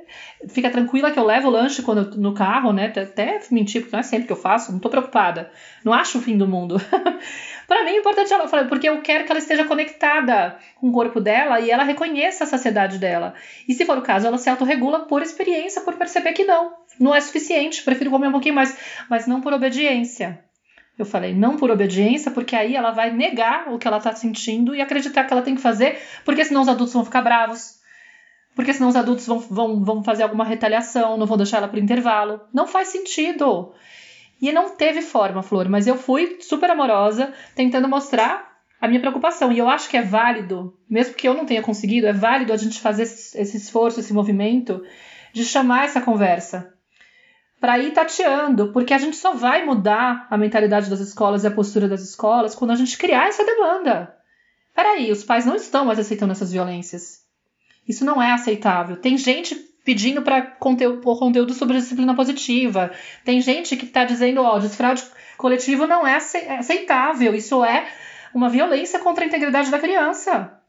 Fica 0.48 0.70
tranquila 0.70 1.10
que 1.10 1.18
eu 1.18 1.24
levo 1.24 1.48
o 1.48 1.50
lanche 1.50 1.82
quando 1.82 2.16
no 2.18 2.34
carro, 2.34 2.72
né? 2.72 2.86
Até 2.86 3.40
mentir, 3.50 3.82
porque 3.82 3.96
não 3.96 4.00
é 4.00 4.02
sempre 4.02 4.26
que 4.26 4.32
eu 4.32 4.36
faço, 4.36 4.72
não 4.72 4.78
tô 4.78 4.88
preocupada. 4.88 5.50
Não 5.84 5.92
acho 5.92 6.18
o 6.18 6.20
fim 6.20 6.36
do 6.36 6.46
mundo. 6.46 6.76
para 7.66 7.84
mim 7.84 7.90
é 7.90 7.98
importante 7.98 8.32
ela 8.32 8.48
falar, 8.48 8.68
porque 8.68 8.88
eu 8.88 9.00
quero 9.00 9.24
que 9.24 9.32
ela 9.32 9.38
esteja 9.38 9.64
conectada 9.64 10.56
com 10.76 10.88
o 10.88 10.92
corpo 10.92 11.20
dela 11.20 11.60
e 11.60 11.70
ela 11.70 11.82
reconheça 11.82 12.44
a 12.44 12.46
saciedade 12.46 12.98
dela. 12.98 13.34
E 13.68 13.74
se 13.74 13.84
for 13.84 13.98
o 13.98 14.02
caso, 14.02 14.26
ela 14.26 14.38
se 14.38 14.48
autorregula 14.48 15.00
por 15.00 15.22
experiência, 15.22 15.82
por 15.82 15.94
perceber 15.94 16.32
que 16.32 16.44
não, 16.44 16.72
não 16.98 17.14
é 17.14 17.20
suficiente, 17.20 17.82
prefiro 17.82 18.10
comer 18.10 18.28
um 18.28 18.32
pouquinho 18.32 18.54
mais, 18.54 18.76
mas 19.08 19.26
não 19.26 19.40
por 19.40 19.52
obediência. 19.52 20.44
Eu 20.96 21.04
falei, 21.04 21.34
não 21.34 21.56
por 21.56 21.70
obediência, 21.70 22.30
porque 22.30 22.54
aí 22.54 22.76
ela 22.76 22.92
vai 22.92 23.12
negar 23.12 23.72
o 23.72 23.78
que 23.78 23.88
ela 23.88 23.98
está 23.98 24.14
sentindo 24.14 24.74
e 24.74 24.80
acreditar 24.80 25.24
que 25.24 25.32
ela 25.32 25.42
tem 25.42 25.56
que 25.56 25.60
fazer, 25.60 25.98
porque 26.24 26.44
senão 26.44 26.62
os 26.62 26.68
adultos 26.68 26.94
vão 26.94 27.04
ficar 27.04 27.22
bravos. 27.22 27.80
Porque 28.54 28.72
senão 28.72 28.88
os 28.88 28.94
adultos 28.94 29.26
vão, 29.26 29.40
vão, 29.40 29.84
vão 29.84 30.04
fazer 30.04 30.22
alguma 30.22 30.44
retaliação, 30.44 31.16
não 31.16 31.26
vão 31.26 31.36
deixar 31.36 31.56
ela 31.56 31.66
para 31.66 31.80
intervalo. 31.80 32.40
Não 32.52 32.68
faz 32.68 32.88
sentido. 32.88 33.72
E 34.40 34.52
não 34.52 34.76
teve 34.76 35.02
forma, 35.02 35.42
Flor, 35.42 35.68
mas 35.68 35.88
eu 35.88 35.96
fui 35.96 36.38
super 36.40 36.70
amorosa, 36.70 37.32
tentando 37.56 37.88
mostrar 37.88 38.54
a 38.80 38.86
minha 38.86 39.00
preocupação. 39.00 39.50
E 39.50 39.58
eu 39.58 39.68
acho 39.68 39.88
que 39.88 39.96
é 39.96 40.02
válido, 40.02 40.78
mesmo 40.88 41.14
que 41.14 41.26
eu 41.26 41.34
não 41.34 41.46
tenha 41.46 41.62
conseguido, 41.62 42.06
é 42.06 42.12
válido 42.12 42.52
a 42.52 42.56
gente 42.56 42.80
fazer 42.80 43.04
esse, 43.04 43.36
esse 43.40 43.56
esforço, 43.56 43.98
esse 43.98 44.12
movimento 44.12 44.84
de 45.32 45.44
chamar 45.44 45.86
essa 45.86 46.00
conversa 46.00 46.73
para 47.64 47.78
ir 47.78 47.92
tateando, 47.92 48.68
porque 48.72 48.92
a 48.92 48.98
gente 48.98 49.16
só 49.16 49.32
vai 49.32 49.64
mudar 49.64 50.26
a 50.28 50.36
mentalidade 50.36 50.90
das 50.90 51.00
escolas 51.00 51.44
e 51.44 51.46
a 51.46 51.50
postura 51.50 51.88
das 51.88 52.02
escolas 52.02 52.54
quando 52.54 52.72
a 52.72 52.76
gente 52.76 52.98
criar 52.98 53.28
essa 53.28 53.42
demanda. 53.42 54.14
peraí, 54.74 55.10
os 55.10 55.24
pais 55.24 55.46
não 55.46 55.56
estão 55.56 55.86
mais 55.86 55.98
aceitando 55.98 56.32
essas 56.32 56.52
violências. 56.52 57.22
Isso 57.88 58.04
não 58.04 58.20
é 58.20 58.32
aceitável. 58.32 58.98
Tem 58.98 59.16
gente 59.16 59.54
pedindo 59.82 60.20
para 60.20 60.42
conteúdo, 60.42 61.00
conteúdo 61.00 61.54
sobre 61.54 61.78
disciplina 61.78 62.14
positiva. 62.14 62.90
Tem 63.24 63.40
gente 63.40 63.78
que 63.78 63.86
está 63.86 64.04
dizendo, 64.04 64.42
ó, 64.42 64.58
desfraude 64.58 65.02
coletivo 65.38 65.86
não 65.86 66.06
é 66.06 66.16
aceitável. 66.16 67.34
Isso 67.34 67.64
é 67.64 67.88
uma 68.34 68.50
violência 68.50 68.98
contra 68.98 69.24
a 69.24 69.26
integridade 69.26 69.70
da 69.70 69.78
criança. 69.78 70.60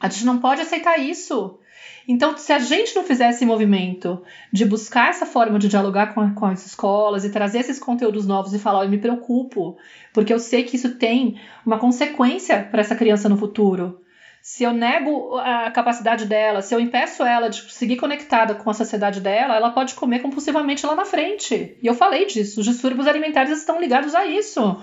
A 0.00 0.08
gente 0.08 0.24
não 0.24 0.38
pode 0.38 0.62
aceitar 0.62 0.98
isso. 0.98 1.60
Então, 2.08 2.36
se 2.36 2.52
a 2.52 2.58
gente 2.58 2.96
não 2.96 3.04
fizer 3.04 3.30
esse 3.30 3.44
movimento 3.44 4.22
de 4.52 4.64
buscar 4.64 5.10
essa 5.10 5.26
forma 5.26 5.58
de 5.58 5.68
dialogar 5.68 6.14
com, 6.14 6.34
com 6.34 6.46
as 6.46 6.66
escolas 6.66 7.24
e 7.24 7.30
trazer 7.30 7.58
esses 7.60 7.78
conteúdos 7.78 8.26
novos 8.26 8.54
e 8.54 8.58
falar, 8.58 8.84
eu 8.84 8.90
me 8.90 8.98
preocupo, 8.98 9.76
porque 10.12 10.32
eu 10.32 10.38
sei 10.38 10.64
que 10.64 10.76
isso 10.76 10.96
tem 10.96 11.38
uma 11.64 11.78
consequência 11.78 12.66
para 12.70 12.80
essa 12.80 12.96
criança 12.96 13.28
no 13.28 13.36
futuro. 13.36 14.00
Se 14.42 14.64
eu 14.64 14.72
nego 14.72 15.36
a 15.36 15.70
capacidade 15.70 16.24
dela, 16.24 16.62
se 16.62 16.74
eu 16.74 16.80
impeço 16.80 17.22
ela 17.22 17.48
de 17.48 17.70
seguir 17.72 17.96
conectada 17.96 18.54
com 18.54 18.70
a 18.70 18.74
sociedade 18.74 19.20
dela, 19.20 19.54
ela 19.54 19.70
pode 19.70 19.94
comer 19.94 20.20
compulsivamente 20.20 20.86
lá 20.86 20.94
na 20.94 21.04
frente. 21.04 21.76
E 21.80 21.86
eu 21.86 21.94
falei 21.94 22.24
disso, 22.24 22.60
os 22.60 22.66
distúrbios 22.66 23.06
alimentares 23.06 23.56
estão 23.56 23.78
ligados 23.78 24.14
a 24.14 24.24
isso. 24.24 24.80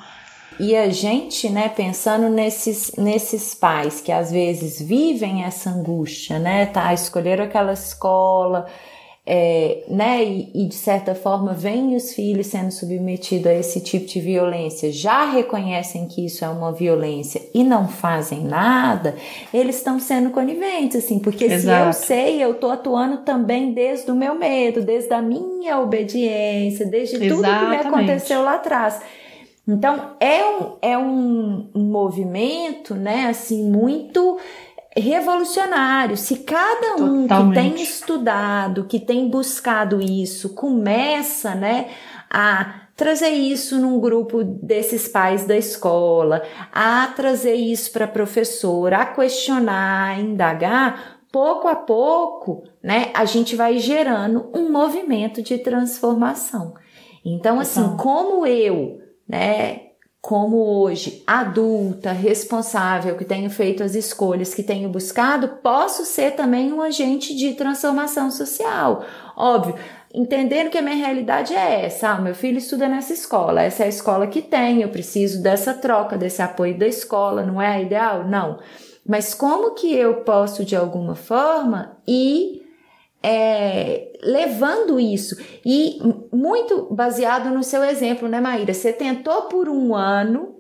E 0.59 0.75
a 0.75 0.89
gente, 0.89 1.49
né, 1.49 1.69
pensando 1.69 2.29
nesses, 2.29 2.93
nesses 2.97 3.53
pais 3.53 4.01
que 4.01 4.11
às 4.11 4.31
vezes 4.31 4.81
vivem 4.81 5.43
essa 5.43 5.69
angústia, 5.69 6.39
né, 6.39 6.65
tá, 6.65 6.93
escolheram 6.93 7.43
aquela 7.43 7.73
escola, 7.73 8.65
é, 9.29 9.83
né, 9.89 10.23
e, 10.23 10.51
e, 10.55 10.65
de 10.67 10.73
certa 10.73 11.13
forma 11.13 11.51
vêm 11.51 11.97
os 11.97 12.13
filhos 12.13 12.47
sendo 12.47 12.71
submetidos 12.71 13.47
a 13.47 13.53
esse 13.53 13.81
tipo 13.81 14.05
de 14.05 14.21
violência, 14.21 14.89
já 14.89 15.29
reconhecem 15.29 16.07
que 16.07 16.25
isso 16.25 16.45
é 16.45 16.47
uma 16.47 16.71
violência 16.71 17.41
e 17.53 17.61
não 17.61 17.89
fazem 17.89 18.45
nada, 18.45 19.15
eles 19.53 19.75
estão 19.75 19.99
sendo 19.99 20.29
coniventes, 20.29 21.03
assim, 21.03 21.19
porque 21.19 21.43
Exato. 21.43 21.93
se 21.93 22.01
eu 22.01 22.07
sei, 22.07 22.41
eu 22.41 22.53
tô 22.53 22.69
atuando 22.71 23.17
também 23.17 23.73
desde 23.73 24.09
o 24.09 24.15
meu 24.15 24.33
medo, 24.33 24.81
desde 24.81 25.13
a 25.13 25.21
minha 25.21 25.77
obediência, 25.81 26.85
desde 26.85 27.17
Exatamente. 27.17 27.35
tudo 27.35 27.59
que 27.59 27.69
me 27.69 27.75
aconteceu 27.75 28.41
lá 28.41 28.55
atrás. 28.55 29.01
Então, 29.67 30.15
é 30.19 30.45
um, 30.45 30.77
é 30.81 30.97
um, 30.97 31.69
movimento, 31.75 32.95
né, 32.95 33.27
assim, 33.27 33.69
muito 33.69 34.39
revolucionário. 34.95 36.15
Se 36.15 36.37
cada 36.37 36.95
um 36.95 37.23
Totalmente. 37.23 37.55
que 37.55 37.75
tem 37.75 37.83
estudado, 37.83 38.85
que 38.85 38.99
tem 38.99 39.29
buscado 39.29 40.01
isso, 40.01 40.55
começa, 40.55 41.53
né, 41.53 41.89
a 42.29 42.87
trazer 42.95 43.29
isso 43.29 43.77
num 43.77 43.99
grupo 43.99 44.43
desses 44.43 45.07
pais 45.07 45.45
da 45.45 45.55
escola, 45.57 46.41
a 46.71 47.07
trazer 47.07 47.55
isso 47.55 47.91
para 47.91 48.05
a 48.05 48.09
professora, 48.09 48.99
a 48.99 49.05
questionar, 49.05 50.15
a 50.15 50.19
indagar, 50.19 51.19
pouco 51.29 51.67
a 51.67 51.75
pouco, 51.75 52.63
né, 52.81 53.11
a 53.13 53.25
gente 53.25 53.55
vai 53.55 53.77
gerando 53.77 54.49
um 54.55 54.71
movimento 54.71 55.41
de 55.41 55.57
transformação. 55.57 56.73
Então, 57.23 57.59
assim, 57.59 57.97
como 57.97 58.47
eu 58.47 59.06
né? 59.27 59.81
Como 60.21 60.57
hoje, 60.81 61.23
adulta, 61.25 62.11
responsável, 62.11 63.15
que 63.15 63.23
tenho 63.23 63.49
feito 63.49 63.83
as 63.83 63.95
escolhas, 63.95 64.53
que 64.53 64.63
tenho 64.63 64.89
buscado, 64.89 65.47
posso 65.63 66.03
ser 66.03 66.31
também 66.31 66.73
um 66.73 66.81
agente 66.81 67.35
de 67.35 67.53
transformação 67.53 68.29
social. 68.29 69.05
Óbvio, 69.37 69.75
entendendo 70.13 70.69
que 70.69 70.77
a 70.77 70.81
minha 70.81 70.95
realidade 70.95 71.53
é 71.53 71.85
essa. 71.85 72.09
Ah, 72.09 72.21
meu 72.21 72.35
filho 72.35 72.57
estuda 72.57 72.89
nessa 72.89 73.13
escola, 73.13 73.61
essa 73.61 73.83
é 73.83 73.85
a 73.85 73.89
escola 73.89 74.27
que 74.27 74.41
tem, 74.41 74.81
eu 74.81 74.89
preciso 74.89 75.41
dessa 75.41 75.73
troca, 75.73 76.17
desse 76.17 76.41
apoio 76.41 76.77
da 76.77 76.87
escola, 76.87 77.43
não 77.43 77.61
é 77.61 77.81
ideal? 77.81 78.27
Não. 78.27 78.59
Mas 79.07 79.33
como 79.33 79.75
que 79.75 79.93
eu 79.95 80.15
posso, 80.25 80.65
de 80.65 80.75
alguma 80.75 81.15
forma, 81.15 81.97
ir 82.05 82.66
é, 83.21 84.11
levando 84.21 84.99
isso. 84.99 85.35
E 85.65 85.99
muito 86.31 86.87
baseado 86.93 87.49
no 87.49 87.63
seu 87.63 87.83
exemplo, 87.83 88.27
né, 88.27 88.39
Maíra? 88.39 88.73
Você 88.73 88.93
tentou 88.93 89.43
por 89.43 89.69
um 89.69 89.95
ano. 89.95 90.55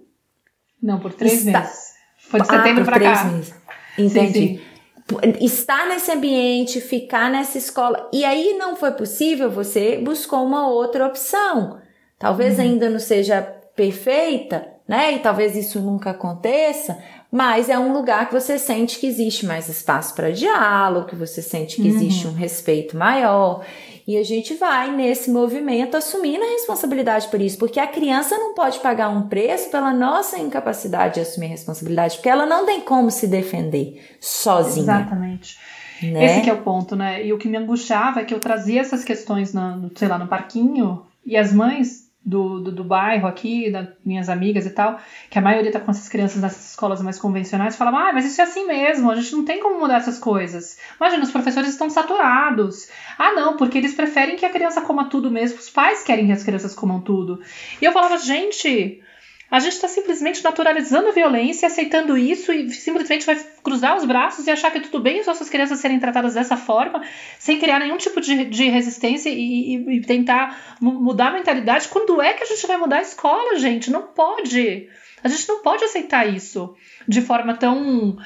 Não, 0.81 0.99
por 0.99 1.13
três 1.13 1.45
está... 1.45 1.61
meses. 1.61 1.87
Foi 2.17 2.41
de 2.41 2.47
setembro 2.47 2.81
ah, 2.81 2.85
para 2.85 2.99
cá. 2.99 3.23
Meses. 3.25 3.55
Entendi. 3.97 4.33
Sim, 4.33 4.57
sim. 4.57 5.45
Estar 5.45 5.87
nesse 5.87 6.11
ambiente, 6.11 6.81
ficar 6.81 7.31
nessa 7.31 7.57
escola. 7.57 8.09
E 8.11 8.25
aí 8.25 8.57
não 8.57 8.75
foi 8.75 8.91
possível, 8.91 9.49
você 9.49 9.97
buscou 9.97 10.45
uma 10.45 10.67
outra 10.67 11.07
opção. 11.07 11.79
Talvez 12.19 12.57
uhum. 12.57 12.65
ainda 12.65 12.89
não 12.89 12.99
seja 12.99 13.41
perfeita, 13.75 14.67
né? 14.87 15.13
E 15.13 15.19
talvez 15.19 15.55
isso 15.55 15.79
nunca 15.79 16.09
aconteça, 16.09 16.97
mas 17.31 17.69
é 17.69 17.77
um 17.77 17.93
lugar 17.93 18.27
que 18.27 18.33
você 18.33 18.57
sente 18.57 18.99
que 18.99 19.07
existe 19.07 19.45
mais 19.45 19.67
espaço 19.67 20.15
para 20.15 20.31
diálogo, 20.31 21.07
que 21.07 21.15
você 21.15 21.41
sente 21.41 21.75
que 21.75 21.81
uhum. 21.81 21.95
existe 21.95 22.27
um 22.27 22.33
respeito 22.33 22.95
maior. 22.95 23.65
E 24.07 24.15
a 24.17 24.23
gente 24.23 24.53
vai 24.53 24.95
nesse 24.95 25.29
movimento 25.29 25.97
assumindo 25.97 26.41
a 26.41 26.51
responsabilidade 26.51 27.27
por 27.27 27.41
isso, 27.41 27.57
porque 27.57 27.77
a 27.77 27.87
criança 27.87 28.37
não 28.37 28.53
pode 28.53 28.79
pagar 28.79 29.09
um 29.09 29.27
preço 29.27 29.69
pela 29.69 29.93
nossa 29.93 30.39
incapacidade 30.39 31.15
de 31.15 31.19
assumir 31.19 31.47
a 31.47 31.49
responsabilidade, 31.49 32.15
porque 32.15 32.29
ela 32.29 32.45
não 32.45 32.65
tem 32.65 32.79
como 32.79 33.11
se 33.11 33.27
defender 33.27 34.01
sozinha. 34.21 34.83
Exatamente. 34.83 35.57
Né? 36.01 36.25
Esse 36.25 36.41
que 36.41 36.49
é 36.49 36.53
o 36.53 36.61
ponto, 36.61 36.95
né? 36.95 37.25
E 37.25 37.33
o 37.33 37.37
que 37.37 37.49
me 37.49 37.57
angustiava 37.57 38.21
é 38.21 38.23
que 38.23 38.33
eu 38.33 38.39
trazia 38.39 38.79
essas 38.79 39.03
questões, 39.03 39.53
no, 39.53 39.91
sei 39.95 40.07
lá, 40.07 40.17
no 40.17 40.27
parquinho, 40.27 41.05
e 41.25 41.35
as 41.35 41.51
mães 41.51 42.06
do, 42.27 42.59
do, 42.59 42.71
do, 42.73 42.83
bairro 42.83 43.25
aqui, 43.25 43.71
das 43.71 43.87
minhas 44.03 44.27
amigas 44.27 44.65
e 44.65 44.71
tal, 44.71 44.99
que 45.29 45.39
a 45.39 45.41
maioria 45.41 45.71
tá 45.71 45.79
com 45.79 45.89
essas 45.89 46.09
crianças 46.09 46.41
nessas 46.41 46.71
escolas 46.71 47.01
mais 47.01 47.17
convencionais, 47.17 47.77
falavam, 47.77 48.01
ah, 48.01 48.11
mas 48.11 48.25
isso 48.25 48.41
é 48.41 48.43
assim 48.43 48.67
mesmo, 48.67 49.09
a 49.09 49.15
gente 49.15 49.33
não 49.33 49.45
tem 49.45 49.61
como 49.61 49.79
mudar 49.79 49.95
essas 49.95 50.19
coisas. 50.19 50.77
Imagina, 50.99 51.23
os 51.23 51.31
professores 51.31 51.69
estão 51.69 51.89
saturados. 51.89 52.89
Ah, 53.17 53.31
não, 53.31 53.55
porque 53.55 53.77
eles 53.77 53.93
preferem 53.93 54.35
que 54.35 54.45
a 54.45 54.49
criança 54.49 54.81
coma 54.81 55.05
tudo 55.05 55.31
mesmo, 55.31 55.57
os 55.57 55.69
pais 55.69 56.03
querem 56.03 56.25
que 56.25 56.33
as 56.33 56.43
crianças 56.43 56.75
comam 56.75 56.99
tudo. 56.99 57.39
E 57.81 57.85
eu 57.85 57.93
falava, 57.93 58.17
gente, 58.17 59.01
a 59.49 59.59
gente 59.59 59.73
está 59.73 59.87
simplesmente 59.87 60.43
naturalizando 60.43 61.07
a 61.07 61.11
violência, 61.11 61.67
aceitando 61.67 62.17
isso 62.17 62.51
e 62.51 62.69
simplesmente 62.69 63.25
vai 63.25 63.35
cruzar 63.63 63.95
os 63.95 64.03
braços 64.03 64.45
e 64.45 64.51
achar 64.51 64.71
que 64.71 64.81
tudo 64.81 64.99
bem 64.99 65.19
as 65.19 65.27
nossas 65.27 65.49
crianças 65.49 65.79
serem 65.79 65.99
tratadas 65.99 66.33
dessa 66.33 66.57
forma, 66.57 67.01
sem 67.39 67.57
criar 67.57 67.79
nenhum 67.79 67.97
tipo 67.97 68.19
de, 68.19 68.45
de 68.45 68.67
resistência 68.69 69.29
e, 69.29 69.75
e, 69.75 69.97
e 69.97 70.01
tentar 70.01 70.77
mudar 70.81 71.27
a 71.27 71.31
mentalidade. 71.31 71.87
Quando 71.87 72.21
é 72.21 72.33
que 72.33 72.43
a 72.43 72.47
gente 72.47 72.67
vai 72.67 72.77
mudar 72.77 72.97
a 72.97 73.01
escola, 73.01 73.57
gente? 73.57 73.89
Não 73.89 74.03
pode. 74.03 74.89
A 75.23 75.29
gente 75.29 75.47
não 75.47 75.61
pode 75.61 75.83
aceitar 75.83 76.27
isso 76.27 76.75
de 77.07 77.21
forma 77.21 77.55
tão 77.55 78.17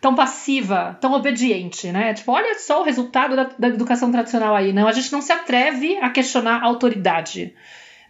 tão 0.00 0.14
passiva, 0.14 0.96
tão 1.00 1.12
obediente, 1.12 1.92
né? 1.92 2.14
Tipo, 2.14 2.32
olha 2.32 2.58
só 2.58 2.80
o 2.80 2.84
resultado 2.84 3.36
da, 3.36 3.50
da 3.58 3.68
educação 3.68 4.10
tradicional 4.10 4.56
aí. 4.56 4.72
Não, 4.72 4.88
a 4.88 4.92
gente 4.92 5.12
não 5.12 5.20
se 5.20 5.30
atreve 5.30 5.98
a 5.98 6.08
questionar 6.08 6.62
a 6.62 6.64
autoridade. 6.64 7.54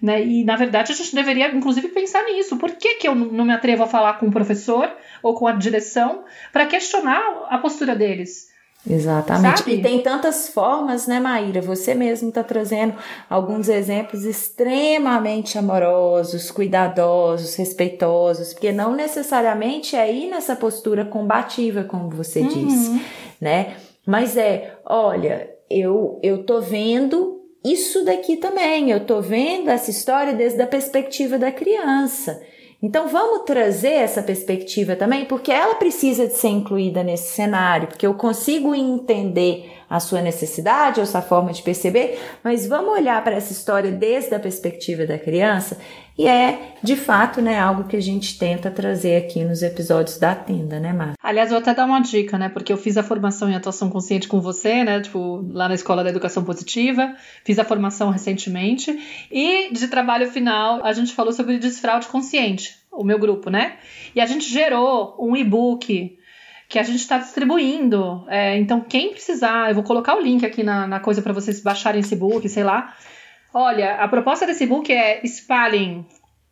Né? 0.00 0.24
E, 0.24 0.44
na 0.44 0.56
verdade, 0.56 0.92
a 0.92 0.94
gente 0.94 1.14
deveria, 1.14 1.54
inclusive, 1.54 1.88
pensar 1.88 2.22
nisso. 2.24 2.56
Por 2.56 2.70
que, 2.72 2.94
que 2.94 3.08
eu 3.08 3.14
não 3.14 3.44
me 3.44 3.52
atrevo 3.52 3.82
a 3.82 3.86
falar 3.86 4.14
com 4.14 4.26
o 4.26 4.30
professor 4.30 4.90
ou 5.22 5.34
com 5.34 5.46
a 5.46 5.52
direção 5.52 6.24
para 6.52 6.66
questionar 6.66 7.20
a 7.48 7.58
postura 7.58 7.94
deles? 7.94 8.50
Exatamente. 8.88 9.58
Sabe? 9.58 9.74
E 9.74 9.82
tem 9.82 10.00
tantas 10.00 10.48
formas, 10.48 11.06
né, 11.06 11.20
Maíra? 11.20 11.60
Você 11.60 11.94
mesmo 11.94 12.30
está 12.30 12.42
trazendo 12.42 12.94
alguns 13.28 13.68
exemplos 13.68 14.24
extremamente 14.24 15.58
amorosos, 15.58 16.50
cuidadosos, 16.50 17.56
respeitosos, 17.56 18.54
porque 18.54 18.72
não 18.72 18.94
necessariamente 18.94 19.96
é 19.96 20.10
ir 20.10 20.30
nessa 20.30 20.56
postura 20.56 21.04
combativa, 21.04 21.84
como 21.84 22.08
você 22.08 22.40
uhum. 22.40 22.48
disse, 22.48 23.02
né? 23.38 23.76
Mas 24.06 24.36
é, 24.36 24.78
olha, 24.86 25.50
eu 25.68 26.18
eu 26.22 26.42
tô 26.44 26.60
vendo 26.62 27.39
isso 27.64 28.04
daqui 28.04 28.36
também. 28.36 28.90
Eu 28.90 29.04
tô 29.04 29.20
vendo 29.20 29.68
essa 29.68 29.90
história 29.90 30.32
desde 30.32 30.60
a 30.62 30.66
perspectiva 30.66 31.38
da 31.38 31.52
criança. 31.52 32.40
Então 32.82 33.08
vamos 33.08 33.44
trazer 33.44 33.92
essa 33.92 34.22
perspectiva 34.22 34.96
também, 34.96 35.26
porque 35.26 35.52
ela 35.52 35.74
precisa 35.74 36.26
de 36.26 36.32
ser 36.32 36.48
incluída 36.48 37.02
nesse 37.02 37.34
cenário, 37.34 37.88
porque 37.88 38.06
eu 38.06 38.14
consigo 38.14 38.74
entender 38.74 39.70
a 39.88 40.00
sua 40.00 40.22
necessidade 40.22 40.98
ou 40.98 41.04
sua 41.04 41.20
forma 41.20 41.52
de 41.52 41.62
perceber, 41.62 42.18
mas 42.42 42.66
vamos 42.66 42.92
olhar 42.92 43.22
para 43.22 43.34
essa 43.34 43.52
história 43.52 43.90
desde 43.90 44.34
a 44.34 44.38
perspectiva 44.38 45.04
da 45.04 45.18
criança 45.18 45.76
e 46.18 46.26
é, 46.26 46.74
de 46.82 46.96
fato, 46.96 47.40
né, 47.40 47.58
algo 47.58 47.84
que 47.84 47.96
a 47.96 48.00
gente 48.00 48.38
tenta 48.38 48.70
trazer 48.70 49.16
aqui 49.16 49.44
nos 49.44 49.62
episódios 49.62 50.18
da 50.18 50.34
tenda, 50.34 50.78
né, 50.78 50.92
Márcia? 50.92 51.16
Aliás, 51.22 51.50
vou 51.50 51.58
até 51.58 51.74
dar 51.74 51.86
uma 51.86 52.00
dica, 52.00 52.38
né, 52.38 52.48
porque 52.48 52.72
eu 52.72 52.76
fiz 52.76 52.96
a 52.96 53.02
formação 53.02 53.48
em 53.48 53.54
atuação 53.54 53.88
consciente 53.90 54.28
com 54.28 54.40
você, 54.40 54.84
né, 54.84 55.00
tipo, 55.00 55.46
lá 55.52 55.68
na 55.68 55.74
Escola 55.74 56.04
da 56.04 56.10
Educação 56.10 56.44
Positiva, 56.44 57.14
fiz 57.44 57.58
a 57.58 57.64
formação 57.64 58.10
recentemente 58.10 59.26
e 59.30 59.72
de 59.72 59.88
trabalho 59.88 60.30
final 60.30 60.84
a 60.84 60.92
gente 60.92 61.12
falou 61.12 61.32
sobre 61.32 61.58
desfraude 61.58 62.08
consciente, 62.08 62.76
o 62.92 63.04
meu 63.04 63.18
grupo, 63.18 63.50
né? 63.50 63.76
E 64.14 64.20
a 64.20 64.26
gente 64.26 64.48
gerou 64.48 65.16
um 65.18 65.36
e-book 65.36 66.18
que 66.70 66.78
a 66.78 66.82
gente 66.84 67.00
está 67.00 67.18
distribuindo. 67.18 68.24
É, 68.28 68.56
então, 68.56 68.80
quem 68.80 69.10
precisar, 69.10 69.70
eu 69.70 69.74
vou 69.74 69.82
colocar 69.82 70.14
o 70.14 70.20
link 70.20 70.46
aqui 70.46 70.62
na, 70.62 70.86
na 70.86 71.00
coisa 71.00 71.20
para 71.20 71.32
vocês 71.32 71.60
baixarem 71.60 72.00
esse 72.00 72.14
book, 72.14 72.48
sei 72.48 72.62
lá. 72.62 72.94
Olha, 73.52 73.96
a 73.96 74.08
proposta 74.08 74.46
desse 74.46 74.66
book 74.66 74.92
é 74.92 75.24
espalhem 75.24 76.06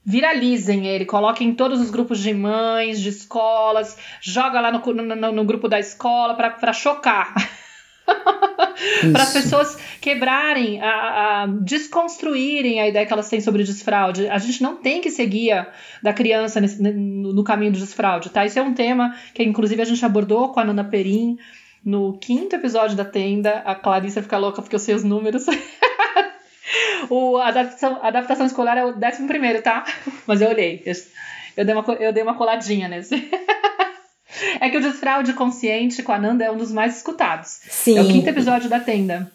viralizem 0.08 0.86
ele, 0.86 1.04
coloquem 1.04 1.50
em 1.50 1.54
todos 1.54 1.82
os 1.82 1.90
grupos 1.90 2.18
de 2.18 2.32
mães, 2.32 2.98
de 2.98 3.10
escolas, 3.10 3.98
joga 4.22 4.58
lá 4.58 4.72
no, 4.72 4.80
no, 4.80 5.32
no 5.32 5.44
grupo 5.44 5.68
da 5.68 5.78
escola 5.78 6.34
para 6.34 6.72
chocar. 6.72 7.34
para 9.12 9.22
as 9.22 9.34
pessoas 9.34 9.76
quebrarem, 10.00 10.80
a, 10.80 11.42
a, 11.42 11.46
desconstruírem 11.46 12.80
a 12.80 12.88
ideia 12.88 13.04
que 13.04 13.12
elas 13.12 13.28
têm 13.28 13.42
sobre 13.42 13.62
desfraude. 13.64 14.26
A 14.28 14.38
gente 14.38 14.62
não 14.62 14.76
tem 14.76 15.02
que 15.02 15.10
ser 15.10 15.26
guia 15.26 15.68
da 16.02 16.14
criança 16.14 16.58
nesse, 16.58 16.82
no, 16.82 17.34
no, 17.34 17.44
caminho 17.44 17.72
do 17.72 17.78
desfraude, 17.78 18.30
tá? 18.30 18.46
Isso 18.46 18.58
é 18.58 18.62
um 18.62 18.72
tema 18.72 19.14
que, 19.34 19.42
inclusive, 19.42 19.82
a 19.82 19.84
gente 19.84 20.02
abordou 20.06 20.48
com 20.54 20.60
a 20.60 20.64
Nana 20.64 20.84
Perim 20.84 21.36
no 21.84 22.16
quinto 22.16 22.56
episódio 22.56 22.96
da 22.96 23.04
Tenda. 23.04 23.62
A 23.64 23.74
Clarissa 23.74 24.22
fica 24.22 24.38
louca 24.38 24.62
porque 24.62 24.74
eu 24.74 24.80
sei 24.80 24.94
os 24.94 25.04
números. 25.04 25.44
o, 27.08 27.36
a 27.36 27.48
adaptação, 27.48 27.98
a 28.02 28.08
adaptação 28.08 28.46
escolar 28.46 28.76
é 28.76 28.84
o 28.84 28.92
décimo 28.92 29.28
primeiro, 29.28 29.62
tá? 29.62 29.84
Mas 30.26 30.40
eu 30.40 30.48
olhei. 30.48 30.82
Eu, 30.84 30.94
eu, 31.56 31.64
dei, 31.64 31.74
uma, 31.74 31.84
eu 31.94 32.12
dei 32.12 32.22
uma 32.22 32.34
coladinha 32.34 32.88
nesse. 32.88 33.14
é 34.60 34.68
que 34.68 34.76
o 34.76 34.80
desfraude 34.80 35.32
consciente 35.32 36.02
com 36.02 36.12
a 36.12 36.18
Nanda 36.18 36.44
é 36.44 36.50
um 36.50 36.56
dos 36.56 36.72
mais 36.72 36.96
escutados. 36.96 37.60
Sim. 37.68 37.98
É 37.98 38.02
o 38.02 38.06
quinto 38.06 38.28
episódio 38.28 38.68
da 38.68 38.80
Tenda. 38.80 39.30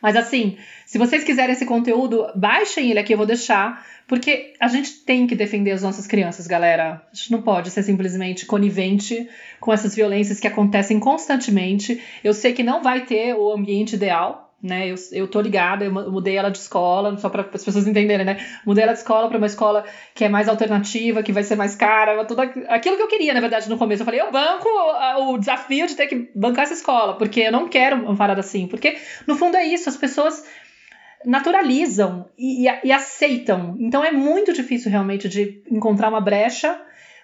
Mas 0.00 0.16
assim, 0.16 0.58
se 0.84 0.98
vocês 0.98 1.22
quiserem 1.22 1.54
esse 1.54 1.64
conteúdo, 1.64 2.26
baixem 2.34 2.90
ele 2.90 2.98
aqui, 2.98 3.14
eu 3.14 3.16
vou 3.16 3.26
deixar. 3.26 3.86
Porque 4.08 4.52
a 4.60 4.68
gente 4.68 5.04
tem 5.04 5.26
que 5.26 5.34
defender 5.34 5.70
as 5.70 5.82
nossas 5.82 6.06
crianças, 6.06 6.46
galera. 6.46 7.02
A 7.10 7.14
gente 7.14 7.30
não 7.30 7.40
pode 7.40 7.70
ser 7.70 7.82
simplesmente 7.82 8.44
conivente 8.44 9.28
com 9.60 9.72
essas 9.72 9.94
violências 9.94 10.40
que 10.40 10.46
acontecem 10.48 10.98
constantemente. 10.98 12.02
Eu 12.22 12.34
sei 12.34 12.52
que 12.52 12.64
não 12.64 12.82
vai 12.82 13.06
ter 13.06 13.34
o 13.34 13.52
ambiente 13.52 13.94
ideal, 13.94 14.41
né? 14.62 14.86
Eu, 14.88 14.94
eu 15.10 15.26
tô 15.26 15.40
ligada, 15.40 15.84
eu 15.84 15.90
mudei 15.90 16.36
ela 16.36 16.50
de 16.50 16.58
escola, 16.58 17.16
só 17.18 17.28
para 17.28 17.42
as 17.42 17.64
pessoas 17.64 17.86
entenderem, 17.86 18.24
né? 18.24 18.38
Mudei 18.64 18.84
ela 18.84 18.92
de 18.92 19.00
escola 19.00 19.28
para 19.28 19.38
uma 19.38 19.46
escola 19.46 19.84
que 20.14 20.24
é 20.24 20.28
mais 20.28 20.48
alternativa, 20.48 21.22
que 21.22 21.32
vai 21.32 21.42
ser 21.42 21.56
mais 21.56 21.74
cara, 21.74 22.24
tudo 22.24 22.40
aquilo 22.40 22.96
que 22.96 23.02
eu 23.02 23.08
queria, 23.08 23.34
na 23.34 23.40
verdade, 23.40 23.68
no 23.68 23.76
começo. 23.76 24.02
Eu 24.02 24.06
falei, 24.06 24.20
eu 24.20 24.30
banco 24.30 24.68
o 25.30 25.38
desafio 25.38 25.86
de 25.86 25.96
ter 25.96 26.06
que 26.06 26.30
bancar 26.34 26.64
essa 26.64 26.74
escola, 26.74 27.16
porque 27.16 27.40
eu 27.40 27.52
não 27.52 27.68
quero 27.68 27.96
uma 27.96 28.16
parada 28.16 28.40
assim. 28.40 28.68
Porque, 28.68 28.96
no 29.26 29.34
fundo, 29.34 29.56
é 29.56 29.64
isso, 29.64 29.88
as 29.88 29.96
pessoas 29.96 30.44
naturalizam 31.24 32.28
e, 32.38 32.68
e, 32.68 32.80
e 32.84 32.92
aceitam. 32.92 33.76
Então 33.80 34.04
é 34.04 34.12
muito 34.12 34.52
difícil 34.52 34.90
realmente 34.90 35.28
de 35.28 35.62
encontrar 35.70 36.08
uma 36.08 36.20
brecha 36.20 36.80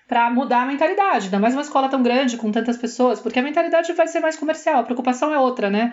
para 0.09 0.31
mudar 0.31 0.63
a 0.63 0.67
mentalidade, 0.67 1.27
ainda 1.27 1.39
mais 1.39 1.53
uma 1.53 1.61
escola 1.61 1.89
tão 1.89 2.03
grande, 2.03 2.39
com 2.39 2.51
tantas 2.51 2.79
pessoas, 2.79 3.21
porque 3.21 3.39
a 3.39 3.43
mentalidade 3.43 3.93
vai 3.93 4.09
ser 4.09 4.21
mais 4.21 4.37
comercial, 4.37 4.81
a 4.81 4.83
preocupação 4.83 5.35
é 5.35 5.39
outra, 5.39 5.69
né? 5.69 5.93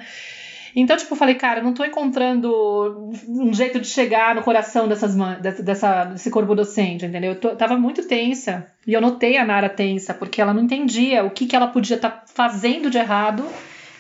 Então, 0.76 0.98
tipo, 0.98 1.14
eu 1.14 1.18
falei, 1.18 1.36
cara, 1.36 1.62
não 1.62 1.74
tô 1.74 1.86
encontrando 1.86 3.10
um 3.30 3.54
jeito 3.54 3.80
de 3.80 3.88
chegar 3.88 4.36
no 4.36 4.44
coração 4.44 4.90
dessas 4.90 5.16
dessa, 5.40 6.04
desse 6.04 6.30
corpo 6.30 6.54
docente, 6.54 7.06
entendeu? 7.06 7.32
Eu, 7.32 7.40
tô, 7.40 7.56
tava 7.56 7.78
muito 7.78 8.04
tensa. 8.04 8.68
E 8.86 8.92
eu 8.92 9.00
notei 9.00 9.38
a 9.38 9.46
Nara 9.46 9.70
tensa, 9.70 10.14
porque 10.14 10.42
ela 10.42 10.54
não 10.54 10.64
entendia 10.64 11.24
o 11.24 11.30
que, 11.30 11.46
que 11.46 11.56
ela 11.56 11.68
podia 11.68 11.96
estar 11.96 12.10
tá 12.10 12.24
fazendo 12.28 12.90
de 12.90 12.98
errado 12.98 13.46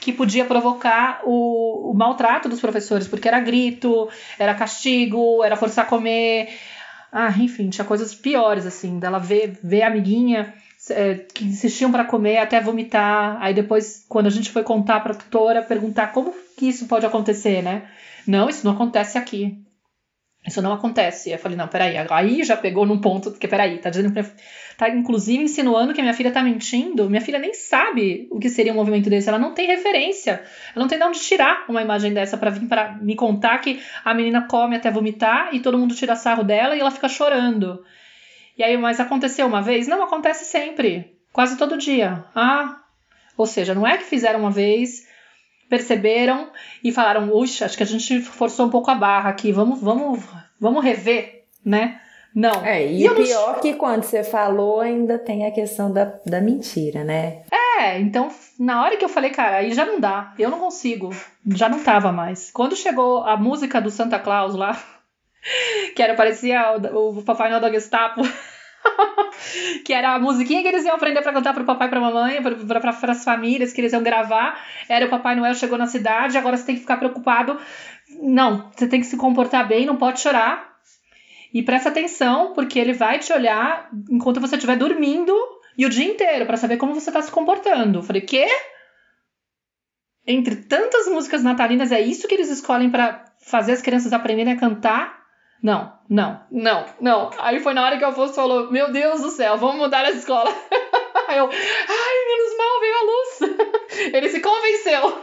que 0.01 0.11
podia 0.11 0.45
provocar 0.45 1.21
o, 1.23 1.89
o, 1.89 1.93
maltrato 1.95 2.47
dos 2.47 2.59
professores, 2.59 3.07
porque 3.07 3.28
era 3.28 3.39
grito, 3.39 4.07
era 4.38 4.53
castigo, 4.53 5.43
era 5.43 5.55
forçar 5.55 5.86
a 5.86 5.88
comer. 5.88 6.49
Ah, 7.11 7.34
enfim, 7.39 7.69
tinha 7.69 7.86
coisas 7.86 8.13
piores, 8.13 8.67
assim, 8.67 8.99
dela 8.99 9.17
ver, 9.17 9.57
ver 9.63 9.82
a 9.82 9.88
amiguinha 9.88 10.53
é, 10.91 11.15
que 11.15 11.45
insistiam 11.45 11.91
para 11.91 12.03
comer 12.03 12.38
até 12.38 12.59
vomitar. 12.59 13.38
Aí 13.39 13.53
depois, 13.53 14.05
quando 14.07 14.28
a 14.28 14.30
gente 14.30 14.51
foi 14.51 14.61
contar 14.61 14.99
para 14.99 15.13
a 15.13 15.15
tutora, 15.15 15.63
perguntar 15.63 16.07
como 16.11 16.32
que 16.57 16.67
isso 16.67 16.87
pode 16.87 17.05
acontecer, 17.05 17.61
né? 17.61 17.89
Não, 18.27 18.49
isso 18.49 18.65
não 18.65 18.73
acontece 18.73 19.17
aqui. 19.17 19.65
Isso 20.47 20.61
não 20.61 20.73
acontece. 20.73 21.31
Eu 21.31 21.39
falei, 21.39 21.57
não, 21.57 21.67
peraí. 21.67 21.95
Aí 21.97 22.43
já 22.43 22.55
pegou 22.55 22.85
num 22.85 23.01
ponto, 23.01 23.31
porque 23.31 23.47
peraí, 23.47 23.79
tá 23.79 23.89
dizendo 23.89 24.13
tá 24.77 24.89
inclusive 24.89 25.43
insinuando 25.43 25.93
que 25.93 26.01
minha 26.01 26.13
filha 26.13 26.31
tá 26.31 26.43
mentindo. 26.43 27.09
Minha 27.09 27.21
filha 27.21 27.39
nem 27.39 27.53
sabe 27.53 28.27
o 28.29 28.39
que 28.39 28.49
seria 28.49 28.71
um 28.71 28.75
movimento 28.75 29.09
desse. 29.09 29.27
Ela 29.27 29.39
não 29.39 29.53
tem 29.53 29.65
referência. 29.65 30.43
Ela 30.75 30.83
não 30.83 30.87
tem 30.87 30.99
de 30.99 31.03
onde 31.03 31.19
tirar 31.19 31.65
uma 31.67 31.81
imagem 31.81 32.13
dessa 32.13 32.37
para 32.37 32.51
vir 32.51 32.67
para 32.67 32.95
me 32.97 33.15
contar 33.15 33.57
que 33.57 33.81
a 34.03 34.13
menina 34.13 34.47
come 34.47 34.75
até 34.75 34.91
vomitar 34.91 35.49
e 35.53 35.59
todo 35.59 35.79
mundo 35.79 35.95
tira 35.95 36.15
sarro 36.15 36.43
dela 36.43 36.75
e 36.75 36.79
ela 36.79 36.91
fica 36.91 37.09
chorando. 37.09 37.83
E 38.57 38.63
aí, 38.63 38.77
mas 38.77 38.99
aconteceu 38.99 39.47
uma 39.47 39.61
vez? 39.61 39.87
Não, 39.87 40.03
acontece 40.03 40.45
sempre. 40.45 41.17
Quase 41.33 41.57
todo 41.57 41.77
dia. 41.77 42.23
Ah, 42.35 42.81
ou 43.35 43.45
seja, 43.47 43.73
não 43.73 43.85
é 43.85 43.97
que 43.97 44.03
fizeram 44.03 44.39
uma 44.41 44.51
vez, 44.51 45.07
perceberam 45.70 46.49
e 46.84 46.91
falaram, 46.91 47.34
uxa, 47.36 47.66
acho 47.66 47.78
que 47.78 47.84
a 47.84 47.88
gente 47.88 48.22
forçou 48.22 48.68
um 48.68 48.70
pouco 48.70 48.91
a 48.91 48.95
barra 48.95 49.30
aqui, 49.30 49.51
vamos, 49.51 49.82
vamos, 49.82 50.24
vamos 50.59 50.84
rever, 50.84 51.45
né? 51.63 51.99
Não. 52.34 52.66
É, 52.66 52.86
e, 52.86 53.05
e 53.05 53.09
pior 53.09 53.53
não... 53.53 53.59
que 53.61 53.74
quando 53.76 54.03
você 54.03 54.22
falou, 54.24 54.82
ainda 54.82 55.18
tem 55.18 55.45
a 55.45 55.51
questão 55.51 55.91
da, 55.91 56.13
da 56.26 56.41
mentira, 56.41 57.03
né? 57.03 57.43
É, 57.80 57.97
então, 57.99 58.30
na 58.59 58.84
hora 58.84 58.97
que 58.97 59.05
eu 59.05 59.09
falei, 59.09 59.30
cara, 59.30 59.57
aí 59.57 59.74
já 59.74 59.86
não 59.86 59.99
dá, 59.99 60.34
eu 60.38 60.49
não 60.49 60.59
consigo, 60.59 61.16
já 61.47 61.70
não 61.70 61.82
tava 61.82 62.11
mais. 62.11 62.51
Quando 62.51 62.76
chegou 62.76 63.24
a 63.24 63.38
música 63.38 63.80
do 63.80 63.89
Santa 63.89 64.20
Claus 64.20 64.53
lá, 64.53 64.78
que 65.95 66.01
era, 66.01 66.13
parecia 66.13 66.78
o, 66.93 67.20
o 67.20 67.24
Papai 67.24 67.49
Noel 67.49 67.61
da 67.61 67.72
Gestapo. 67.72 68.22
que 69.86 69.93
era 69.93 70.13
a 70.13 70.19
musiquinha 70.19 70.61
que 70.61 70.67
eles 70.67 70.86
iam 70.86 70.95
aprender 70.95 71.21
para 71.21 71.33
cantar 71.33 71.53
pro 71.53 71.65
papai 71.65 71.88
e 71.88 71.89
pra 71.89 71.99
mamãe, 71.99 72.41
para 72.41 73.11
as 73.11 73.23
famílias 73.23 73.73
que 73.73 73.81
eles 73.81 73.93
iam 73.93 74.03
gravar. 74.03 74.59
Era 74.89 75.05
o 75.05 75.09
Papai 75.09 75.36
Noel 75.36 75.53
chegou 75.55 75.77
na 75.77 75.88
cidade, 75.88 76.38
agora 76.38 76.57
você 76.57 76.65
tem 76.65 76.75
que 76.75 76.81
ficar 76.81 76.97
preocupado. 76.97 77.57
Não, 78.21 78.71
você 78.71 78.88
tem 78.88 78.99
que 78.99 79.07
se 79.07 79.17
comportar 79.17 79.67
bem, 79.67 79.86
não 79.86 79.97
pode 79.97 80.19
chorar. 80.19 80.75
E 81.53 81.63
presta 81.63 81.89
atenção, 81.89 82.53
porque 82.53 82.77
ele 82.77 82.93
vai 82.93 83.19
te 83.19 83.31
olhar 83.31 83.89
enquanto 84.09 84.41
você 84.41 84.55
estiver 84.55 84.75
dormindo 84.75 85.33
e 85.77 85.86
o 85.86 85.89
dia 85.89 86.05
inteiro 86.05 86.45
para 86.45 86.57
saber 86.57 86.77
como 86.77 86.93
você 86.93 87.11
tá 87.11 87.21
se 87.21 87.31
comportando. 87.31 87.99
Eu 87.99 88.03
falei, 88.03 88.21
quê? 88.21 88.47
Entre 90.27 90.55
tantas 90.55 91.07
músicas 91.07 91.43
natalinas, 91.43 91.91
é 91.91 92.01
isso 92.01 92.27
que 92.27 92.33
eles 92.33 92.49
escolhem 92.49 92.89
para 92.89 93.23
fazer 93.39 93.73
as 93.73 93.81
crianças 93.81 94.11
aprenderem 94.11 94.53
a 94.53 94.57
cantar? 94.57 95.24
Não, 95.61 95.93
não, 96.09 96.41
não, 96.51 96.85
não. 97.01 97.31
Aí 97.39 97.59
foi 97.59 97.73
na 97.73 97.83
hora 97.83 97.97
que 97.97 98.03
o 98.03 98.07
Afonso 98.07 98.33
falou: 98.33 98.71
Meu 98.71 98.91
Deus 98.91 99.21
do 99.21 99.29
céu, 99.29 99.57
vamos 99.57 99.77
mudar 99.77 100.05
essa 100.05 100.17
escola. 100.17 100.49
Aí 101.27 101.37
eu, 101.37 101.49
ai, 101.49 102.15
menos 102.27 102.57
mal, 102.57 102.79
veio 102.79 102.95
a 102.95 103.03
luz. 103.03 104.13
Ele 104.13 104.29
se 104.29 104.39
convenceu. 104.39 105.21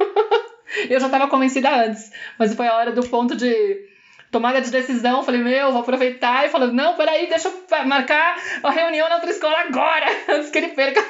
Eu 0.89 0.99
já 0.99 1.07
estava 1.07 1.29
convencida 1.29 1.71
antes, 1.85 2.11
mas 2.39 2.55
foi 2.55 2.67
a 2.67 2.75
hora 2.75 2.93
do 2.93 3.07
ponto 3.07 3.37
de 3.37 3.87
tomada 4.31 4.61
de 4.61 4.71
decisão. 4.71 5.23
Falei, 5.23 5.43
meu, 5.43 5.71
vou 5.71 5.83
aproveitar. 5.83 6.47
E 6.47 6.49
falou: 6.49 6.73
Não, 6.73 6.97
peraí, 6.97 7.29
deixa 7.29 7.49
eu 7.49 7.87
marcar 7.87 8.37
a 8.63 8.71
reunião 8.71 9.09
na 9.09 9.17
outra 9.17 9.31
escola 9.31 9.61
agora, 9.61 10.07
antes 10.31 10.51
que 10.51 10.59
ele 10.59 10.69
perca, 10.69 11.01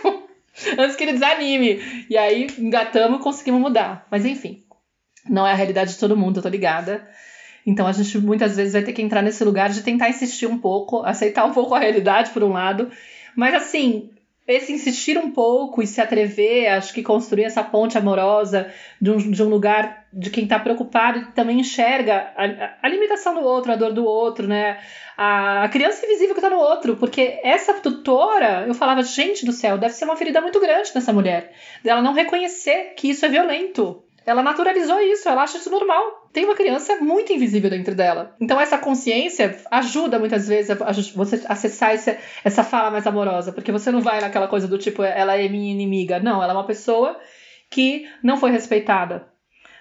antes 0.77 0.97
que 0.97 1.05
ele 1.05 1.13
desanime. 1.13 2.07
E 2.11 2.19
aí 2.19 2.49
engatamos 2.59 3.21
e 3.21 3.23
conseguimos 3.23 3.61
mudar. 3.61 4.07
Mas 4.11 4.27
enfim, 4.27 4.65
não 5.29 5.47
é 5.47 5.53
a 5.53 5.57
realidade 5.57 5.93
de 5.93 5.99
todo 5.99 6.17
mundo, 6.17 6.39
eu 6.39 6.43
tô 6.43 6.49
ligada. 6.49 7.09
Então 7.67 7.87
a 7.87 7.93
gente 7.93 8.19
muitas 8.19 8.57
vezes 8.57 8.73
vai 8.73 8.83
ter 8.83 8.93
que 8.93 9.03
entrar 9.03 9.23
nesse 9.23 9.45
lugar 9.45 9.71
de 9.71 9.83
tentar 9.83 10.09
insistir 10.09 10.47
um 10.47 10.59
pouco, 10.59 11.03
aceitar 11.03 11.45
um 11.45 11.53
pouco 11.53 11.75
a 11.75 11.79
realidade 11.79 12.31
por 12.31 12.43
um 12.43 12.53
lado. 12.53 12.91
Mas 13.37 13.55
assim, 13.55 14.11
esse 14.47 14.73
insistir 14.73 15.17
um 15.17 15.31
pouco 15.31 15.83
e 15.83 15.87
se 15.87 16.01
atrever, 16.01 16.69
acho 16.69 16.93
que 16.93 17.03
construir 17.03 17.45
essa 17.45 17.63
ponte 17.63 17.97
amorosa 17.97 18.73
de 19.01 19.11
um, 19.11 19.17
de 19.17 19.43
um 19.43 19.49
lugar 19.49 20.07
de 20.13 20.31
quem 20.31 20.45
está 20.45 20.59
preocupado 20.59 21.21
e 21.21 21.25
também 21.27 21.61
enxerga 21.61 22.33
a, 22.37 22.77
a, 22.83 22.89
limitação 22.89 23.35
do 23.35 23.41
outro, 23.41 23.73
a 23.73 23.77
dor 23.77 23.93
do 23.93 24.05
outro, 24.05 24.47
né? 24.47 24.79
A, 25.17 25.63
a 25.63 25.69
criança 25.69 26.05
invisível 26.05 26.35
que 26.35 26.41
está 26.41 26.51
no 26.51 26.61
outro. 26.61 26.97
Porque 26.97 27.41
essa 27.45 27.75
tutora, 27.75 28.67
eu 28.67 28.75
falava, 28.75 29.03
gente 29.03 29.47
do 29.47 29.53
céu, 29.53 29.79
deve 29.79 29.95
ser 29.95 30.05
uma 30.05 30.17
ferida 30.17 30.41
muito 30.41 30.61
grande 30.61 30.91
nessa 30.95 31.13
mulher. 31.13 31.53
Dela 31.83 32.03
não 32.03 32.13
reconhecer 32.13 32.95
que 32.97 33.11
isso 33.11 33.25
é 33.25 33.29
violento. 33.29 34.03
Ela 34.25 34.43
naturalizou 34.43 35.01
isso, 35.01 35.29
ela 35.29 35.43
acha 35.43 35.59
isso 35.59 35.71
normal. 35.71 36.29
Tem 36.33 36.45
uma 36.45 36.55
criança 36.55 36.97
muito 36.97 37.33
invisível 37.33 37.69
dentro 37.69 37.95
dela. 37.95 38.35
Então, 38.41 38.61
essa 38.61 38.79
consciência 38.79 39.59
ajuda 39.71 40.19
muitas 40.19 40.47
vezes 40.47 40.71
a, 40.71 40.93
você 41.15 41.43
acessar 41.49 41.91
essa, 41.91 42.17
essa 42.45 42.63
fala 42.63 42.91
mais 42.91 43.07
amorosa, 43.07 43.53
porque 43.53 43.73
você 43.73 43.91
não 43.91 44.01
vai 44.01 44.21
naquela 44.21 44.49
coisa 44.49 44.69
do 44.69 44.79
tipo, 44.79 45.03
ela 45.03 45.37
é 45.37 45.49
minha 45.49 45.73
inimiga. 45.73 46.21
Não, 46.21 46.43
ela 46.43 46.53
é 46.53 46.57
uma 46.57 46.67
pessoa 46.67 47.19
que 47.71 48.07
não 48.23 48.37
foi 48.37 48.51
respeitada, 48.51 49.27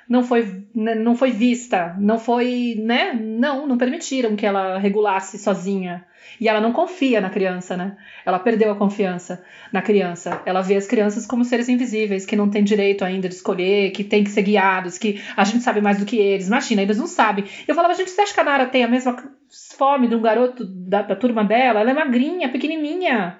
não 0.09 0.23
foi, 0.23 0.65
né, 0.73 0.95
não 0.95 1.15
foi 1.15 1.31
vista, 1.31 1.95
não 1.99 2.17
foi, 2.17 2.75
né? 2.79 3.13
Não, 3.13 3.67
não 3.67 3.77
permitiram 3.77 4.35
que 4.35 4.45
ela 4.45 4.77
regulasse 4.77 5.37
sozinha. 5.37 6.05
E 6.39 6.47
ela 6.47 6.61
não 6.61 6.71
confia 6.71 7.21
na 7.21 7.29
criança, 7.29 7.77
né? 7.77 7.95
Ela 8.25 8.39
perdeu 8.39 8.71
a 8.71 8.75
confiança 8.75 9.43
na 9.71 9.81
criança. 9.81 10.41
Ela 10.45 10.61
vê 10.61 10.75
as 10.75 10.87
crianças 10.87 11.25
como 11.25 11.43
seres 11.45 11.69
invisíveis, 11.69 12.25
que 12.25 12.35
não 12.35 12.49
têm 12.49 12.63
direito 12.63 13.03
ainda 13.03 13.29
de 13.29 13.35
escolher, 13.35 13.91
que 13.91 14.03
têm 14.03 14.23
que 14.23 14.29
ser 14.29 14.41
guiados, 14.41 14.97
que 14.97 15.21
a 15.35 15.43
gente 15.43 15.63
sabe 15.63 15.81
mais 15.81 15.99
do 15.99 16.05
que 16.05 16.17
eles. 16.17 16.47
Imagina, 16.47 16.81
eles 16.81 16.97
não 16.97 17.07
sabem. 17.07 17.45
Eu 17.67 17.75
falava, 17.75 17.93
gente, 17.93 18.09
você 18.09 18.21
acha 18.21 18.33
que 18.33 18.39
a 18.39 18.43
Nara 18.43 18.65
tem 18.65 18.83
a 18.83 18.87
mesma 18.87 19.15
fome 19.77 20.07
de 20.07 20.15
um 20.15 20.21
garoto 20.21 20.65
da, 20.65 21.01
da 21.01 21.15
turma 21.15 21.43
dela? 21.43 21.81
Ela 21.81 21.91
é 21.91 21.93
magrinha, 21.93 22.49
pequenininha. 22.49 23.39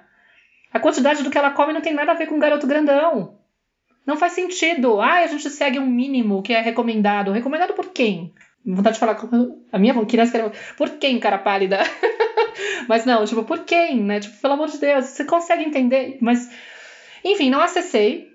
A 0.72 0.80
quantidade 0.80 1.22
do 1.22 1.30
que 1.30 1.38
ela 1.38 1.50
come 1.50 1.72
não 1.72 1.80
tem 1.80 1.92
nada 1.92 2.12
a 2.12 2.16
ver 2.16 2.26
com 2.26 2.36
um 2.36 2.40
garoto 2.40 2.66
grandão. 2.66 3.38
Não 4.06 4.16
faz 4.16 4.32
sentido. 4.32 5.00
Ah, 5.00 5.18
a 5.18 5.26
gente 5.26 5.48
segue 5.50 5.78
um 5.78 5.86
mínimo 5.86 6.42
que 6.42 6.52
é 6.52 6.60
recomendado. 6.60 7.32
Recomendado 7.32 7.74
por 7.74 7.90
quem? 7.92 8.32
Vontade 8.64 8.94
de 8.94 9.00
falar. 9.00 9.18
A 9.72 9.78
minha 9.78 10.06
criança. 10.06 10.52
Por 10.76 10.90
quem, 10.98 11.18
cara 11.20 11.38
pálida? 11.38 11.78
Mas 12.88 13.04
não, 13.04 13.24
tipo, 13.24 13.44
por 13.44 13.60
quem, 13.60 14.02
né? 14.02 14.20
Tipo, 14.20 14.36
pelo 14.38 14.54
amor 14.54 14.68
de 14.68 14.78
Deus, 14.78 15.06
você 15.06 15.24
consegue 15.24 15.64
entender? 15.64 16.18
Mas, 16.20 16.50
enfim, 17.24 17.50
não 17.50 17.60
acessei, 17.60 18.28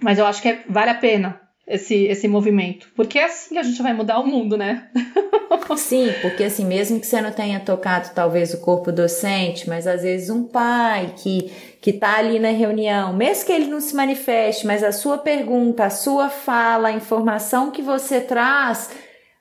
mas 0.00 0.18
eu 0.18 0.26
acho 0.26 0.40
que 0.40 0.48
é, 0.48 0.64
vale 0.68 0.90
a 0.90 0.94
pena 0.94 1.40
esse, 1.66 1.94
esse 2.06 2.26
movimento. 2.26 2.88
Porque 2.96 3.18
é 3.18 3.24
assim 3.24 3.54
que 3.54 3.58
a 3.58 3.62
gente 3.62 3.80
vai 3.82 3.92
mudar 3.92 4.18
o 4.18 4.26
mundo, 4.26 4.56
né? 4.56 4.88
Sim, 5.76 6.12
porque 6.20 6.42
assim, 6.42 6.64
mesmo 6.64 6.98
que 6.98 7.06
você 7.06 7.20
não 7.20 7.30
tenha 7.30 7.60
tocado 7.60 8.10
talvez 8.12 8.52
o 8.52 8.60
corpo 8.60 8.90
docente, 8.90 9.68
mas 9.68 9.86
às 9.86 10.02
vezes 10.02 10.28
um 10.28 10.44
pai 10.44 11.14
que 11.16 11.52
que 11.80 11.94
tá 11.94 12.18
ali 12.18 12.38
na 12.38 12.50
reunião, 12.50 13.14
mesmo 13.14 13.46
que 13.46 13.52
ele 13.52 13.66
não 13.66 13.80
se 13.80 13.96
manifeste, 13.96 14.66
mas 14.66 14.84
a 14.84 14.92
sua 14.92 15.16
pergunta, 15.16 15.84
a 15.84 15.90
sua 15.90 16.28
fala, 16.28 16.88
a 16.88 16.92
informação 16.92 17.70
que 17.70 17.80
você 17.80 18.20
traz, 18.20 18.90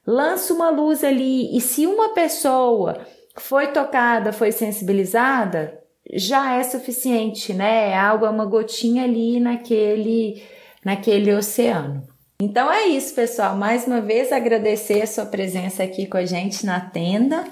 lança 0.08 0.54
uma 0.54 0.70
luz 0.70 1.04
ali. 1.04 1.56
E 1.56 1.60
se 1.60 1.86
uma 1.86 2.14
pessoa 2.14 3.06
foi 3.40 3.68
tocada, 3.68 4.32
foi 4.32 4.52
sensibilizada, 4.52 5.80
já 6.14 6.56
é 6.56 6.64
suficiente, 6.64 7.54
né? 7.54 7.92
É 7.92 7.98
algo, 7.98 8.26
é 8.26 8.30
uma 8.30 8.46
gotinha 8.46 9.04
ali 9.04 9.40
naquele, 9.40 10.42
naquele 10.84 11.34
oceano. 11.34 12.08
Então 12.42 12.72
é 12.72 12.88
isso, 12.88 13.14
pessoal. 13.14 13.56
Mais 13.56 13.86
uma 13.86 14.02
vez 14.02 14.32
agradecer 14.32 15.02
a 15.02 15.08
sua 15.08 15.26
presença 15.26 15.84
aqui 15.84 16.08
com 16.08 16.18
a 16.18 16.26
gente 16.26 16.66
na 16.66 16.80
tenda. 16.80 17.44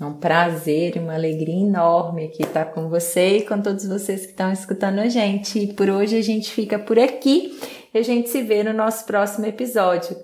É 0.00 0.04
um 0.04 0.14
prazer 0.14 0.96
e 0.96 1.00
uma 1.00 1.14
alegria 1.14 1.62
enorme 1.62 2.24
aqui 2.24 2.42
estar 2.42 2.66
com 2.66 2.88
você 2.88 3.38
e 3.38 3.42
com 3.42 3.60
todos 3.60 3.86
vocês 3.86 4.22
que 4.22 4.32
estão 4.32 4.52
escutando 4.52 5.00
a 5.00 5.08
gente. 5.08 5.58
E 5.58 5.72
por 5.72 5.90
hoje 5.90 6.16
a 6.16 6.22
gente 6.22 6.50
fica 6.50 6.78
por 6.78 6.98
aqui 6.98 7.58
e 7.92 7.98
a 7.98 8.02
gente 8.02 8.30
se 8.30 8.42
vê 8.42 8.62
no 8.62 8.72
nosso 8.72 9.04
próximo 9.04 9.44
episódio. 9.46 10.16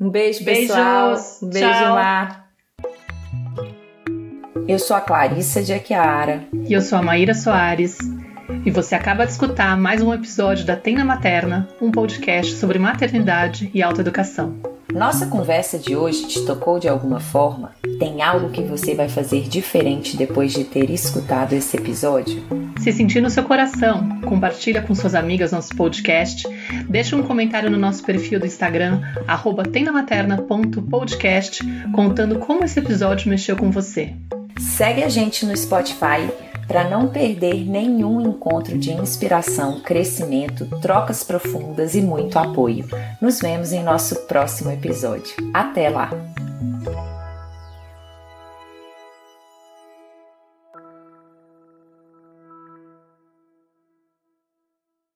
Um 0.00 0.10
beijo, 0.10 0.44
Beijos. 0.44 0.68
pessoal. 0.68 1.14
Um 1.42 1.48
beijo, 1.48 1.68
Tchau. 1.68 1.94
Mar. 1.94 2.47
Eu 4.68 4.78
sou 4.78 4.94
a 4.94 5.00
Clarissa 5.00 5.62
de 5.62 5.72
Aquiara. 5.72 6.44
E 6.68 6.74
eu 6.74 6.82
sou 6.82 6.98
a 6.98 7.02
Maíra 7.02 7.32
Soares. 7.32 7.96
E 8.66 8.70
você 8.70 8.94
acaba 8.94 9.24
de 9.24 9.32
escutar 9.32 9.74
mais 9.78 10.02
um 10.02 10.12
episódio 10.12 10.66
da 10.66 10.76
Tenda 10.76 11.02
Materna, 11.02 11.66
um 11.80 11.90
podcast 11.90 12.52
sobre 12.52 12.78
maternidade 12.78 13.70
e 13.72 13.82
autoeducação. 13.82 14.60
Nossa 14.92 15.26
conversa 15.26 15.78
de 15.78 15.96
hoje 15.96 16.28
te 16.28 16.44
tocou 16.44 16.78
de 16.78 16.86
alguma 16.86 17.18
forma? 17.18 17.72
Tem 17.98 18.20
algo 18.20 18.50
que 18.50 18.60
você 18.60 18.94
vai 18.94 19.08
fazer 19.08 19.48
diferente 19.48 20.18
depois 20.18 20.52
de 20.52 20.64
ter 20.64 20.90
escutado 20.90 21.54
esse 21.54 21.78
episódio? 21.78 22.44
Se 22.78 22.92
sentir 22.92 23.22
no 23.22 23.30
seu 23.30 23.44
coração, 23.44 24.20
compartilha 24.20 24.82
com 24.82 24.94
suas 24.94 25.14
amigas 25.14 25.50
nosso 25.50 25.74
podcast, 25.76 26.46
deixa 26.86 27.16
um 27.16 27.22
comentário 27.22 27.70
no 27.70 27.78
nosso 27.78 28.04
perfil 28.04 28.38
do 28.38 28.46
Instagram, 28.46 29.00
arroba 29.26 29.62
tendamaterna.podcast, 29.62 31.60
contando 31.94 32.38
como 32.38 32.64
esse 32.64 32.78
episódio 32.78 33.30
mexeu 33.30 33.56
com 33.56 33.70
você. 33.70 34.14
Segue 34.58 35.02
a 35.02 35.08
gente 35.08 35.46
no 35.46 35.56
Spotify 35.56 36.30
para 36.66 36.88
não 36.88 37.08
perder 37.08 37.64
nenhum 37.64 38.20
encontro 38.20 38.76
de 38.78 38.92
inspiração, 38.92 39.80
crescimento, 39.80 40.66
trocas 40.80 41.24
profundas 41.24 41.94
e 41.94 42.02
muito 42.02 42.38
apoio. 42.38 42.86
Nos 43.20 43.40
vemos 43.40 43.72
em 43.72 43.82
nosso 43.82 44.14
próximo 44.26 44.70
episódio. 44.70 45.34
Até 45.54 45.88
lá! 45.88 46.10